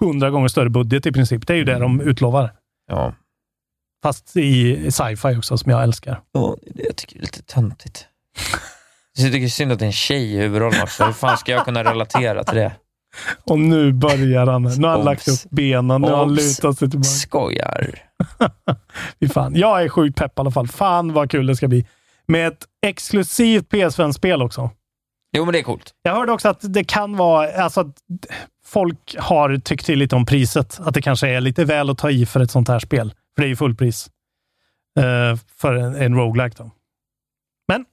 [0.00, 1.46] hundra gånger större budget i princip.
[1.46, 2.52] Det är ju det de utlovar.
[2.90, 3.14] Ja.
[4.02, 6.20] Fast i sci-fi också, som jag älskar.
[6.32, 8.06] Ja, det är det jag tycker är lite töntigt.
[9.16, 11.04] Jag tycker det är synd att det är en tjej i huvudrollen också.
[11.04, 12.72] Hur fan ska jag kunna relatera till det?
[13.44, 14.62] Och nu börjar han.
[14.62, 15.44] Nu har han lagt Obs.
[15.44, 16.00] upp benen.
[16.00, 17.08] Nu har han lutat sig tillbaka.
[17.08, 17.98] Skojar.
[19.20, 19.56] Fy fan.
[19.56, 20.68] Jag är sjukt pepp i alla fall.
[20.68, 21.86] Fan vad kul det ska bli.
[22.26, 24.70] Med ett exklusivt PS5-spel också.
[25.32, 25.94] Jo, men det är coolt.
[26.02, 27.96] Jag hörde också att det kan vara, alltså att
[28.66, 30.80] folk har tyckt till lite om priset.
[30.80, 33.14] Att det kanske är lite väl att ta i för ett sånt här spel.
[33.34, 34.10] För det är ju fullpris.
[34.98, 36.70] Uh, för en, en roguelike då.
[37.68, 37.84] Men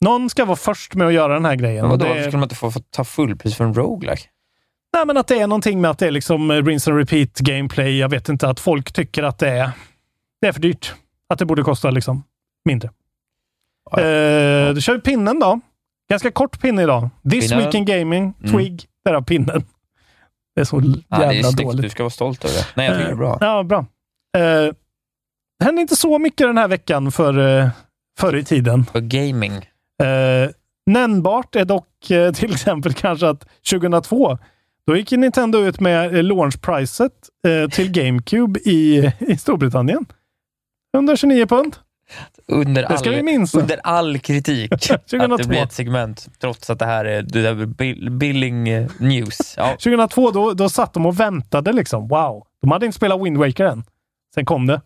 [0.00, 1.82] någon ska vara först med att göra den här grejen.
[1.82, 4.22] Men vadå, det varför skulle man inte få, få ta fullpris för en roguelike?
[4.92, 7.38] Nej, men att det är någonting med att det är liksom eh, rinse and repeat
[7.38, 7.98] gameplay.
[7.98, 9.70] Jag vet inte, att folk tycker att det är,
[10.40, 10.94] det är för dyrt.
[11.28, 12.24] Att det borde kosta liksom
[12.64, 12.90] mindre.
[13.90, 14.06] Ja, ja.
[14.06, 15.60] Eh, Du kör ju pinnen då.
[16.10, 17.08] Ganska kort pinne idag.
[17.30, 17.64] This Pinnen.
[17.64, 18.52] Week in Gaming, Mm.
[18.52, 19.64] Twig, där pinnen.
[20.54, 20.76] Det är så
[21.08, 21.68] Ja, det är jävla snyggt.
[21.68, 21.82] dåligt.
[21.82, 22.66] Du ska vara stolt över det.
[22.74, 23.38] Nej, jag tycker det är bra.
[23.40, 23.78] Ja, bra.
[24.36, 24.72] Eh,
[25.58, 27.68] det hände inte så mycket den här veckan för, eh,
[28.18, 28.84] förr i tiden.
[28.84, 29.52] För gaming.
[30.02, 30.50] Eh,
[30.86, 34.38] nämnbart är dock eh, till exempel kanske att 2002,
[34.86, 37.12] då gick Nintendo ut med eh, launchpriset
[37.46, 40.06] eh, till GameCube i, i Storbritannien.
[40.94, 41.76] 129 pund.
[42.48, 43.08] Under all,
[43.54, 45.36] under all kritik att 2002.
[45.36, 49.54] det blir ett segment, trots att det här är det där bill, billing eh, news.
[49.56, 52.08] Ja, 2002, då, då satt de och väntade liksom.
[52.08, 52.46] Wow.
[52.62, 53.84] De hade inte spelat Wind Waker än.
[54.34, 54.80] Sen kom det.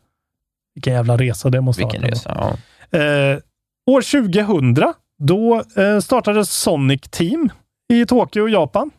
[0.75, 2.57] Vilken jävla resa det måste vilken ha resa.
[2.91, 2.99] Ja.
[2.99, 3.39] Eh,
[3.87, 7.51] år 2000, då eh, startades Sonic Team
[7.89, 8.91] i Tokyo, Japan.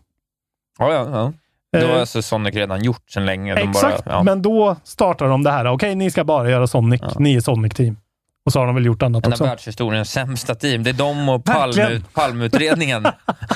[0.79, 1.33] Ja, ja, ja.
[1.79, 3.55] Då har Eh, alltså Sonic redan gjort sedan länge.
[3.55, 4.23] De Exakt, bara, ja.
[4.23, 5.65] men då startar de det här.
[5.65, 7.01] Okej, ni ska bara göra Sonic.
[7.19, 7.97] Ni är Sonic-team.
[8.45, 9.43] Och så har de väl gjort annat Den också.
[9.43, 10.83] här världshistoriens sämsta team.
[10.83, 11.45] Det är de och.
[11.45, 13.07] Palme, Palmeutredningen.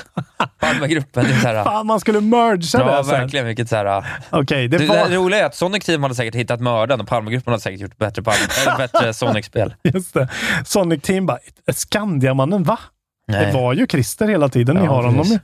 [0.60, 1.26] Palmegruppen.
[1.26, 3.20] Fan, man skulle mergea ja, det sen.
[3.20, 3.46] verkligen.
[3.46, 5.10] Vilket så här, Okej, det det, var...
[5.10, 7.98] det roliga är att Sonic Team hade säkert hittat mördaren och Palmegruppen hade säkert gjort
[7.98, 8.24] bättre,
[8.62, 9.74] eller bättre Sonic-spel.
[9.84, 10.28] Just det.
[10.66, 11.38] Sonic Team bara,
[11.74, 12.80] Skandiamannen, va?
[13.28, 13.46] Nej.
[13.46, 14.76] Det var ju Christer hela tiden.
[14.76, 15.40] Ni Ja, har honom precis.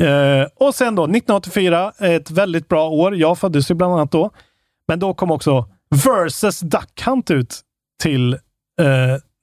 [0.00, 3.16] Eh, och sen då, 1984, ett väldigt bra år.
[3.16, 4.30] Jag föddes ju bland annat då.
[4.88, 5.68] Men då kom också
[6.04, 7.60] Versus Duck Hunt ut
[8.02, 8.38] till eh,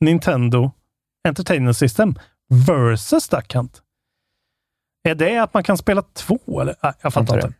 [0.01, 0.71] Nintendo
[1.27, 2.15] Entertainment System.
[2.67, 3.81] Versus Duck Hunt.
[5.09, 6.61] Är det att man kan spela två?
[6.61, 6.75] Eller?
[6.83, 7.53] Nej, jag fattar inte.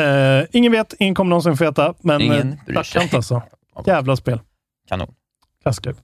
[0.00, 1.94] Eh, ingen vet, ingen kommer någonsin få veta.
[2.00, 3.00] Men Ingen eh, bryr Duck sig.
[3.00, 3.42] Hunt alltså.
[3.86, 4.40] Jävla spel.
[4.88, 5.14] Kanon.
[5.62, 5.94] Klasskul.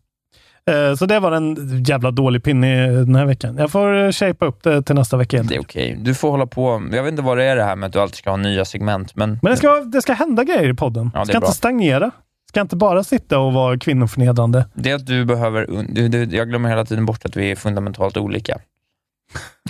[0.66, 3.57] Eh, Så det var en jävla dålig pinne den här veckan.
[3.57, 5.43] Jag får eh, shapea upp det till nästa vecka.
[5.43, 5.97] Det är okej.
[6.01, 6.88] Du får hålla på.
[6.93, 8.64] Jag vet inte vad det är det här med att du alltid ska ha nya
[8.64, 11.11] segment, men, Men det ska, det ska hända grejer i podden.
[11.14, 12.11] Ja, det ska inte stagnera.
[12.51, 14.66] Ska inte bara sitta och vara kvinnoförnedrande.
[14.74, 15.66] det är att du behöver...
[15.88, 18.59] Du, du, jag glömmer hela tiden bort att vi är fundamentalt olika.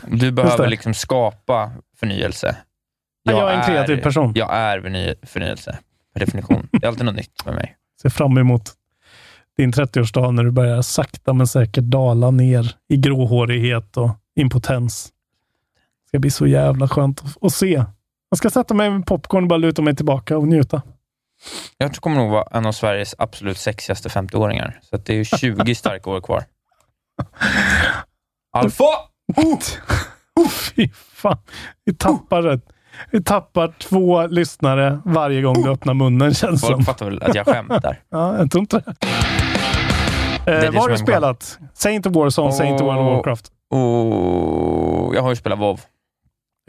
[0.07, 2.57] Du behöver liksom skapa förnyelse.
[3.23, 4.33] Jag är en kreativ person.
[4.35, 5.79] Jag är förny, förnyelse,
[6.15, 6.69] per definition.
[6.73, 7.77] Det är alltid något nytt med mig.
[8.03, 8.73] Ser fram emot
[9.57, 15.05] din 30-årsdag när du börjar sakta men säkert dala ner i gråhårighet och impotens.
[16.05, 17.85] Det ska bli så jävla skönt att, att se.
[18.31, 20.83] Jag ska sätta mig med popcorn och bara luta mig tillbaka och njuta.
[21.79, 24.79] Jag tror kommer nog vara en av Sveriges absolut sexigaste 50-åringar.
[24.83, 26.45] Så att det är ju 20 starka år kvar.
[28.57, 28.85] Alfa!
[30.51, 31.39] Fy fan.
[31.85, 32.61] Vi tappar det.
[33.11, 36.85] Vi tappar två lyssnare varje gång du öppnar munnen känns Folk som.
[36.85, 38.01] fattar väl att jag skämtar.
[38.11, 38.95] Ja, jag tror inte det.
[40.53, 41.59] Eh, vad har du spelat?
[41.75, 43.07] Säg inte Warzone, säg inte World of.
[43.07, 43.47] Warcraft.
[43.71, 45.81] Och jag har ju spelat WoW.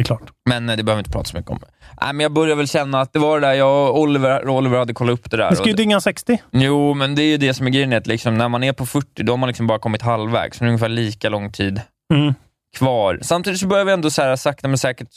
[0.02, 0.32] Det är klart.
[0.50, 1.60] Men eh, det behöver vi inte prata så mycket om.
[2.02, 4.78] Nej, men jag börjar väl känna att det var det där, jag och Oliver, Oliver
[4.78, 5.50] hade kollat upp det där.
[5.50, 6.42] Du ska ju dinga 60.
[6.52, 8.86] Jo, men det är ju det som är grejen, att liksom, när man är på
[8.86, 10.58] 40, då har man liksom bara kommit halvvägs.
[10.58, 11.82] Så det är ungefär lika lång tid
[12.14, 12.34] Mm.
[12.78, 13.20] kvar.
[13.22, 15.08] Samtidigt så börjar vi ändå så här, sakta men säkert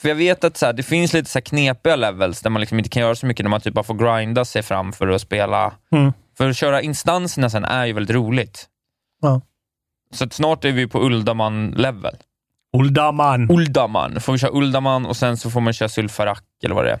[0.00, 2.60] för jag vet att så här, det finns lite så här knepiga levels där man
[2.60, 5.08] liksom inte kan göra så mycket, när man typ bara får grinda sig fram för
[5.08, 5.72] att spela.
[5.92, 6.12] Mm.
[6.38, 8.66] För att köra instanserna sen är ju väldigt roligt.
[9.22, 9.40] Ja.
[10.10, 12.16] Så snart är vi på Uldaman-level.
[12.76, 13.50] Uldaman.
[13.50, 14.20] Uldaman.
[14.20, 17.00] Får vi köra Uldaman och sen så får man köra Sulfarak eller vad det är.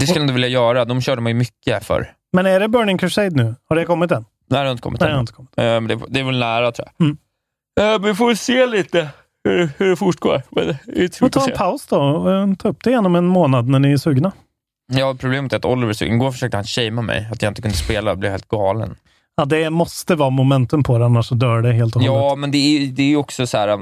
[0.00, 0.84] Det skulle jag vilja göra.
[0.84, 2.12] De körde man ju mycket för.
[2.32, 3.54] Men är det Burning Crusade nu?
[3.68, 4.24] Har det kommit än?
[4.50, 5.20] Nej, det har inte kommit Nej, än.
[5.20, 5.50] inte kommit.
[5.56, 7.06] Men det, det är väl nära tror jag.
[7.06, 7.18] Mm.
[7.76, 9.08] Men vi får se lite
[9.44, 10.42] hur, hur det fortgår.
[10.50, 13.68] Men är ta en paus då och eh, ta upp det igen om en månad
[13.68, 14.32] när ni är sugna.
[14.92, 17.76] Ja, problemet är att Oliver, så igår försökte han shamea mig, att jag inte kunde
[17.76, 18.96] spela och blev helt galen.
[19.36, 22.14] Ja, det måste vara momentum på det, annars så dör det helt och hållet.
[22.14, 23.78] Ja, men det är ju det är också så här.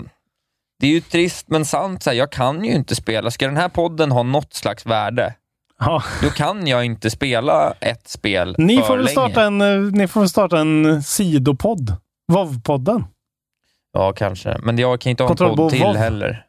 [0.80, 3.30] Det är ju trist men sant, så här, jag kan ju inte spela.
[3.30, 5.34] Ska den här podden ha något slags värde,
[5.78, 6.02] Ja.
[6.22, 9.08] då kan jag inte spela ett spel Ni för får, länge.
[9.08, 11.96] starta en, eh, ni får väl starta en sidopodd.
[12.32, 13.04] Vov-podden.
[13.92, 14.56] Ja, kanske.
[14.62, 15.96] Men jag kan inte ha en podd till Vov.
[15.96, 16.44] heller.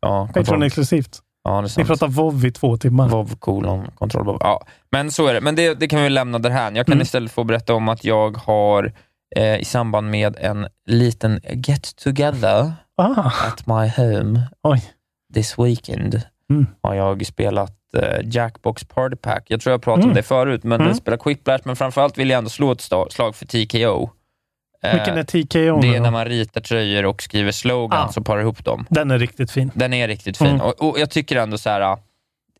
[0.00, 1.18] Ja, Patreon exklusivt.
[1.44, 1.86] Ja, det är Ni sant.
[1.86, 3.08] pratar Vov i två timmar.
[3.08, 4.36] Vov kolon kontroll.
[4.40, 5.40] Ja, men så är det.
[5.40, 6.76] Men det, det kan vi lämna därhän.
[6.76, 7.02] Jag kan Mm.
[7.02, 8.92] istället få berätta om att jag har
[9.36, 14.82] eh, i samband med en liten get together Ah, at my home oj.
[15.34, 16.66] this weekend Mm.
[16.82, 19.44] har jag spelat eh, Jackbox Party Pack.
[19.48, 20.16] Jag tror jag pratade om Mm.
[20.16, 20.86] det förut, men Mm.
[20.88, 24.10] jag spelar Quick Blast, men framförallt vill jag ändå slå ett slag för TKO.
[24.82, 28.20] Eh, Vilken är TKO det är när man ritar tröjor och skriver slogans Ah.
[28.20, 28.86] och parar ihop dem.
[28.90, 29.70] Den är riktigt fin.
[29.74, 30.46] Den är riktigt fin.
[30.46, 30.60] Mm.
[30.60, 31.80] Och, och jag tycker ändå så här.
[31.80, 31.98] äh,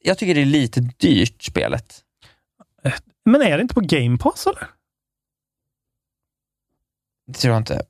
[0.03, 2.01] Jag tycker det är lite dyrt, spelet.
[3.25, 4.69] Men är det inte på Game Pass eller?
[7.27, 7.83] Det tror jag inte.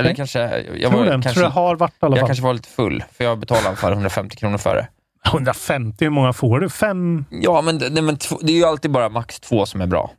[0.00, 0.16] Eller Nej.
[0.16, 0.38] kanske...
[0.38, 1.10] Jag, Jag var, det.
[1.10, 3.76] kanske, tror det har varit i alla jag kanske var lite full, för jag betalade
[3.76, 4.88] fall 150 kronor för det.
[5.28, 6.68] 150, hur många får du?
[6.68, 7.24] Fem?
[7.30, 10.10] Ja, men, det- men det är ju alltid bara max två som är bra.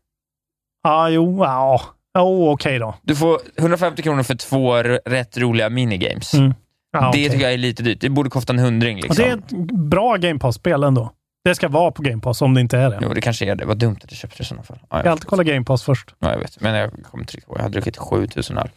[0.84, 1.82] Ah, jo, ja.
[2.20, 2.96] Oh, okej då.
[3.02, 4.76] Du får 150 kronor för två
[5.06, 6.34] rätt roliga minigames.
[6.34, 6.54] Mm.
[6.94, 7.30] Ja, det okej.
[7.30, 8.02] tycker jag är lite dyrt.
[8.02, 8.98] Det borde kosta en hundring.
[8.98, 9.24] Och Liksom.
[9.26, 11.12] Det är ett bra Game Pass-spel ändå.
[11.44, 13.00] Det ska vara på Game Pass om det inte är det.
[13.02, 13.66] Jo, det kanske är det.
[13.66, 14.80] Vad dumt att jag köpte det i sådana fall.
[14.82, 16.14] Ja, Jag ska alltid kolla Game Pass först.
[16.20, 16.60] ja, jag vet.
[16.62, 17.58] Men jag kommer inte ihåg.
[17.58, 18.70] Jag har druckit 7000 öl.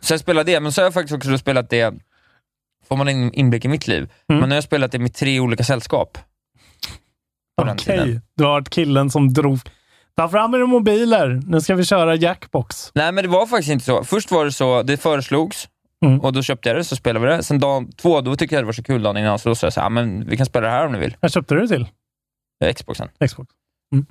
[0.00, 1.94] så jag spelade det, men så har jag faktiskt också spelat det,
[2.88, 4.40] får man en inblick i mitt liv, Mm.
[4.40, 6.18] men nu har jag spelat det med tre olika sällskap.
[7.62, 8.20] Okej, tiden.
[8.36, 9.58] du har varit killen som drog...
[10.16, 12.90] Ta fram era mobiler, nu ska vi köra Jackbox.
[12.94, 14.04] Nej, men det var faktiskt inte så.
[14.04, 15.68] Först var det så, det föreslogs
[16.02, 16.20] Mm.
[16.20, 17.42] och då köpte jag det, så spelade vi det.
[17.42, 19.66] Sen dag två, då tyckte jag det var så kul dagen innan, så då sa
[19.66, 21.16] jag så här, "Ja, men vi kan spela det här om ni vill.
[21.20, 21.86] Vad köpte du det till?
[22.64, 23.08] Eh, Xboxen.
[23.28, 23.50] Xbox.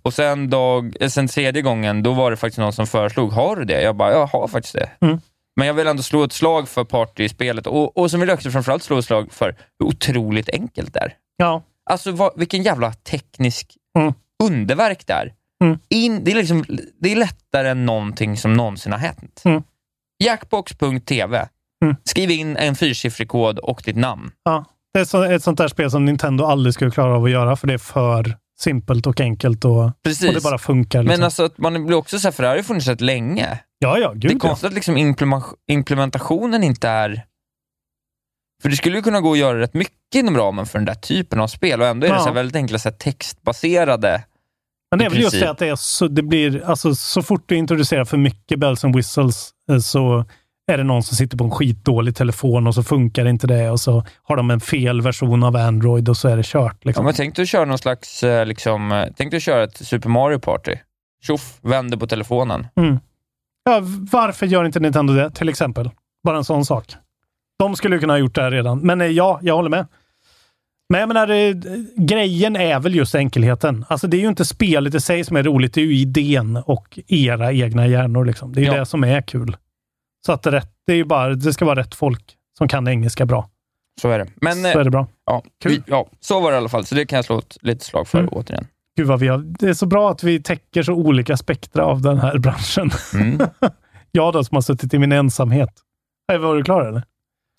[0.01, 3.55] Och sen, dag, eh, sen tredje gången, då var det faktiskt någon som föreslog, har
[3.55, 3.81] du det?
[3.81, 4.89] Jag bara, jag har faktiskt det.
[5.01, 5.19] Mm.
[5.55, 8.51] Men jag vill ändå slå ett slag för partyspelet och, och så vill jag också
[8.51, 11.13] framförallt slå ett slag för hur otroligt enkelt det är.
[11.37, 11.61] Ja.
[11.89, 14.13] Alltså vad, vilken jävla teknisk Mm.
[14.43, 15.33] underverk det är.
[15.63, 15.79] Mm.
[15.89, 16.65] In, det, är liksom,
[16.99, 19.41] det är lättare än någonting som någonsin har hänt.
[19.45, 19.63] Mm.
[20.23, 21.47] Jackbox.tv.
[21.81, 21.95] Mm.
[22.03, 24.31] Skriv in en fyrsiffrig kod och ditt namn.
[24.43, 24.65] Ja.
[24.93, 27.55] Det är så, ett sånt där spel som Nintendo aldrig skulle klara av att göra,
[27.55, 30.27] för det är för simpelt och enkelt och, Precis.
[30.27, 31.03] och det bara funkar.
[31.03, 31.19] Liksom.
[31.19, 33.59] Men alltså, man blir också så här, för det här har ju funnits rätt länge.
[33.79, 34.47] ja, ja, Det är gud ja.
[34.47, 37.25] konstigt att liksom implement- implementationen inte är...
[38.61, 40.93] För det skulle ju kunna gå att göra rätt mycket inom ramen för den där
[40.93, 42.19] typen av spel och ändå är det Ja.
[42.21, 44.23] så här väldigt enkla så här textbaserade.
[44.91, 47.43] Men det är väl just det att det är så, det blir, alltså så fort
[47.45, 50.25] du introducerar för mycket bells and whistles eh, så
[50.73, 53.79] är det någon som sitter på en skitdålig telefon och så funkar inte det och
[53.79, 56.75] så har de en fel version av Android och så är det kört.
[56.81, 57.05] Ja, Liksom.
[57.05, 59.77] men tänk dig att köra någon slags, eh, liksom, eh, tänk dig att köra ett
[59.77, 60.75] Super Mario Party.
[61.23, 62.67] Tjoff, vänder på telefonen.
[62.75, 62.99] Mm.
[63.65, 63.79] Ja,
[64.11, 65.89] varför gör inte Nintendo det, till exempel?
[66.23, 66.85] Bara en sån sak.
[67.59, 68.79] De skulle kunna ha gjort det här redan.
[68.79, 69.87] Men eh, ja, jag håller med.
[70.89, 71.27] Men jag menar,
[72.07, 73.85] grejen är väl just enkelheten.
[73.89, 76.57] Alltså det är ju inte spelet i sig som är roligt, det är ju idén
[76.65, 78.25] och era egna hjärnor.
[78.25, 78.53] Liksom.
[78.53, 78.79] Det är ju Ja.
[78.79, 79.57] det som är kul.
[80.25, 83.49] Så att det, det, är bara, det ska vara rätt folk som kan engelska bra.
[84.01, 84.27] Så är det.
[84.35, 85.07] Men, eh, så är det bra.
[85.25, 85.71] ja, Kul.
[85.71, 87.83] vi, ja, så var det i alla fall, så det kan jag slå ett litet
[87.83, 88.29] slag för Mm.
[88.33, 88.67] återigen.
[88.97, 92.01] Gud vad vi har, det är så bra att vi täcker så olika spektra av
[92.01, 92.91] den här branschen.
[93.13, 93.39] Mm.
[94.11, 95.69] jag då som har suttit i min ensamhet.
[96.39, 97.03] Var du klar eller?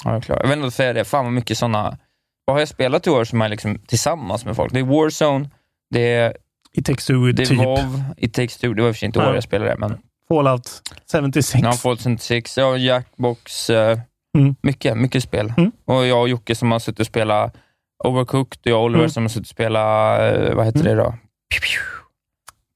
[0.04, 0.36] Ja, jag, är klar.
[0.36, 1.98] jag vet inte vad säga det, fan vad mycket sådana...
[2.44, 4.72] Vad har jag spelat i år som är liksom tillsammans med folk?
[4.72, 5.50] Det är Warzone,
[5.90, 6.36] det är,
[6.72, 7.58] It takes two, det är typ.
[7.58, 9.34] WoW, It takes two, det var i och för sig inte år Ja.
[9.34, 9.98] jag spelade det, men
[10.28, 11.62] Fallout 76.
[11.62, 13.98] Ja, Fallout 76, ja, Jackbox, eh,
[14.38, 14.54] Mm.
[14.62, 15.52] mycket, mycket spel.
[15.56, 15.72] Mm.
[15.84, 17.56] Och jag och Jocke som har suttit och spelat
[18.04, 19.10] Overcooked, och jag och Oliver Mm.
[19.10, 20.96] som har suttit och spelat, eh, vad heter Mm.
[20.96, 21.10] det då?
[21.50, 21.82] Pew, pew.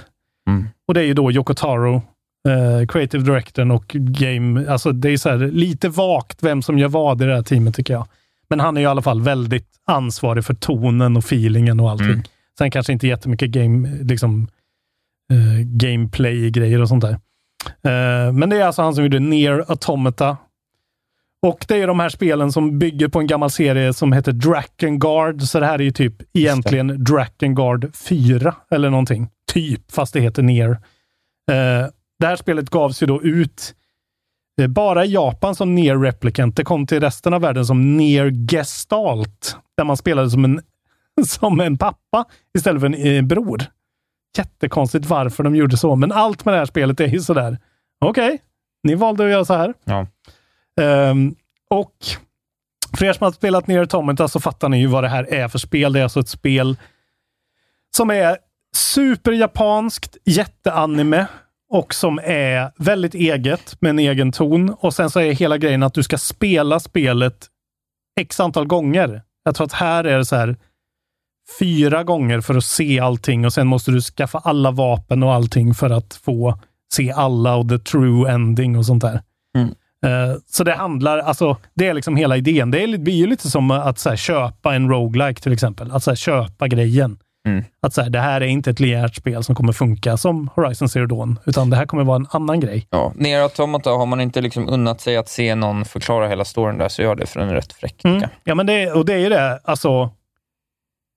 [0.49, 0.69] Mm.
[0.89, 2.03] Och det är ju då Yoko Taro,
[2.49, 4.71] eh, creative directorn och game...
[4.71, 7.75] Alltså det är så här, lite vagt vem som gör vad i det här teamet
[7.75, 8.07] tycker jag.
[8.51, 12.07] Men han är ju i alla fall väldigt ansvarig för tonen och feelingen och allting.
[12.07, 12.23] Mm.
[12.59, 14.49] Sen kanske inte jättemycket game, liksom,
[15.33, 17.13] eh, gameplay-grejer och sånt där.
[17.83, 20.37] Eh, men det är alltså han som gjorde Near Automata.
[21.43, 25.43] Och det är de här spelen som bygger på en gammal serie som heter Drakengard.
[25.43, 29.29] Så det här är ju typ egentligen Drakengard 4 eller någonting.
[29.53, 30.71] Typ, fast det heter Near.
[31.51, 31.89] Eh,
[32.19, 33.75] det här spelet gavs ju då ut
[34.61, 36.57] eh, bara i Japan som Near Replicant.
[36.57, 39.57] Det kom till resten av världen som Near Gestalt.
[39.77, 40.61] Där man spelade som en,
[41.27, 42.25] som en pappa
[42.59, 43.63] istället för en eh, bror.
[44.39, 47.59] Jättekonstigt varför de gjorde så, men allt med det här spelet är ju sådär.
[48.01, 48.39] Okej,
[48.83, 49.75] ni valde att göra så här.
[49.85, 50.07] Ja.
[50.81, 51.35] Um,
[51.71, 51.95] och
[52.99, 55.49] för er som har spelat ner Tomita så fattar ni ju vad det här är
[55.49, 55.93] för spel.
[55.93, 56.77] Det är alltså ett spel
[57.97, 58.39] som är
[58.77, 61.27] superjapanskt, jätteanime
[61.71, 64.71] och som är väldigt eget med en egen ton.
[64.71, 67.47] Och sen så är hela grejen att du ska spela spelet
[68.21, 69.23] x antal gånger.
[69.45, 70.57] Jag tror att här är det så här
[71.59, 75.75] fyra gånger för att se allting och sen måste du skaffa alla vapen och allting
[75.75, 76.59] för att få
[76.93, 79.23] se alla och the true ending och sånt där.
[80.07, 82.71] Eh, Så det handlar, alltså, det är liksom hela idén.
[82.71, 85.91] Det blir ju lite som att så här, köpa en roguelike till exempel.
[85.93, 87.19] Att så här, köpa grejen.
[87.49, 87.65] Mm.
[87.83, 90.89] Att så här, det här är inte ett linjärt spel som kommer funka som Horizon
[90.89, 92.87] Zero Dawn, utan det här kommer vara en annan grej.
[92.91, 96.79] Ja, Nera Automata, har man inte liksom unnat sig att se någon förklara hela storyn
[96.79, 98.05] där, så gör det för är rätt fräck.
[98.05, 98.23] Mm.
[98.45, 100.11] Ja, men det, och det är ju det, alltså.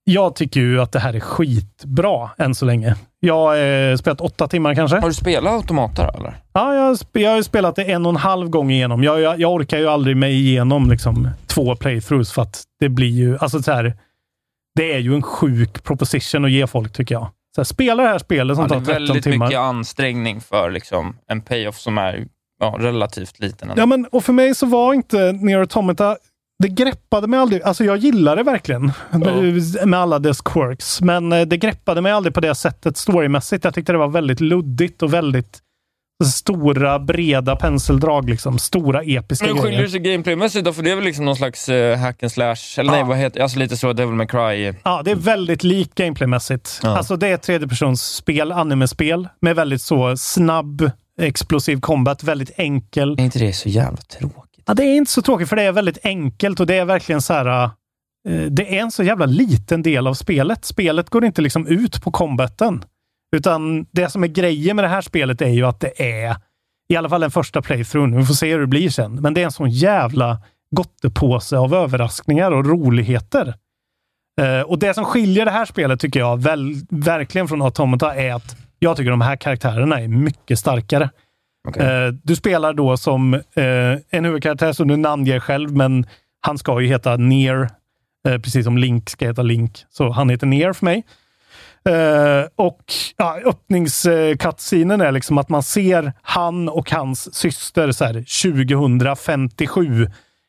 [0.04, 2.96] Jag tycker ju att det här är skitbra än så länge.
[3.24, 3.56] Jag har
[3.90, 4.96] eh, spelat åtta timmar kanske.
[5.00, 6.34] Har du spelat Automata då, eller?
[6.52, 9.02] Ja, jag, har jag har ju spelat det en och en halv gång igenom.
[9.04, 13.08] Jag, jag, jag orkar ju aldrig mig igenom liksom, två playthroughs för att det blir
[13.08, 13.94] ju, alltså så här,
[14.74, 17.26] det är ju en sjuk proposition att ge folk tycker jag.
[17.54, 19.46] Så här, spela det här spelet som Ja, det tar är 13 väldigt timmar.
[19.46, 22.26] mycket ansträngning för liksom, en payoff som är
[22.60, 23.70] ja, relativt liten.
[23.70, 23.82] ändå.
[23.82, 26.16] Ja, men och för mig så var inte Near Automata
[26.62, 27.62] det greppade mig aldrig.
[27.62, 28.92] Alltså jag gillar det verkligen
[29.84, 31.00] med alla dess quirks.
[31.00, 33.64] Men eh, det greppade mig aldrig på det sättet storymässigt.
[33.64, 35.60] Jag tyckte det var väldigt luddigt och väldigt
[36.24, 38.30] stora, breda penseldrag.
[38.30, 38.58] Liksom.
[38.58, 39.82] Stora, episka Men skiljer grejer.
[39.82, 40.72] det sig gameplaymässigt då?
[40.72, 43.40] För det är väl liksom någon slags uh, hack and slash, eller nej, vad heter
[43.40, 44.72] Alltså lite så Devil May Cry.
[44.84, 46.80] Ja, det är väldigt likt gameplaymässigt.
[46.82, 46.96] Ja.
[46.96, 50.90] Alltså det är tredjepersonsspel, animespel, med väldigt så snabb,
[51.20, 53.12] explosiv combat, väldigt enkel.
[53.12, 54.43] Är inte det så jävla tråkigt?
[54.66, 57.22] Ja, det är inte så tråkigt, för det är väldigt enkelt och det är verkligen
[57.22, 57.64] så här...
[58.28, 60.64] Eh, det är en så jävla liten del av spelet.
[60.64, 62.84] Spelet går inte liksom ut på combaten.
[63.36, 66.36] Utan det som är grejen med det här spelet är ju att det är,
[66.88, 69.40] i alla fall den första playthroughen, vi får se hur det blir sen, men det
[69.40, 70.38] är en sån jävla
[70.70, 73.54] gottepåse av överraskningar och roligheter.
[74.40, 78.34] Eh, och det som skiljer det här spelet, tycker jag, väl, verkligen från Automata är
[78.34, 81.10] att jag tycker de här karaktärerna är mycket starkare.
[81.76, 86.06] Eh, du spelar då som eh, en huvudkaraktär som du namnger själv, men
[86.40, 87.70] han ska ju heta Near,
[88.28, 89.84] eh, precis som Link ska heta Link.
[89.90, 91.04] Så han heter Near för mig.
[91.88, 92.84] Eh, och
[93.16, 98.12] ja, öppningscutscenen är liksom att man ser han och hans syster så här,
[98.42, 100.06] 2057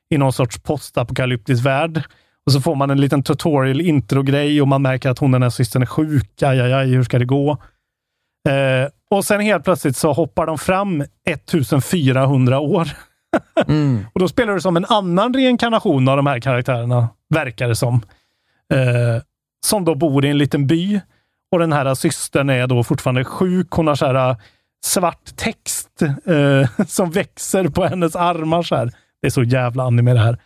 [0.10, 2.04] i någon sorts postapokalyptisk värld.
[2.46, 5.50] Och så får man en liten tutorial intro-grej och man märker att hon den här
[5.50, 6.42] systern är sjuk.
[6.42, 7.52] Aj, aj, aj, hur ska det gå?
[8.50, 12.90] Eh, och sen helt plötsligt så hoppar de fram 1400 år.
[14.14, 18.02] och då spelar du som en annan reinkarnation av de här karaktärerna, verkar det som.
[18.74, 19.24] Eh,
[19.66, 21.00] som då bor i en liten by.
[21.52, 23.68] Och den här systern är då fortfarande sjuk.
[23.72, 24.38] Hon har så här äh,
[24.86, 28.64] svart text eh, som växer på hennes armar.
[28.64, 28.92] Så här.
[29.22, 30.38] Det är så jävla anime det här.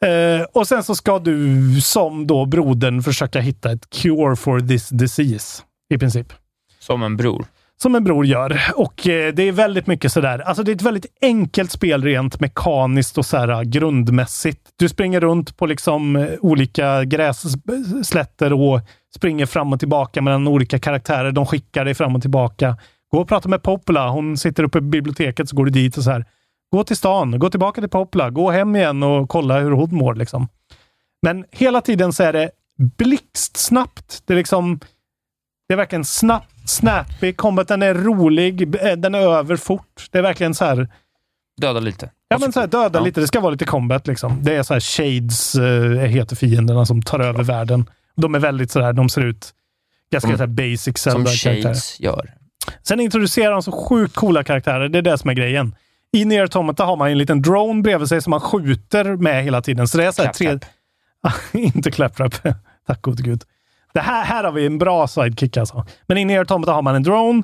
[0.00, 4.88] Eh, och sen så ska du som då brodern försöka hitta ett cure for this
[4.88, 5.62] disease.
[5.94, 6.32] I princip.
[6.78, 7.46] Som en bror.
[7.82, 8.60] Som en bror gör.
[8.74, 10.38] Och eh, det är väldigt mycket sådär.
[10.38, 14.60] Alltså det är ett väldigt enkelt spel rent mekaniskt och så grundmässigt.
[14.76, 18.80] Du springer runt på liksom eh, olika grässlätter och
[19.16, 21.32] springer fram och tillbaka mellan olika karaktärer.
[21.32, 22.76] De skickar dig fram och tillbaka.
[23.12, 24.08] Gå och prata med Popula.
[24.08, 26.24] Hon sitter uppe i biblioteket, så går du dit och så här.
[26.72, 28.30] Gå till stan, gå tillbaka till Popula.
[28.30, 30.14] gå hem igen och kolla hur hon mår.
[30.14, 30.48] Liksom.
[31.22, 34.22] Men hela tiden så är det blixtsnabbt.
[34.26, 34.80] Det är liksom
[35.68, 37.32] det är verkligen snabbt, snappy.
[37.32, 38.74] Combaten är rolig.
[38.84, 40.06] eh, Den är över fort.
[40.10, 40.88] Det är verkligen så här...
[41.60, 42.10] Döda lite.
[42.28, 43.20] Ja, men så här, döda lite.
[43.20, 44.38] Det ska vara lite combat liksom.
[44.42, 47.90] Det är så här Shades uh, heter fienderna som tar över världen.
[48.16, 49.54] De är väldigt så här, de ser ut
[50.12, 50.38] ganska Mm.
[50.38, 51.26] så här basic Som.
[51.26, 52.34] Shades gör.
[52.82, 54.88] Sen introducerar de så sjukt coola karaktärer.
[54.88, 55.74] Det är det som är grejen.
[56.12, 59.62] I Nier Automata har man en liten drone bredvid sig som man skjuter med hela
[59.62, 59.88] tiden.
[59.88, 60.58] Så det är så här tre...
[61.52, 62.34] Inte claptrap.
[62.86, 63.42] Tack gode gud.
[63.96, 65.84] Det här, här har vi en bra sidekick alltså.
[66.06, 67.42] Men i Nier Automata har man en drone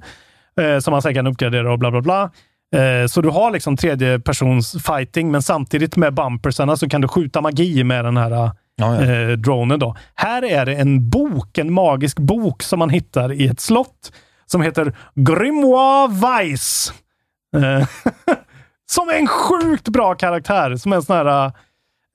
[0.60, 2.30] eh, som man sen kan uppgradera och bla bla bla.
[2.74, 7.08] Eh, så du har liksom tredje persons fighting, men samtidigt med bumpersarna så kan du
[7.08, 9.78] skjuta magi med den här eh, dronen.
[9.78, 9.96] Då.
[10.14, 14.12] Här är det en bok, en magisk bok som man hittar i ett slott
[14.46, 16.92] som heter Grimoire Weiss.
[17.56, 17.88] Eh,
[18.90, 20.76] som är en sjukt bra karaktär.
[20.76, 21.52] Som är en sån här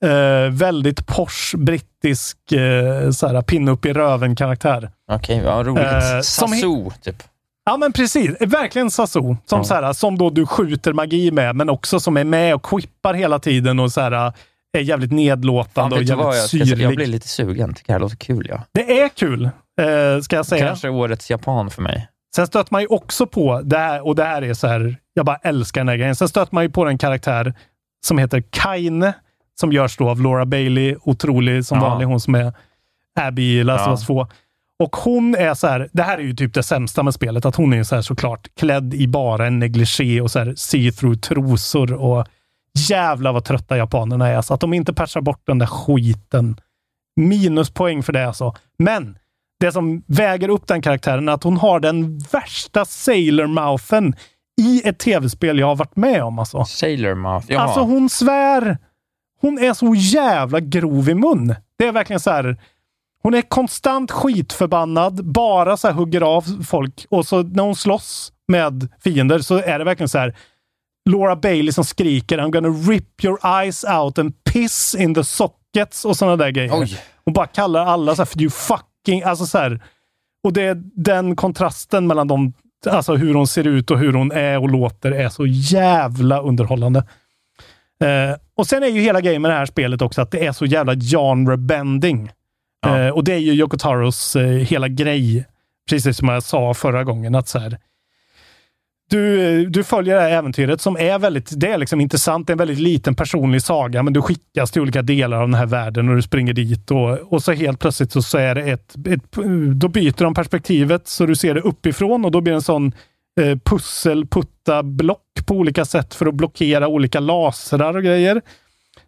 [0.04, 4.90] eh, väldigt posh brittisk eh, så här, pinne upp i röven-karaktär.
[5.12, 5.84] Okej, vad roligt.
[5.86, 7.22] Eh, Sasu, typ.
[7.64, 8.30] Ja, men precis.
[8.40, 9.20] Verkligen Sasu.
[9.20, 9.64] Som, Ja.
[9.64, 13.14] så här, som då du skjuter magi med, men också som är med och quippar
[13.14, 14.32] hela tiden och så här,
[14.78, 16.64] är jävligt Fan, nedlåtande och du vad jävligt jag, ska säga?
[16.64, 16.96] jag syrlig.
[16.96, 17.74] blir lite sugen.
[17.74, 18.46] Tycker det här låter kul.
[18.50, 18.62] Ja.
[18.72, 20.66] Det är kul, eh, ska jag säga.
[20.66, 22.08] Kanske årets japan för mig.
[22.36, 25.26] Sen stöter man ju också på, det här, och det här är så här, jag
[25.26, 26.16] bara älskar den här grejen.
[26.16, 27.54] Sen stöter man ju på en karaktär
[28.06, 29.12] som heter Kaine,
[29.60, 31.88] som görs då av Laura Bailey, otrolig som Ja.
[31.88, 32.52] vanlig, hon som är
[33.20, 34.26] Abby i Last of Us 2.
[34.78, 37.56] Och hon är så här, det här är ju typ det sämsta med spelet, att
[37.56, 41.92] hon är så här såklart klädd i bara en negligé och så här see-through trosor
[41.92, 42.26] och
[42.88, 44.36] jävla vad trötta japanerna är.
[44.36, 46.60] Alltså att de inte patchar bort den där skiten.
[47.16, 48.54] Minuspoäng för det alltså.
[48.78, 49.18] Men
[49.60, 54.14] det som väger upp den karaktären är att hon har den värsta sailor-mouthen
[54.60, 56.38] i ett tv-spel jag har varit med om.
[56.38, 57.46] Alltså, Sailor Mouth.
[57.48, 57.62] Jaha.
[57.62, 58.78] alltså hon svär.
[59.40, 61.54] Hon är så jävla grov i mun.
[61.78, 62.56] Det är verkligen så här.
[63.22, 68.32] Hon är konstant skitförbannad, bara så här hugger av folk och så när hon slåss
[68.48, 70.36] med fiender så är det verkligen så här.
[71.10, 76.04] Laura Bailey som skriker I'm gonna rip your eyes out and piss in the sockets
[76.04, 76.80] och sådana där grejer.
[76.80, 76.98] Oj.
[77.24, 79.22] Hon bara kallar alla så här för you fucking...
[79.22, 79.82] Alltså så här,
[80.44, 82.52] och det, den kontrasten mellan dem,
[82.86, 87.04] alltså hur hon ser ut och hur hon är och låter är så jävla underhållande.
[88.04, 90.52] Eh, och sen är ju hela grejen med det här spelet också att det är
[90.52, 92.30] så jävla genre-bending.
[92.86, 95.46] Eh, och det är ju Yoko Taros eh, hela grej.
[95.90, 97.34] Precis som jag sa förra gången.
[97.34, 97.78] att så här,
[99.10, 102.46] du, du följer det här äventyret som är väldigt det är liksom intressant.
[102.46, 105.54] Det är en väldigt liten personlig saga, men du skickas till olika delar av den
[105.54, 108.62] här världen och du springer dit och, och så helt plötsligt så, så är det
[108.62, 109.32] ett, ett...
[109.74, 112.92] Då byter de perspektivet så du ser det uppifrån och då blir det en sån
[113.38, 118.42] eh, pussel, putta block på olika sätt för att blockera olika lasrar och grejer.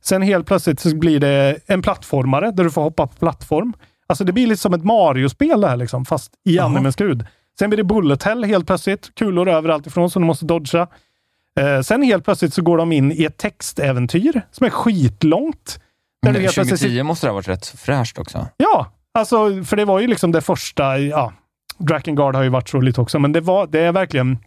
[0.01, 3.73] Sen helt plötsligt så blir det en plattformare där du får hoppa på plattform.
[4.07, 7.27] Alltså det blir lite som ett Mario-spel det här, liksom, fast i animens skrud.
[7.59, 9.15] Sen blir det bullet hell helt plötsligt.
[9.15, 10.87] Kulor överallt ifrån som du måste dodga.
[11.61, 15.81] Eh, sen helt plötsligt så går de in i ett textäventyr som är skitlångt.
[16.23, 18.47] Där Men du helt 2010 plötsligt- måste det ha varit rätt fräscht också.
[18.57, 20.99] Ja, alltså för det var ju liksom det första.
[20.99, 21.33] Ja,
[21.81, 24.39] Drakengard har ju varit lite också, men det, var, det är verkligen...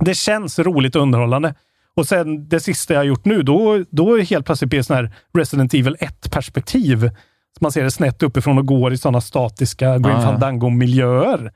[0.00, 1.54] Det känns roligt och underhållande.
[1.96, 4.84] Och sen det sista jag har gjort nu, då, då är helt plötsligt blir det
[4.84, 7.10] sån här Resident Evil 1-perspektiv.
[7.58, 10.22] Så man ser det snett uppifrån och går i sådana statiska Grim ja.
[10.22, 11.52] Fandango-miljöer.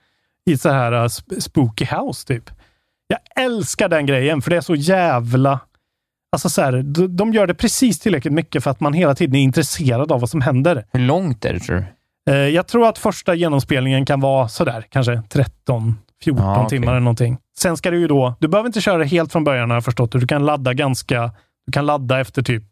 [0.51, 2.51] I så här uh, sp- spooky house, typ.
[3.07, 5.61] Jag älskar den grejen, för det är så jävla...
[6.33, 9.35] Alltså så här, de, de gör det precis tillräckligt mycket för att man hela tiden
[9.35, 10.85] är intresserad av vad som händer.
[10.93, 11.85] Hur långt är det tror du?
[12.31, 16.79] Eh, Jag tror att första genomspelningen kan vara sådär, kanske 13, 14 Ja, okej.
[16.79, 17.39] timmar eller någonting.
[17.59, 20.12] Sen ska du ju då, du behöver inte köra helt från början har jag förstått.
[20.12, 21.31] Du kan ladda ganska,
[21.66, 22.64] du kan ladda efter typ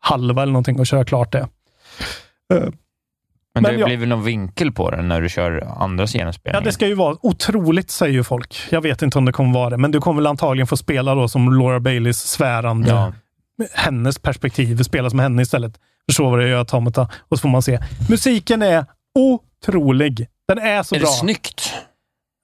[0.00, 1.38] halva eller någonting och köra klart det.
[1.38, 1.48] Eh,
[3.54, 3.86] Men, Men det ja.
[3.86, 6.64] blir väl någon vinkel på den när du kör andras Ja, genomspelningar?
[6.64, 8.56] det ska ju vara otroligt, säger ju folk.
[8.70, 11.14] Jag vet inte om det kommer vara det, men du kommer väl antagligen få spela
[11.14, 13.12] då som Laura Baileys svärande, Ja.
[13.74, 15.80] hennes perspektiv, spela som henne istället.
[16.10, 17.08] Förstå vad det gör Automata.
[17.28, 17.78] Och så får man se.
[18.08, 18.84] Musiken är
[19.14, 20.28] otrolig.
[20.48, 21.08] Den är så är bra.
[21.08, 21.74] det snyggt?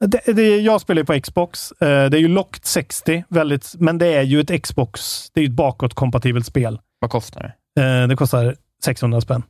[0.05, 1.73] Det, det, jag spelar ju på Xbox.
[1.73, 5.31] Eh, det är ju locked 60, väldigt, men det är ju ett Xbox.
[5.33, 6.81] Det är ju ett bakåtkompatibelt spel.
[6.99, 7.83] Vad kostar det?
[7.83, 9.43] Eh, det kostar 600 spänn.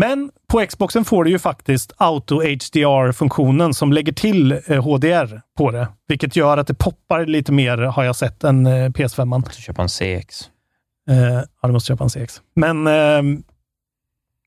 [0.00, 5.70] Men på Xboxen får du ju faktiskt Auto HDR-funktionen som lägger till eh, HDR på
[5.70, 5.88] det.
[6.08, 9.44] Vilket gör att det poppar lite mer, har jag sett, än eh, PS5.
[9.56, 10.50] Du köpa en CX.
[11.10, 12.42] Eh, ja, du måste köpa en CX.
[12.54, 13.40] Men eh,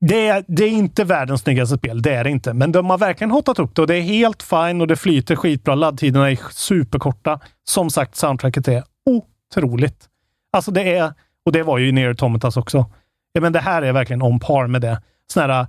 [0.00, 2.02] det, är, det är inte världens snyggaste spel.
[2.02, 2.54] Det är det inte.
[2.54, 5.36] Men de har verkligen hotat upp det och det är helt fine och det flyter
[5.36, 5.74] skitbra.
[5.74, 7.40] Laddtiderna är superkorta.
[7.64, 10.08] Som sagt, soundtracket är otroligt.
[10.52, 11.12] Alltså det är,
[11.44, 12.86] och det var ju Near Tomatas också.
[13.32, 15.02] Ja, men det här är verkligen on par med det.
[15.32, 15.66] Såna här,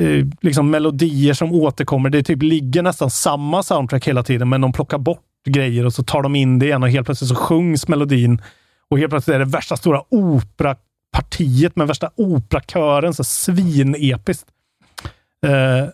[0.00, 2.10] eh, liksom melodier som återkommer.
[2.10, 6.02] Det typ ligger nästan samma soundtrack hela tiden, men de plockar bort grejer och så
[6.02, 8.42] tar de in det igen och helt plötsligt så sjungs melodin.
[8.92, 13.14] Och helt plötsligt är det värsta stora operapartiet med värsta operakören.
[13.14, 14.48] Så svinepiskt.
[15.46, 15.88] Uh,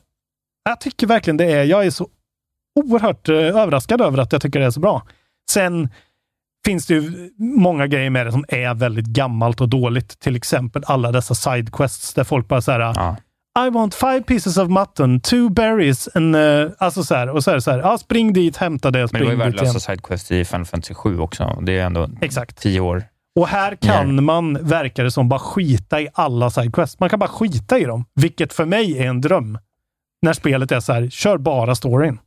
[0.65, 2.09] jag tycker verkligen det är, jag är så
[2.75, 5.07] oerhört uh, överraskad över att jag tycker det är så bra.
[5.51, 5.89] Sen
[6.65, 10.19] finns det ju många grejer med det som är väldigt gammalt och dåligt.
[10.19, 13.17] Till exempel alla dessa sidequests där folk bara så här
[13.67, 17.51] i want five pieces of mutton, two berries, and, uh, alltså så här, och så
[17.51, 19.61] är det så här, ja, spring dit, hämta det, Men det spring var ju dit
[19.61, 21.59] värdelösa sidequest i Final Fantasy 7 också.
[21.63, 22.57] Det är ändå Exakt.
[22.57, 23.05] tio år.
[23.37, 27.01] Och här kan man, verkar det som, bara skita i alla sidequests.
[27.01, 29.59] Man kan bara skita i dem, vilket för mig är en dröm.
[30.23, 32.19] När spelet är så här, kör bara storyn.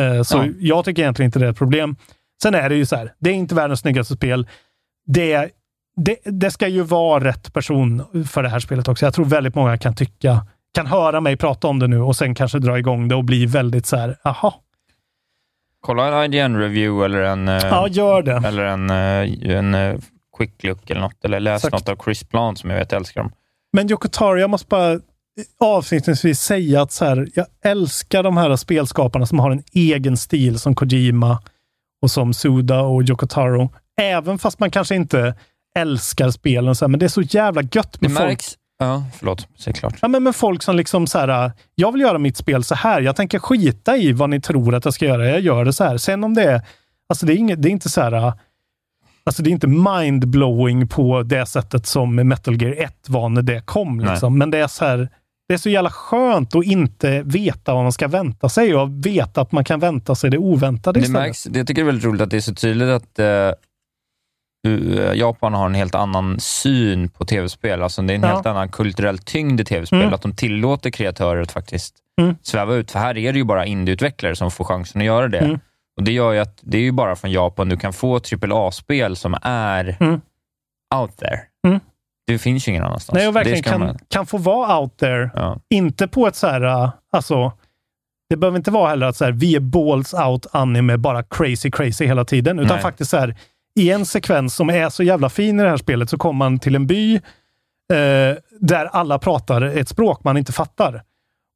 [0.00, 0.46] Eh, så Ja.
[0.58, 1.96] jag tycker egentligen inte det är ett problem.
[2.42, 4.48] Sen är det ju så här, det är inte världens snyggaste spel.
[5.06, 5.50] Det,
[5.96, 9.06] det, det ska ju vara rätt person för det här spelet också.
[9.06, 12.34] Jag tror väldigt många kan tycka, kan höra mig prata om det nu och sen
[12.34, 14.60] kanske dra igång det och bli väldigt så här, aha,
[15.80, 18.42] Kolla en IGN-review eller en, eh, ja gör det.
[18.48, 19.96] eller en, eh, en eh,
[20.36, 21.24] quick look eller något.
[21.24, 21.72] Eller läs Exakt.
[21.72, 23.32] något av Chris Plant som jag vet älskar dem.
[23.72, 25.00] Men Yoko Taro, jag måste bara
[25.60, 30.58] avslutningsvis säga att så här, jag älskar de här spelskaparna som har en egen stil
[30.58, 31.42] som Kojima
[32.02, 33.72] och som Suda och Yoko Taro.
[34.00, 35.34] Även fast man kanske inte
[35.76, 38.28] älskar spelen, så här, men det är så jävla gött Det med folk.
[38.28, 38.54] märks...
[38.78, 39.48] Ja, förlåt.
[39.58, 39.94] Säg klart.
[40.02, 43.00] Ja, men med folk som liksom så här, jag vill göra mitt spel så här.
[43.00, 45.28] Jag tänker skita i vad ni tror att jag ska göra.
[45.30, 45.96] Jag gör det så här.
[45.96, 46.60] Sen om det är,
[47.08, 48.32] alltså det är, inget, det är inte så här,
[49.24, 53.60] alltså det är inte mindblowing på det sättet som Metal Gear 1 var när det
[53.66, 54.00] kom.
[54.00, 54.38] Liksom.
[54.38, 55.08] Men det är så här,
[55.48, 59.40] det är så jävla skönt att inte veta vad man ska vänta sig och veta
[59.40, 61.22] att man kan vänta sig det oväntade Det istället.
[61.22, 63.26] märks, det jag tycker det är väldigt roligt att det är så tydligt att eh,
[65.14, 67.82] Japan har en helt annan syn på tv-spel.
[67.82, 68.28] Alltså det är en Ja.
[68.28, 70.00] helt annan kulturell tyngd i tv-spel.
[70.00, 70.14] Mm.
[70.14, 72.36] Att de tillåter kreatörer att faktiskt Mm.
[72.42, 72.90] sväva ut.
[72.90, 75.38] För här är det ju bara indieutvecklare som får chansen att göra det.
[75.38, 75.60] Mm.
[75.96, 79.16] Och Det gör ju att det är ju bara från Japan du kan få AAA-spel
[79.16, 80.20] som är Mm.
[80.94, 81.40] out there.
[81.66, 81.80] Mm.
[82.26, 83.14] Det finns ju ingen annanstans.
[83.14, 85.30] Nej, och verkligen kan, man- kan få vara out there.
[85.34, 85.58] ja.
[85.70, 87.52] Inte på ett så här, uh, alltså,
[88.30, 91.70] det behöver inte vara heller att så här, vi är balls out anime, bara crazy
[91.70, 92.82] crazy hela tiden, utan Nej.
[92.82, 93.36] faktiskt så här,
[93.74, 96.58] i en sekvens som är så jävla fin i det här spelet så kommer man
[96.58, 97.20] till en by eh,
[98.60, 101.02] där alla pratar ett språk man inte fattar.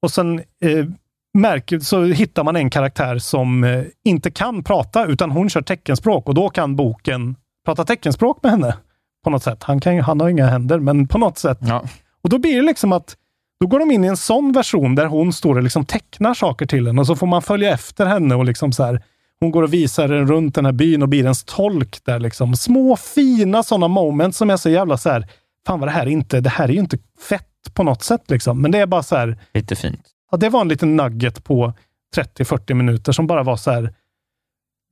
[0.02, 0.86] Och sen eh,
[1.34, 6.28] märker, så hittar man en karaktär som eh, inte kan prata, utan hon kör teckenspråk
[6.28, 8.76] och då kan boken prata teckenspråk med henne.
[9.24, 9.62] På något sätt.
[9.62, 11.58] Han, kan, han har inga händer, men på något sätt.
[11.60, 11.84] Ja.
[12.22, 13.16] Och då blir det liksom att
[13.60, 16.66] då går de in i en sån version där hon står och liksom tecknar saker
[16.66, 19.02] till en och så får man följa efter henne och liksom så här.
[19.40, 22.18] Hon går och visar runt den här byn och blir ens tolk där.
[22.18, 22.56] Liksom.
[22.56, 25.26] Små fina sådana moments som är så jävla så här,
[25.66, 28.30] fan vad det här är inte, det här är ju inte fett på något sätt.
[28.30, 28.62] Liksom.
[28.62, 30.02] Men det är bara så här, Lite fint.
[30.30, 31.72] ja, det var en liten nugget på
[32.16, 33.94] 30-40 minuter som bara var så här,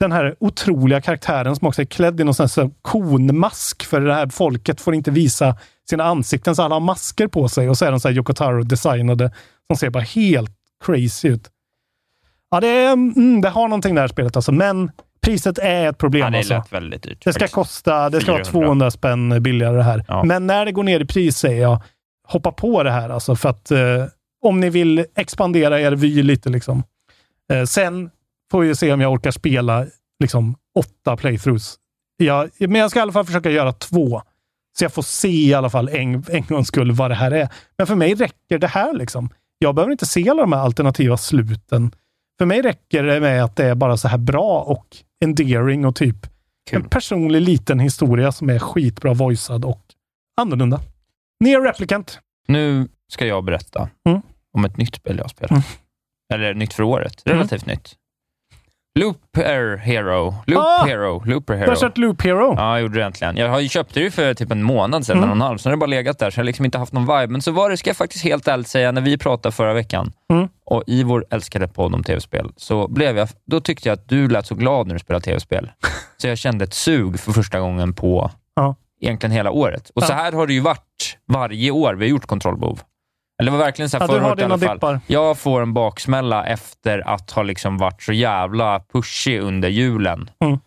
[0.01, 4.15] den här otroliga karaktären som också är klädd i någon sån här konmask, för det
[4.15, 5.57] här folket får inte visa
[5.91, 8.33] sina ansikten, så alla har masker på sig och så är de så här Yoko
[8.33, 9.31] Taro-designade
[9.67, 10.51] som ser bara helt
[10.85, 11.51] crazy ut.
[12.51, 14.91] Ja, det, är, mm, det har någonting det här spelet alltså, men
[15.23, 16.25] priset är ett problem.
[16.25, 16.55] Ja, det alltså.
[16.55, 17.25] lät väldigt dyrt.
[17.25, 18.67] Det ska kosta, det ska vara 400.
[18.67, 20.05] 200 spänn billigare det här.
[20.09, 20.25] Ja.
[20.25, 21.83] Men när det går ner i pris säger jag,
[22.29, 23.79] hoppa på det här alltså för att eh,
[24.43, 26.83] om ni vill expandera er vy lite liksom.
[27.53, 28.11] Eh, sen
[28.51, 29.87] får vi se om jag orkar spela
[30.21, 31.77] liksom åtta playthroughs.
[32.17, 34.23] Jag, men jag ska i alla fall försöka göra två.
[34.79, 37.49] Så jag får se i alla fall en, en gångs skull vad det här är.
[37.79, 39.29] Men för mig räcker det här liksom.
[39.59, 41.91] Jag behöver inte se alla de här alternativa sluten.
[42.39, 45.97] För mig räcker det med att det är bara så här bra och endearing och
[45.97, 46.16] typ
[46.70, 46.82] Kul.
[46.82, 49.82] en personlig liten historia som är skitbra voicead och
[50.41, 50.80] annorlunda.
[51.41, 52.20] Near Replicant.
[52.49, 54.20] Nu ska jag berätta Mm.
[54.53, 55.51] om ett nytt spel jag spelar.
[55.53, 55.62] Mm.
[56.34, 57.22] Eller nytt för året.
[57.24, 57.95] Relativt nytt.
[59.01, 60.35] Looper Hero.
[60.47, 60.85] Loop Ah!
[60.87, 61.23] Hero.
[61.25, 61.71] Looper Du Hero.
[61.71, 62.55] har kört Loop Hero.
[62.57, 63.37] Ja, jag gjorde det äntligen.
[63.37, 65.25] Jag har ju köpt det ju för typ en månad sedan, Mm.
[65.25, 65.59] en och en halv.
[65.59, 67.27] Sen har det bara legat där, så jag har liksom inte haft någon vibe.
[67.27, 70.13] Men så var det, ska jag faktiskt helt ärligt säga, när vi pratade förra veckan
[70.33, 70.49] Mm.
[70.67, 74.29] och i vår älskade podd om tv-spel, så blev jag, då tyckte jag att du
[74.29, 75.71] lät så glad när du spelade tv-spel.
[76.17, 78.75] så jag kände ett sug för första gången på Ja.
[79.01, 79.91] egentligen hela året.
[79.95, 80.07] Och Ja.
[80.07, 82.81] så här har det ju varit varje år vi har gjort kontrollbehov.
[83.43, 84.76] Eller det var verkligen så här Ja, förra året i alla fall.
[84.76, 85.01] dippar.
[85.07, 90.59] Jag får en baksmälla efter att ha liksom varit så jävla pushig under julen Mm.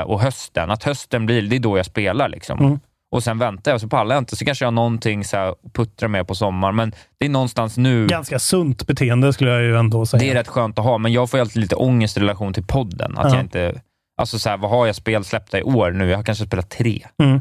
[0.00, 0.70] eh, och hösten.
[0.70, 2.28] Att hösten blir, det är då jag spelar.
[2.28, 2.58] Liksom.
[2.58, 2.80] Mm.
[3.12, 4.36] Och sen väntar jag, så pallar jag inte.
[4.36, 6.76] Så kanske jag har någonting så här, att puttra med på sommaren.
[6.76, 8.06] Men det är någonstans nu.
[8.06, 10.20] Ganska sunt beteende skulle jag ju ändå säga.
[10.20, 12.64] Det är rätt skönt att ha, men jag får alltid lite ångest i relation till
[12.66, 13.18] podden.
[13.18, 13.34] Att Ja.
[13.34, 13.80] jag inte...
[14.20, 16.10] Alltså så här, vad har jag spel släppta i år nu?
[16.10, 17.06] Jag har kanske spelat tre.
[17.22, 17.40] Mm.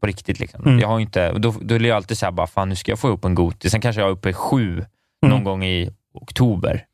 [0.00, 0.40] På riktigt.
[0.40, 0.64] Liksom.
[0.66, 0.78] Mm.
[0.78, 2.98] Jag har inte, då, då är jag alltid så här, bara, fan nu ska jag
[2.98, 3.70] få upp en Goti.
[3.70, 4.84] Sen kanske jag är uppe i sju
[5.22, 5.34] Mm.
[5.34, 6.84] någon gång i oktober.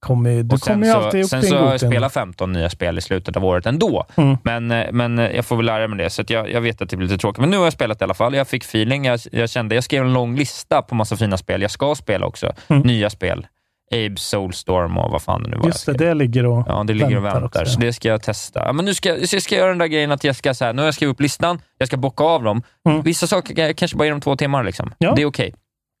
[0.00, 2.70] Kommer, du Och sen kommer så, alltid upp sen så har jag spelat 15 nya
[2.70, 4.04] spel i slutet av året ändå.
[4.16, 4.36] Mm.
[4.42, 6.82] Men, eh, men eh, jag får väl lära mig det, så att jag, jag vet
[6.82, 7.40] att det blir lite tråkigt.
[7.40, 8.34] Men nu har jag spelat i alla fall.
[8.34, 9.04] Jag fick feeling.
[9.04, 11.62] Jag, jag, kände, jag skrev en lång lista på massa fina spel.
[11.62, 12.52] Jag ska spela också.
[12.68, 12.82] Mm.
[12.82, 13.46] Nya spel.
[13.92, 15.66] Abe Soulstorm och vad fan det nu var.
[15.66, 17.86] Just det, det ligger och Ja, det ligger och väntar också, så ja.
[17.86, 18.60] det ska jag testa.
[18.66, 20.54] Ja, men nu ska, jag- så jag ska göra den där grejen att jag ska,
[20.54, 22.62] så här, nu har jag skrivit upp listan, jag ska bocka av dem.
[22.88, 23.02] Mm.
[23.02, 24.64] Vissa saker kanske bara genom två timmar.
[24.64, 24.92] Liksom.
[24.98, 25.12] Ja.
[25.16, 25.54] Det är okej.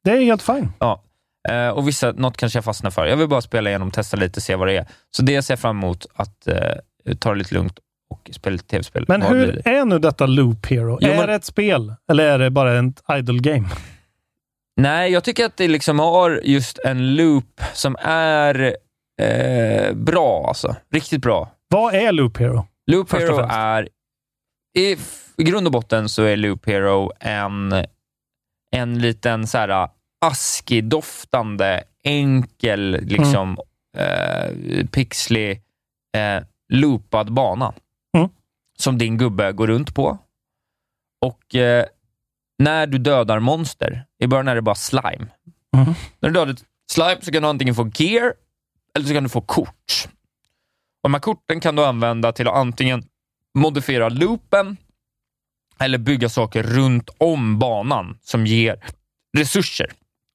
[0.04, 0.72] Det är helt fine.
[0.78, 1.02] Ja.
[1.48, 3.06] Eh, och vissa, något kanske jag fastnar för.
[3.06, 4.86] Jag vill bara spela igenom, testa lite, se vad det är.
[5.10, 7.78] Så det ser jag fram emot, att eh, ta det lite lugnt
[8.10, 9.04] och spela lite tv-spel.
[9.08, 10.98] Men Vad hur är nu detta Loop Hero?
[11.00, 13.68] Jo, är men- det ett spel eller är det bara ett idle game?
[14.76, 18.76] Nej, jag tycker att det liksom har just en loop som är
[19.22, 20.48] eh, bra.
[20.48, 20.76] Alltså.
[20.92, 21.50] Riktigt bra.
[21.68, 22.66] Vad är Loop Hero?
[22.86, 23.88] Loop Först Hero är...
[24.78, 24.96] I,
[25.36, 27.84] I grund och botten så är Loop Hero en,
[28.70, 29.88] en liten så här
[30.20, 33.58] askig-doftande, enkel, liksom
[33.96, 35.62] eh, pixlig,
[36.16, 37.74] eh, loopad bana.
[38.16, 38.28] Mm.
[38.78, 40.18] Som din gubbe går runt på.
[41.20, 41.86] Och eh,
[42.58, 45.26] när du dödar monster, i början är det bara slime.
[45.76, 45.94] Mm.
[46.20, 46.56] När du dödar
[46.92, 48.34] slime så kan du antingen få gear,
[48.96, 50.08] eller så kan du få kort.
[51.02, 53.04] Och de här korten kan du använda till att antingen
[53.58, 54.76] modifiera loopen,
[55.78, 58.84] eller bygga saker runt om banan som ger
[59.38, 59.92] resurser.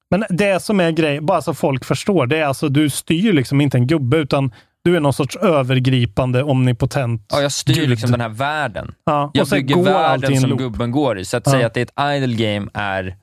[0.09, 3.61] Men det som är grejen, bara så folk förstår, det är alltså du styr liksom
[3.61, 4.53] inte en gubbe, utan
[4.83, 7.89] du är någon sorts övergripande, omnipotent Ja, jag styr gud.
[7.89, 8.93] liksom den här världen.
[9.05, 10.59] Ja, Jag bygger världen en som loop.
[10.59, 11.25] gubben går i.
[11.25, 11.51] Så att Ja.
[11.51, 13.15] säga att det är ett idle game är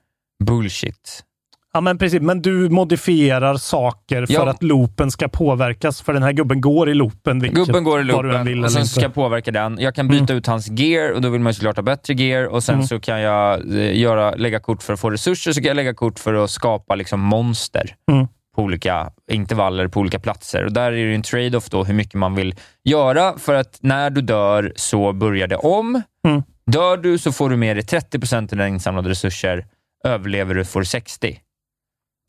[0.45, 1.25] bullshit.
[1.73, 2.21] Ja, men precis.
[2.21, 4.49] Men du modifierar saker för Ja.
[4.51, 7.41] att loopen ska påverkas, för den här gubben går i loopen.
[7.41, 9.79] Vilket, Gubben går i än vill loopen och sen ska jag påverka den.
[9.81, 12.45] Jag kan byta ut hans gear och då vill man ju såklart ha bättre gear
[12.47, 12.87] och sen Mm.
[12.87, 15.95] så kan jag eh, göra, lägga kort för att få resurser, så kan jag lägga
[15.95, 18.27] kort för att skapa liksom monster Mm.
[18.59, 20.65] På olika intervaller, på olika platser.
[20.65, 22.55] Och Där är det en trade-off då, hur mycket man vill
[22.85, 26.03] göra, för att när du dör så börjar det om.
[26.25, 26.43] Mm.
[26.67, 29.67] Dör du så får du med dig 30% av dina insamlade resurser.
[30.05, 31.41] Överlever du får du 60.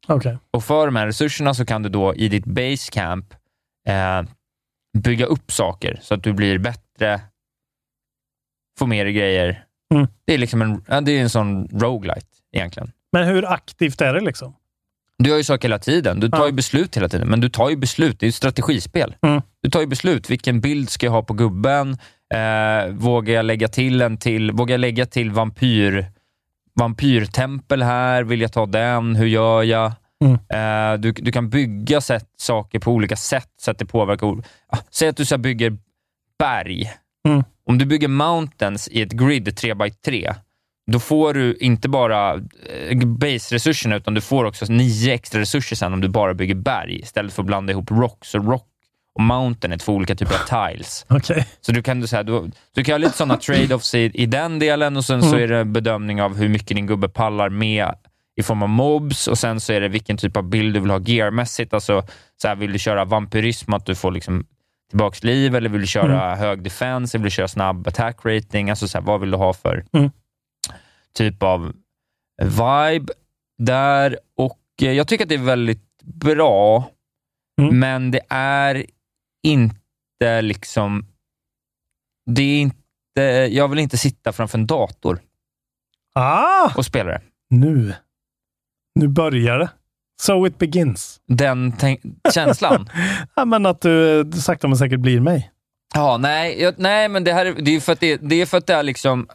[0.08, 0.38] Okej.
[0.52, 3.34] Och för de här resurserna så kan du då i ditt base camp
[3.88, 4.22] eh,
[4.98, 7.22] bygga upp saker så att du blir bättre,
[8.80, 9.66] får mer grejer.
[9.94, 10.08] Mm.
[10.26, 12.92] Det är liksom en, det är en sån roguelite egentligen.
[13.12, 14.56] Men hur aktivt är det liksom?
[15.20, 16.20] Du gör ju saker hela tiden.
[16.20, 16.46] Du tar Ja.
[16.46, 18.20] ju beslut hela tiden, men du tar ju beslut.
[18.20, 19.16] Det är ju ett strategispel.
[19.22, 19.42] Mm.
[19.64, 20.30] Du tar ju beslut.
[20.30, 21.98] Vilken bild ska jag ha på gubben?
[22.34, 24.52] Eh, vågar jag lägga till en till?
[24.52, 26.06] Vågar jag lägga till vampyr,
[26.80, 28.24] vampyrtempel här?
[28.24, 29.16] Vill jag ta den?
[29.16, 29.92] Hur gör jag?
[30.24, 30.34] Mm.
[30.34, 34.28] Eh, du, du kan bygga sätt, saker på olika sätt så att det påverkar.
[34.68, 35.78] Ah, säg att du så bygger
[36.40, 36.92] berg.
[37.28, 37.44] Mm.
[37.66, 40.36] Om du bygger mountains i ett grid 3x3,
[40.92, 45.94] då får du inte bara eh, base-resurserna, utan du får också nio extra resurser sen
[45.94, 48.26] om du bara bygger berg, istället för att blanda ihop rock.
[48.26, 48.66] Så rock
[49.16, 51.06] och mountain är två olika typer av tiles.
[51.10, 51.48] Okej.
[51.62, 54.98] Så du kan, du, du, du kan ha lite sådana trade-offs i, i den delen
[54.98, 55.44] och sen så Mm.
[55.44, 57.94] är det bedömning av hur mycket din gubbe pallar med
[58.40, 60.90] i form av mobs och sen så är det vilken typ av bild du vill
[60.92, 61.74] ha gearmässigt.
[61.74, 62.04] Alltså,
[62.42, 64.46] så här, vill du köra vampyrism, att du får liksom
[64.90, 66.40] tillbaks liv, eller vill du köra Mm.
[66.40, 68.70] hög defense, eller vill du köra snabb attack rating?
[68.70, 70.12] Alltså, så här, vad vill du ha för Mm.
[71.14, 71.74] Typ av
[72.42, 73.14] vibe
[73.58, 74.20] där?
[74.38, 76.90] Och eh, Jag tycker att det är väldigt bra,
[77.62, 77.80] Mm.
[77.80, 78.86] men det är
[79.44, 81.06] inte liksom...
[82.26, 83.22] Det är inte,
[83.56, 85.20] jag vill inte sitta framför en dator
[86.16, 86.72] Ah!
[86.78, 87.22] och spela det.
[87.50, 87.94] Nu.
[88.96, 89.70] Nu börjar det.
[90.22, 91.22] So it begins.
[91.26, 91.74] Den
[92.34, 92.90] känslan.
[93.36, 95.52] Ja, men att du sakta men säkert blir mig.
[95.94, 98.46] Ja, nej, jag, nej men det här är, det är för att det, det är
[98.46, 99.28] för att det är liksom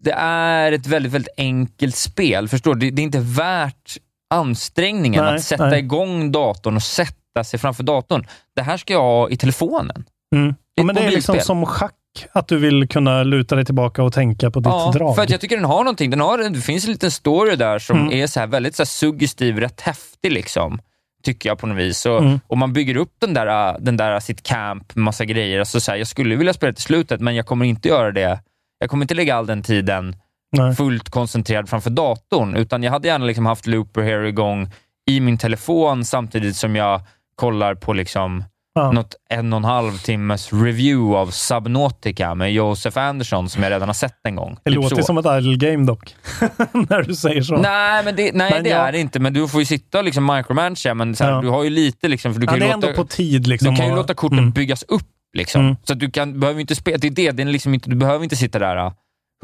[0.00, 2.48] det är ett väldigt, väldigt enkelt spel.
[2.48, 2.80] Förstår du?
[2.80, 3.96] Det, det är inte värt
[4.34, 5.78] ansträngningen Nej, att sätta nej.
[5.78, 8.26] igång datorn och sätta sig framför datorn.
[8.56, 10.04] Det här ska jag ha i telefonen.
[10.34, 10.54] Mm.
[10.74, 11.94] Ja, men det är liksom som schack,
[12.32, 15.14] att du vill kunna luta dig tillbaka och tänka på ditt Ja, drag.
[15.16, 16.10] för att jag tycker den har någonting.
[16.10, 18.12] Den har, det finns en liten story där som Mm.
[18.12, 20.32] är så här väldigt så här suggestiv, rätt häftig.
[20.32, 20.80] Liksom,
[21.22, 22.06] tycker jag på något vis.
[22.06, 22.40] Och, Mm.
[22.46, 25.58] och man bygger upp den där, den där sitt camp, massa grejer.
[25.58, 28.40] Alltså så här, jag skulle vilja spela till slutet, men jag kommer inte göra det.
[28.80, 30.16] Jag kommer inte lägga all den tiden
[30.56, 30.74] Nej.
[30.74, 34.70] fullt koncentrerad framför datorn, utan jag hade gärna liksom haft Looper Hero igång
[35.10, 37.00] i min telefon samtidigt som jag
[37.34, 38.44] kollar på liksom
[38.74, 38.92] Ja.
[38.92, 43.88] något en och en halv timmes review av Subnautica med Joseph Anderson som jag redan
[43.88, 44.56] har sett en gång.
[44.64, 45.02] Det Typ låter så.
[45.02, 46.14] som ett idle game dock,
[46.72, 47.56] när du säger så.
[47.56, 49.98] Nej, men det, nej, Men det jag- är det inte, men du får ju sitta
[49.98, 51.40] och liksom micromanagea, men här, Ja.
[51.40, 53.08] du har ju lite, liksom, för du ja, kan det ju är låta, ändå på
[53.08, 53.46] tid.
[53.46, 54.50] Liksom, du kan ju och- låta korten Mm.
[54.50, 55.02] byggas upp.
[55.32, 55.60] Liksom.
[55.64, 55.76] Mm.
[55.84, 58.24] Så du kan, behöver inte spela, det är det, det är liksom inte, du behöver
[58.24, 58.92] inte sitta där uh,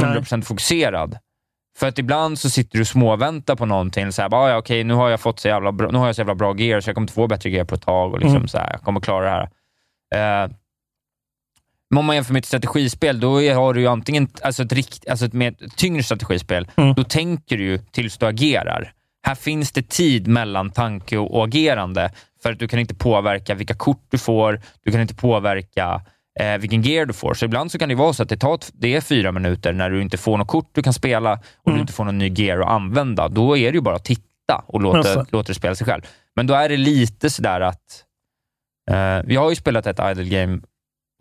[0.03, 1.19] 100% fokuserad.
[1.79, 4.13] För att ibland så sitter du och småväntar på någonting.
[4.13, 6.07] Så här, bara, "Ah, ja, okej, nu har jag fått så jävla bra, nu har
[6.07, 8.13] jag så jävla bra gear, så jag kommer inte få bättre gear på ett tag.
[8.13, 8.49] Och liksom, Mm.
[8.49, 10.45] så här, jag kommer klara det här.
[10.45, 10.51] Eh,
[11.91, 15.09] men om man jämför med ett strategispel, då har du ju antingen alltså ett, rikt,
[15.09, 16.69] alltså ett mer tyngre strategispel.
[16.77, 16.95] Mm.
[16.95, 18.93] Då tänker du ju tills du agerar.
[19.27, 22.11] Här finns det tid mellan tanke och agerande,
[22.47, 26.03] för att du kan inte påverka vilka kort du får, du kan inte påverka
[26.41, 27.35] eh, vilken gear du får.
[27.35, 29.91] Så ibland så kan det vara så att det, tar, det är fyra minuter när
[29.91, 31.77] du inte får något kort du kan spela och Mm.
[31.77, 33.29] du inte får någon ny gear att använda.
[33.29, 35.27] Då är det ju bara att titta och låta, Alltså.
[35.33, 36.03] låta det spela sig själv.
[36.37, 38.05] Men då är det lite sådär att
[38.91, 40.61] eh, vi har ju spelat ett idle game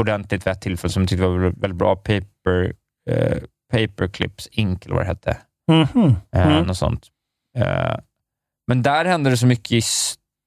[0.01, 1.95] ordentligt vid ett tillfälle som jag tyckte var väldigt bra.
[1.95, 2.73] Paper,
[3.09, 3.37] eh,
[3.71, 4.85] Paperclips Inc.
[4.85, 5.37] eller vad det hette.
[5.71, 6.15] Mhm.
[6.35, 6.63] Eh, Mm.
[6.67, 7.07] Något sånt.
[7.57, 7.95] Eh,
[8.67, 9.81] men där hände det så mycket i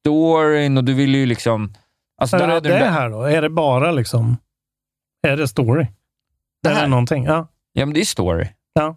[0.00, 1.72] storyn och du ville ju liksom...
[2.20, 3.22] Alltså Är det det där- här då?
[3.22, 4.36] Är det bara liksom...
[5.26, 5.86] Är det story?
[6.62, 6.82] Det är här?
[6.82, 7.24] det någonting?
[7.24, 7.48] Ja.
[7.72, 8.48] Ja, men det är story.
[8.72, 8.96] Ja.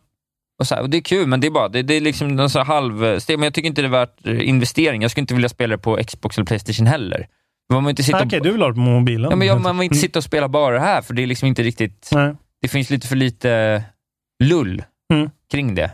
[0.59, 2.35] Och, så här, och Det är kul, men det är bara det, det är liksom
[2.35, 3.39] någon så halvsteg.
[3.39, 5.01] Men jag tycker inte det är värt eh, investering.
[5.01, 7.27] Jag skulle inte vilja spela det på Xbox eller Playstation heller.
[7.73, 9.29] Man vill inte sitta Ah, Okej, och, du vill ha det på mobilen?
[9.31, 10.01] ja, men jag, man vill inte Mm.
[10.01, 12.09] sitta och spela bara det här, för det är liksom inte riktigt...
[12.11, 12.35] Nej.
[12.61, 13.83] Det finns lite för lite
[14.43, 14.83] lull
[15.13, 15.29] Mm.
[15.51, 15.91] kring det.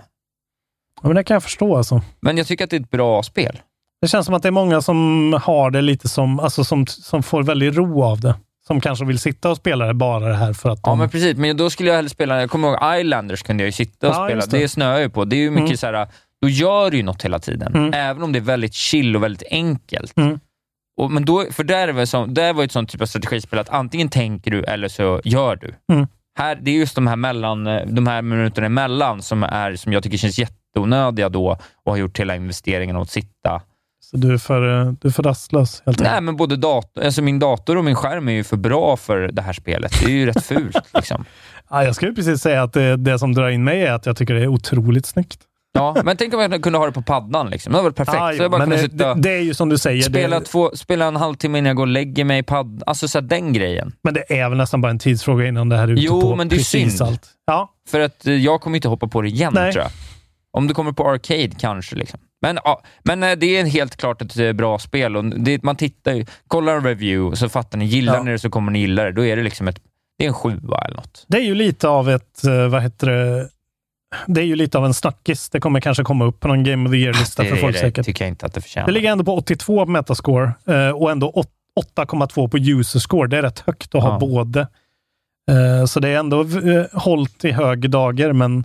[1.02, 2.02] Ja, men det kan jag förstå alltså.
[2.20, 3.60] Men jag tycker att det är ett bra spel.
[4.02, 7.24] Det känns som att det är många som har det lite som, alltså som, som
[7.24, 8.36] får väldigt ro av det.
[8.68, 11.00] Som kanske vill sitta och spela det bara det här för att Ja, de...
[11.00, 11.38] men precis.
[11.38, 14.16] Men då skulle jag hellre spela, jag kommer ihåg Islanders kunde jag ju sitta och
[14.16, 14.46] Ja, spela.
[14.46, 14.58] Det.
[14.60, 14.70] det.
[14.70, 15.26] snöar jag ju på.
[15.26, 15.78] Det är ju mycket Mm.
[15.78, 16.08] så här,
[16.42, 17.76] då gör du ju något hela tiden.
[17.76, 17.94] Mm.
[17.94, 20.18] Även om det är väldigt chill och väldigt enkelt.
[20.18, 20.40] Mm.
[21.02, 23.60] Och, men då, för där, är väl som, där var ett sånt typ av strategispel
[23.60, 25.74] att antingen tänker du eller så gör du.
[25.94, 26.08] Mm.
[26.40, 29.94] Här, det är just de här, mellan, eh, de här minuterna emellan som, är, som
[29.94, 33.62] jag tycker känns jätteonödiga då och har gjort hela investeringen att sitta.
[34.12, 36.24] Så du är för, eh, du är för rastlös helt Nej, enkelt.
[36.24, 39.42] men både dator, alltså min dator och min skärm är ju för bra för det
[39.42, 40.00] här spelet.
[40.00, 40.78] Det är ju rätt fult.
[40.94, 41.26] Liksom.
[41.70, 44.18] Ja, jag skulle precis säga att det, det som drar in mig är att jag
[44.18, 45.40] tycker det är otroligt snyggt.
[45.74, 47.50] Ja, men tänk om jag kunde ha det på paddan.
[47.50, 47.72] Liksom.
[47.72, 48.18] Det hade varit perfekt.
[48.22, 50.40] Ah, så jag bara men det, sitta, det, det är ju som du säger, spela,
[50.40, 52.82] det, två, spela en halvtimme innan jag går och lägger mig i paddan.
[52.86, 53.94] Alltså så här, den grejen.
[54.04, 56.36] men det är väl nästan bara en tidsfråga innan det här är ute Jo, på
[56.36, 57.02] men det är synd.
[57.02, 57.28] allt.
[57.46, 59.74] Ja, För att eh, jag kommer inte hoppa på det igen, Nej.
[59.74, 59.92] tror jag.
[60.52, 61.96] Om det kommer på Arcade kanske.
[61.96, 62.20] Liksom.
[62.42, 65.18] Men, ja, men eh, det är helt klart ett eh, bra spel.
[65.18, 67.86] Och det, man tittar ju, kollar en review så fattar ni.
[67.86, 68.24] Gillar Ja.
[68.24, 69.12] ni det så kommer ni gilla det.
[69.12, 69.80] Då är det liksom ett,
[70.18, 71.26] det är en sjua eller något.
[71.28, 73.50] det är ju lite av ett, eh, vad heter det,
[74.28, 75.50] det är ju lite av en snackis.
[75.50, 77.80] Det kommer kanske komma upp på någon Game of the Year-lista Det, för folk det
[77.80, 78.06] säkert.
[78.06, 78.88] tycker jag inte att det förtjänar.
[78.88, 80.52] Det ligger ändå på 82 på Metascore
[80.96, 81.52] och ändå åt-
[81.96, 83.28] 8,2 på user score.
[83.28, 84.20] Det är rätt högt att ha Ja.
[84.20, 84.60] både.
[85.52, 86.46] Eh, så det är ändå
[86.94, 88.64] hållt i hög dagar, men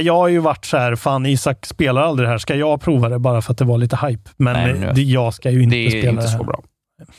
[0.00, 2.38] jag har ju varit så här, fan Isak spelar aldrig det här.
[2.38, 4.30] Ska jag prova det bara för att det var lite hype?
[4.36, 6.38] Men Nej, det, jag ska ju inte det är spela inte det här.
[6.38, 6.62] så bra.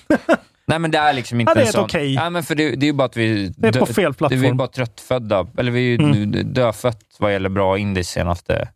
[0.67, 1.83] Nej men det är liksom inte Ja, det är en sån...
[1.83, 2.15] okej.
[2.15, 3.53] Nej, men för det, det är ju bara att vi...
[3.57, 4.41] Det är på fel plattform.
[4.41, 5.47] Vi är bara tröttfödda.
[5.57, 6.53] Eller vi är ju Mm.
[6.53, 8.69] dödfött vad gäller bra indies senaste...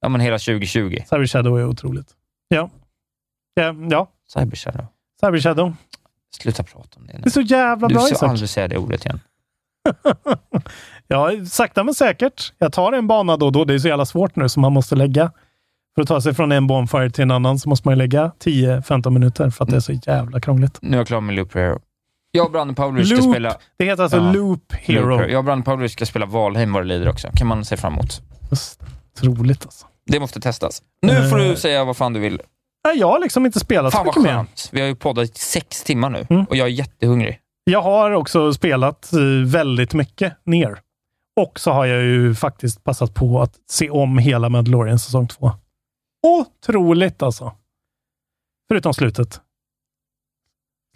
[0.00, 0.98] Ja, men hela 2020.
[1.10, 2.08] Cyber Shadow är otroligt.
[2.48, 2.70] Ja.
[3.54, 3.74] Ja.
[3.90, 4.08] ja.
[4.32, 4.86] Cyber Shadow.
[5.20, 5.74] Cyber Shadow.
[6.40, 7.18] Sluta prata om det nu.
[7.22, 8.30] Det är så jävla Du bra ska Isak.
[8.30, 9.20] aldrig säga det ordet igen.
[11.08, 12.52] Ja, sakta men säkert.
[12.58, 13.64] Jag tar en bana då och då.
[13.64, 15.30] Det är så jävla svårt nu så man måste lägga.
[15.94, 19.10] För att ta sig från en bonfire till en annan så måste man lägga 10-15
[19.10, 20.78] minuter för att det är så jävla krångligt.
[20.82, 21.80] Nu är jag klar med Loop Hero.
[22.30, 23.56] Jag och Brandon Pavlovic ska spela...
[23.78, 24.32] Det heter alltså Ja.
[24.32, 25.06] Loop Hero.
[25.08, 27.28] Loop Jag och Brandon Pavlovic ska spela Valheim vad det lider också.
[27.34, 28.22] kan man se fram emot.
[28.50, 28.82] Just,
[29.22, 29.86] Otroligt alltså.
[30.06, 30.82] Det måste testas.
[31.02, 31.48] Nu får Eh.
[31.48, 32.40] du säga vad fan du vill.
[32.86, 34.36] Nej, Jag har liksom inte spelat så Fan vad mycket mer.
[34.38, 34.68] skönt.
[34.72, 36.44] Vi har ju poddat i sex timmar nu Mm.
[36.44, 37.38] och jag är jättehungrig.
[37.64, 40.78] Jag har också spelat eh, väldigt mycket ner.
[41.40, 45.52] Och så har jag ju faktiskt passat på att se om hela Mandalorian säsong 2.
[46.26, 47.52] Otroligt alltså.
[48.68, 49.40] Förutom slutet.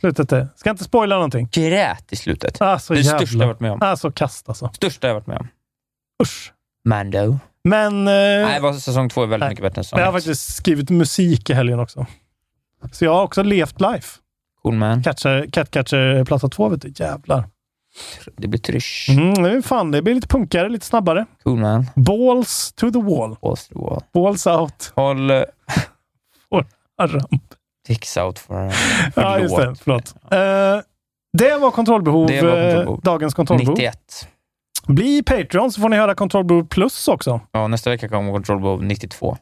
[0.01, 0.49] Slutet är...
[0.57, 1.49] Ska inte spoila någonting.
[1.53, 2.61] Grät i slutet.
[2.61, 3.79] Alltså, det jävla- största jag varit med om.
[3.83, 4.71] Alltså kast alltså.
[4.75, 5.49] Största jag varit med om.
[6.23, 6.53] Usch.
[6.85, 7.39] Mando.
[7.65, 7.99] Men...
[7.99, 9.51] Eh, Nej, vad- säsong två är väldigt nej.
[9.51, 12.07] mycket bättre än säsong jag har faktiskt skrivit musik i helgen också.
[12.93, 14.19] Så jag har också levt life.
[14.62, 15.03] Cool man.
[15.03, 16.93] Catcher, Catcatcher platta 2, vet du.
[16.97, 17.49] Jävlar.
[18.37, 19.07] Det blir trysch.
[19.11, 21.27] Mm, det är fan, det blir lite punkigare, lite snabbare.
[21.45, 21.87] Cool man.
[21.97, 23.37] Balls to the wall.
[23.43, 24.03] Balls to the wall.
[24.15, 24.93] Balls out.
[24.97, 25.43] Håll eh,
[27.01, 27.43] Ramp.
[27.89, 28.73] dicks out for...
[29.17, 29.75] Ja, just det.
[29.85, 30.15] Förlåt.
[30.31, 30.83] Eh,
[31.39, 32.27] det var kontrollbehov.
[32.27, 33.01] Det var eh, kontrollbehov.
[33.03, 33.75] dagens kontrollbehov.
[33.77, 34.29] 91.
[34.87, 37.41] Bli Patreon så får ni höra kontrollbehov plus också.
[37.53, 39.37] Ja, nästa vecka kommer Control Behov 92.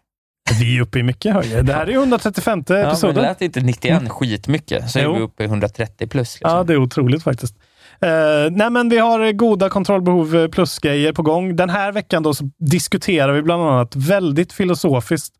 [0.61, 1.63] Vi är uppe i mycket högre.
[1.63, 3.23] Det här är 135 Ja, men det episoden.
[3.23, 5.15] lät inte 91 skitmycket, så är Jo.
[5.15, 6.35] vi uppe i 130 plus.
[6.35, 6.57] Liksom.
[6.57, 7.55] Ja, det är otroligt faktiskt.
[8.01, 11.57] Eh, nej, men vi har goda kontrollbehov eh, plus-grejer på gång.
[11.57, 15.35] Den här veckan då så diskuterar vi bland annat väldigt filosofiskt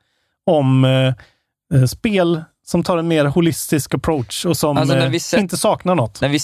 [0.47, 5.57] om eh, spel som tar en mer holistisk approach och som Alltså, vi sett- inte
[5.57, 6.21] saknar något.
[6.21, 6.39] När vi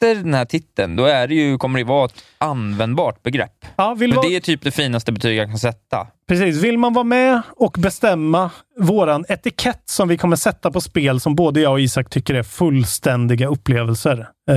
[0.00, 3.64] sätter den här titeln, då är det ju, kommer det vara ett användbart begrepp.
[3.76, 6.06] Ja, vill vara- det är typ det finaste betyg jag kan sätta.
[6.28, 6.62] Precis.
[6.62, 11.34] Vill man vara med och bestämma våran etikett som vi kommer sätta på spel som
[11.34, 14.18] både jag och Isak tycker är fullständiga upplevelser.
[14.50, 14.56] Eh,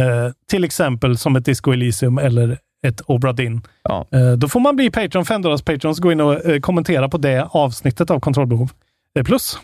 [0.50, 2.58] till exempel som ett Disco Elysium eller
[2.88, 3.62] ett Obra Dinn.
[3.84, 4.08] Ja.
[4.12, 7.10] Eh, då får man bli Patreon, 5 dollars Patreon, så gå in och eh, kommentera
[7.10, 8.72] på det avsnittet av Kontrollbehov
[9.20, 9.58] eh, plus.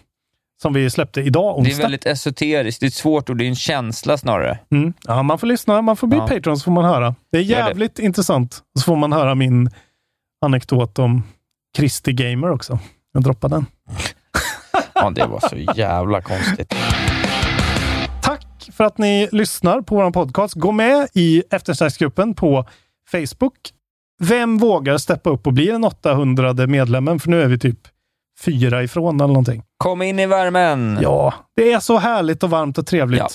[0.61, 1.83] Som vi släppte idag, Det är onsdag.
[1.83, 4.59] väldigt esoteriskt, det är ett svårt ord, det är en känsla snarare.
[4.71, 4.93] Mm.
[5.03, 6.27] Ja, man får lyssna, man får bli Ja.
[6.27, 7.15] Patreon så får man höra.
[7.31, 7.67] Det är Gör det.
[7.67, 8.59] jävligt intressant.
[8.79, 9.69] Så får man höra min
[10.45, 11.23] anekdot om
[11.77, 12.79] Kristi Gamer också.
[13.13, 13.65] Jag droppar den.
[14.93, 16.73] Ja, det var så jävla konstigt.
[18.21, 20.53] Tack för att ni lyssnar på vår podcast.
[20.53, 22.65] Gå med i eftersnacksgruppen på
[23.11, 23.57] Facebook.
[24.21, 27.19] Vem vågar steppa upp och bli den 800 medlemmen?
[27.19, 27.79] För nu är vi typ
[28.45, 29.63] fyra ifrån eller någonting.
[29.77, 30.99] Kom in i värmen!
[31.01, 33.19] Ja, det är så härligt och varmt och trevligt.
[33.19, 33.27] Ja.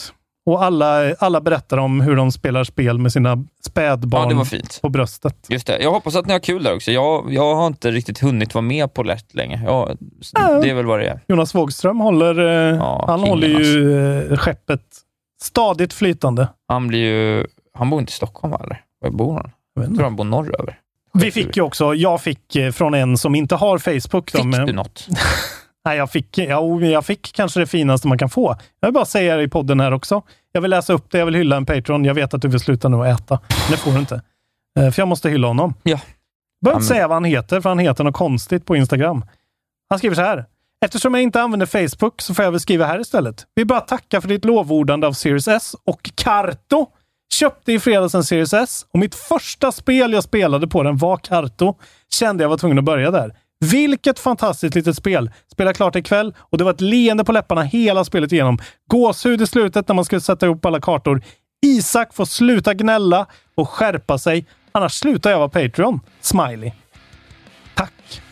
[0.47, 5.47] Och alla, alla berättar om hur de spelar spel med sina spädbarn Ja, på bröstet.
[5.49, 5.83] Just det.
[5.83, 6.91] Jag hoppas att ni har kul där också.
[6.91, 9.63] Jag, jag har inte riktigt hunnit vara med på lätt länge.
[9.65, 9.99] Jag,
[10.33, 10.61] Ja.
[10.61, 11.21] Det är väl vad det är.
[11.29, 13.99] Jonas Wågström håller, eh, Ja, han håller ju
[14.33, 14.81] eh, skeppet
[15.43, 16.49] stadigt flytande.
[16.69, 17.47] Han blir ju...
[17.79, 18.81] Han bor inte i Stockholm, va, eller?
[19.01, 19.51] Var bor han?
[19.75, 20.79] Jag Jag tror han bor norröver.
[21.15, 24.33] Vi fick ju också, jag fick eh, från en som inte har Facebook.
[24.33, 25.09] Då, Fick men- du något?
[25.85, 28.57] Nej, jag fick, ja, jag fick kanske det finaste man kan få.
[28.81, 30.23] Jag vill bara säga det i podden här också.
[30.53, 32.05] Jag vill läsa upp det, jag vill hylla en Patreon.
[32.05, 33.41] Jag vet att du vill sluta nu och äta.
[33.49, 34.23] Men det får du inte.
[34.81, 35.75] Eh, För jag måste hylla honom.
[35.83, 36.01] Ja.
[36.65, 39.25] behöver inte säga vad han heter, för han heter något konstigt på Instagram.
[39.89, 40.45] Han skriver så här.
[40.85, 43.47] Eftersom jag inte använder Facebook så får jag väl skriva här istället.
[43.55, 46.87] Vi bara tacka för ditt lovordande av Series S och Karto.
[47.33, 51.17] Köpte i fredags en Series S och mitt första spel jag spelade på den var
[51.17, 51.75] Karto.
[52.11, 53.35] Kände jag var tvungen att börja där.
[53.61, 55.31] Vilket fantastiskt litet spel!
[55.53, 58.59] Spela klart ikväll och det var ett leende på läpparna hela spelet igenom.
[58.91, 61.23] Gåshud i slutet när man skulle sätta ihop alla kartor.
[61.67, 64.47] Isak får sluta gnälla och skärpa sig.
[64.73, 66.01] Annars slutar jag vara Patreon.
[66.21, 66.73] Smiley.
[67.75, 68.23] Tack!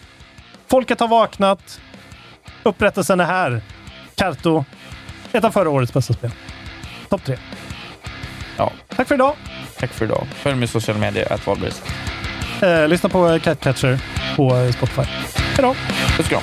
[0.66, 1.80] Folket har vaknat.
[2.62, 3.62] Upprättelsen är här.
[4.14, 4.64] Karto.
[5.32, 6.30] Ett av förra årets bästa spel.
[7.08, 7.38] Topp tre.
[8.56, 8.72] Ja.
[8.96, 9.34] Tack för idag!
[9.78, 10.26] Tack för idag.
[10.34, 11.82] Följ mig i sociala medier, att Wahlbergs.
[12.62, 13.98] Eh, lyssna på Catcatcher
[14.36, 15.02] på Spotify.
[15.36, 15.74] Hej då!
[16.16, 16.42] Puss och kram.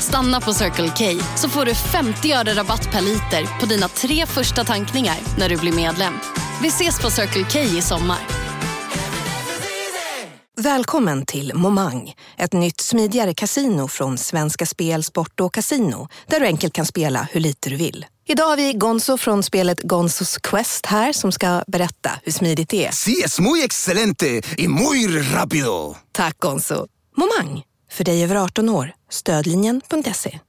[0.00, 4.26] Stanna på Circle K så får du 50 öre rabatt per liter på dina tre
[4.26, 6.14] första tankningar när du blir medlem.
[6.62, 8.18] Vi ses på Circle K i sommar.
[10.56, 16.46] Välkommen till Momang, ett nytt smidigare casino från Svenska Spel, Sport och Casino där du
[16.46, 18.06] enkelt kan spela hur lite du vill.
[18.28, 22.86] Idag har vi Gonzo från spelet Gonzos Quest här som ska berätta hur smidigt det
[22.86, 22.90] är.
[22.92, 25.96] Sí, es muy excelente y muy rápido.
[26.12, 26.86] Tack Gonzo.
[27.16, 28.92] Momang, för dig över 18 år.
[29.10, 30.40] Stödlinjen.se.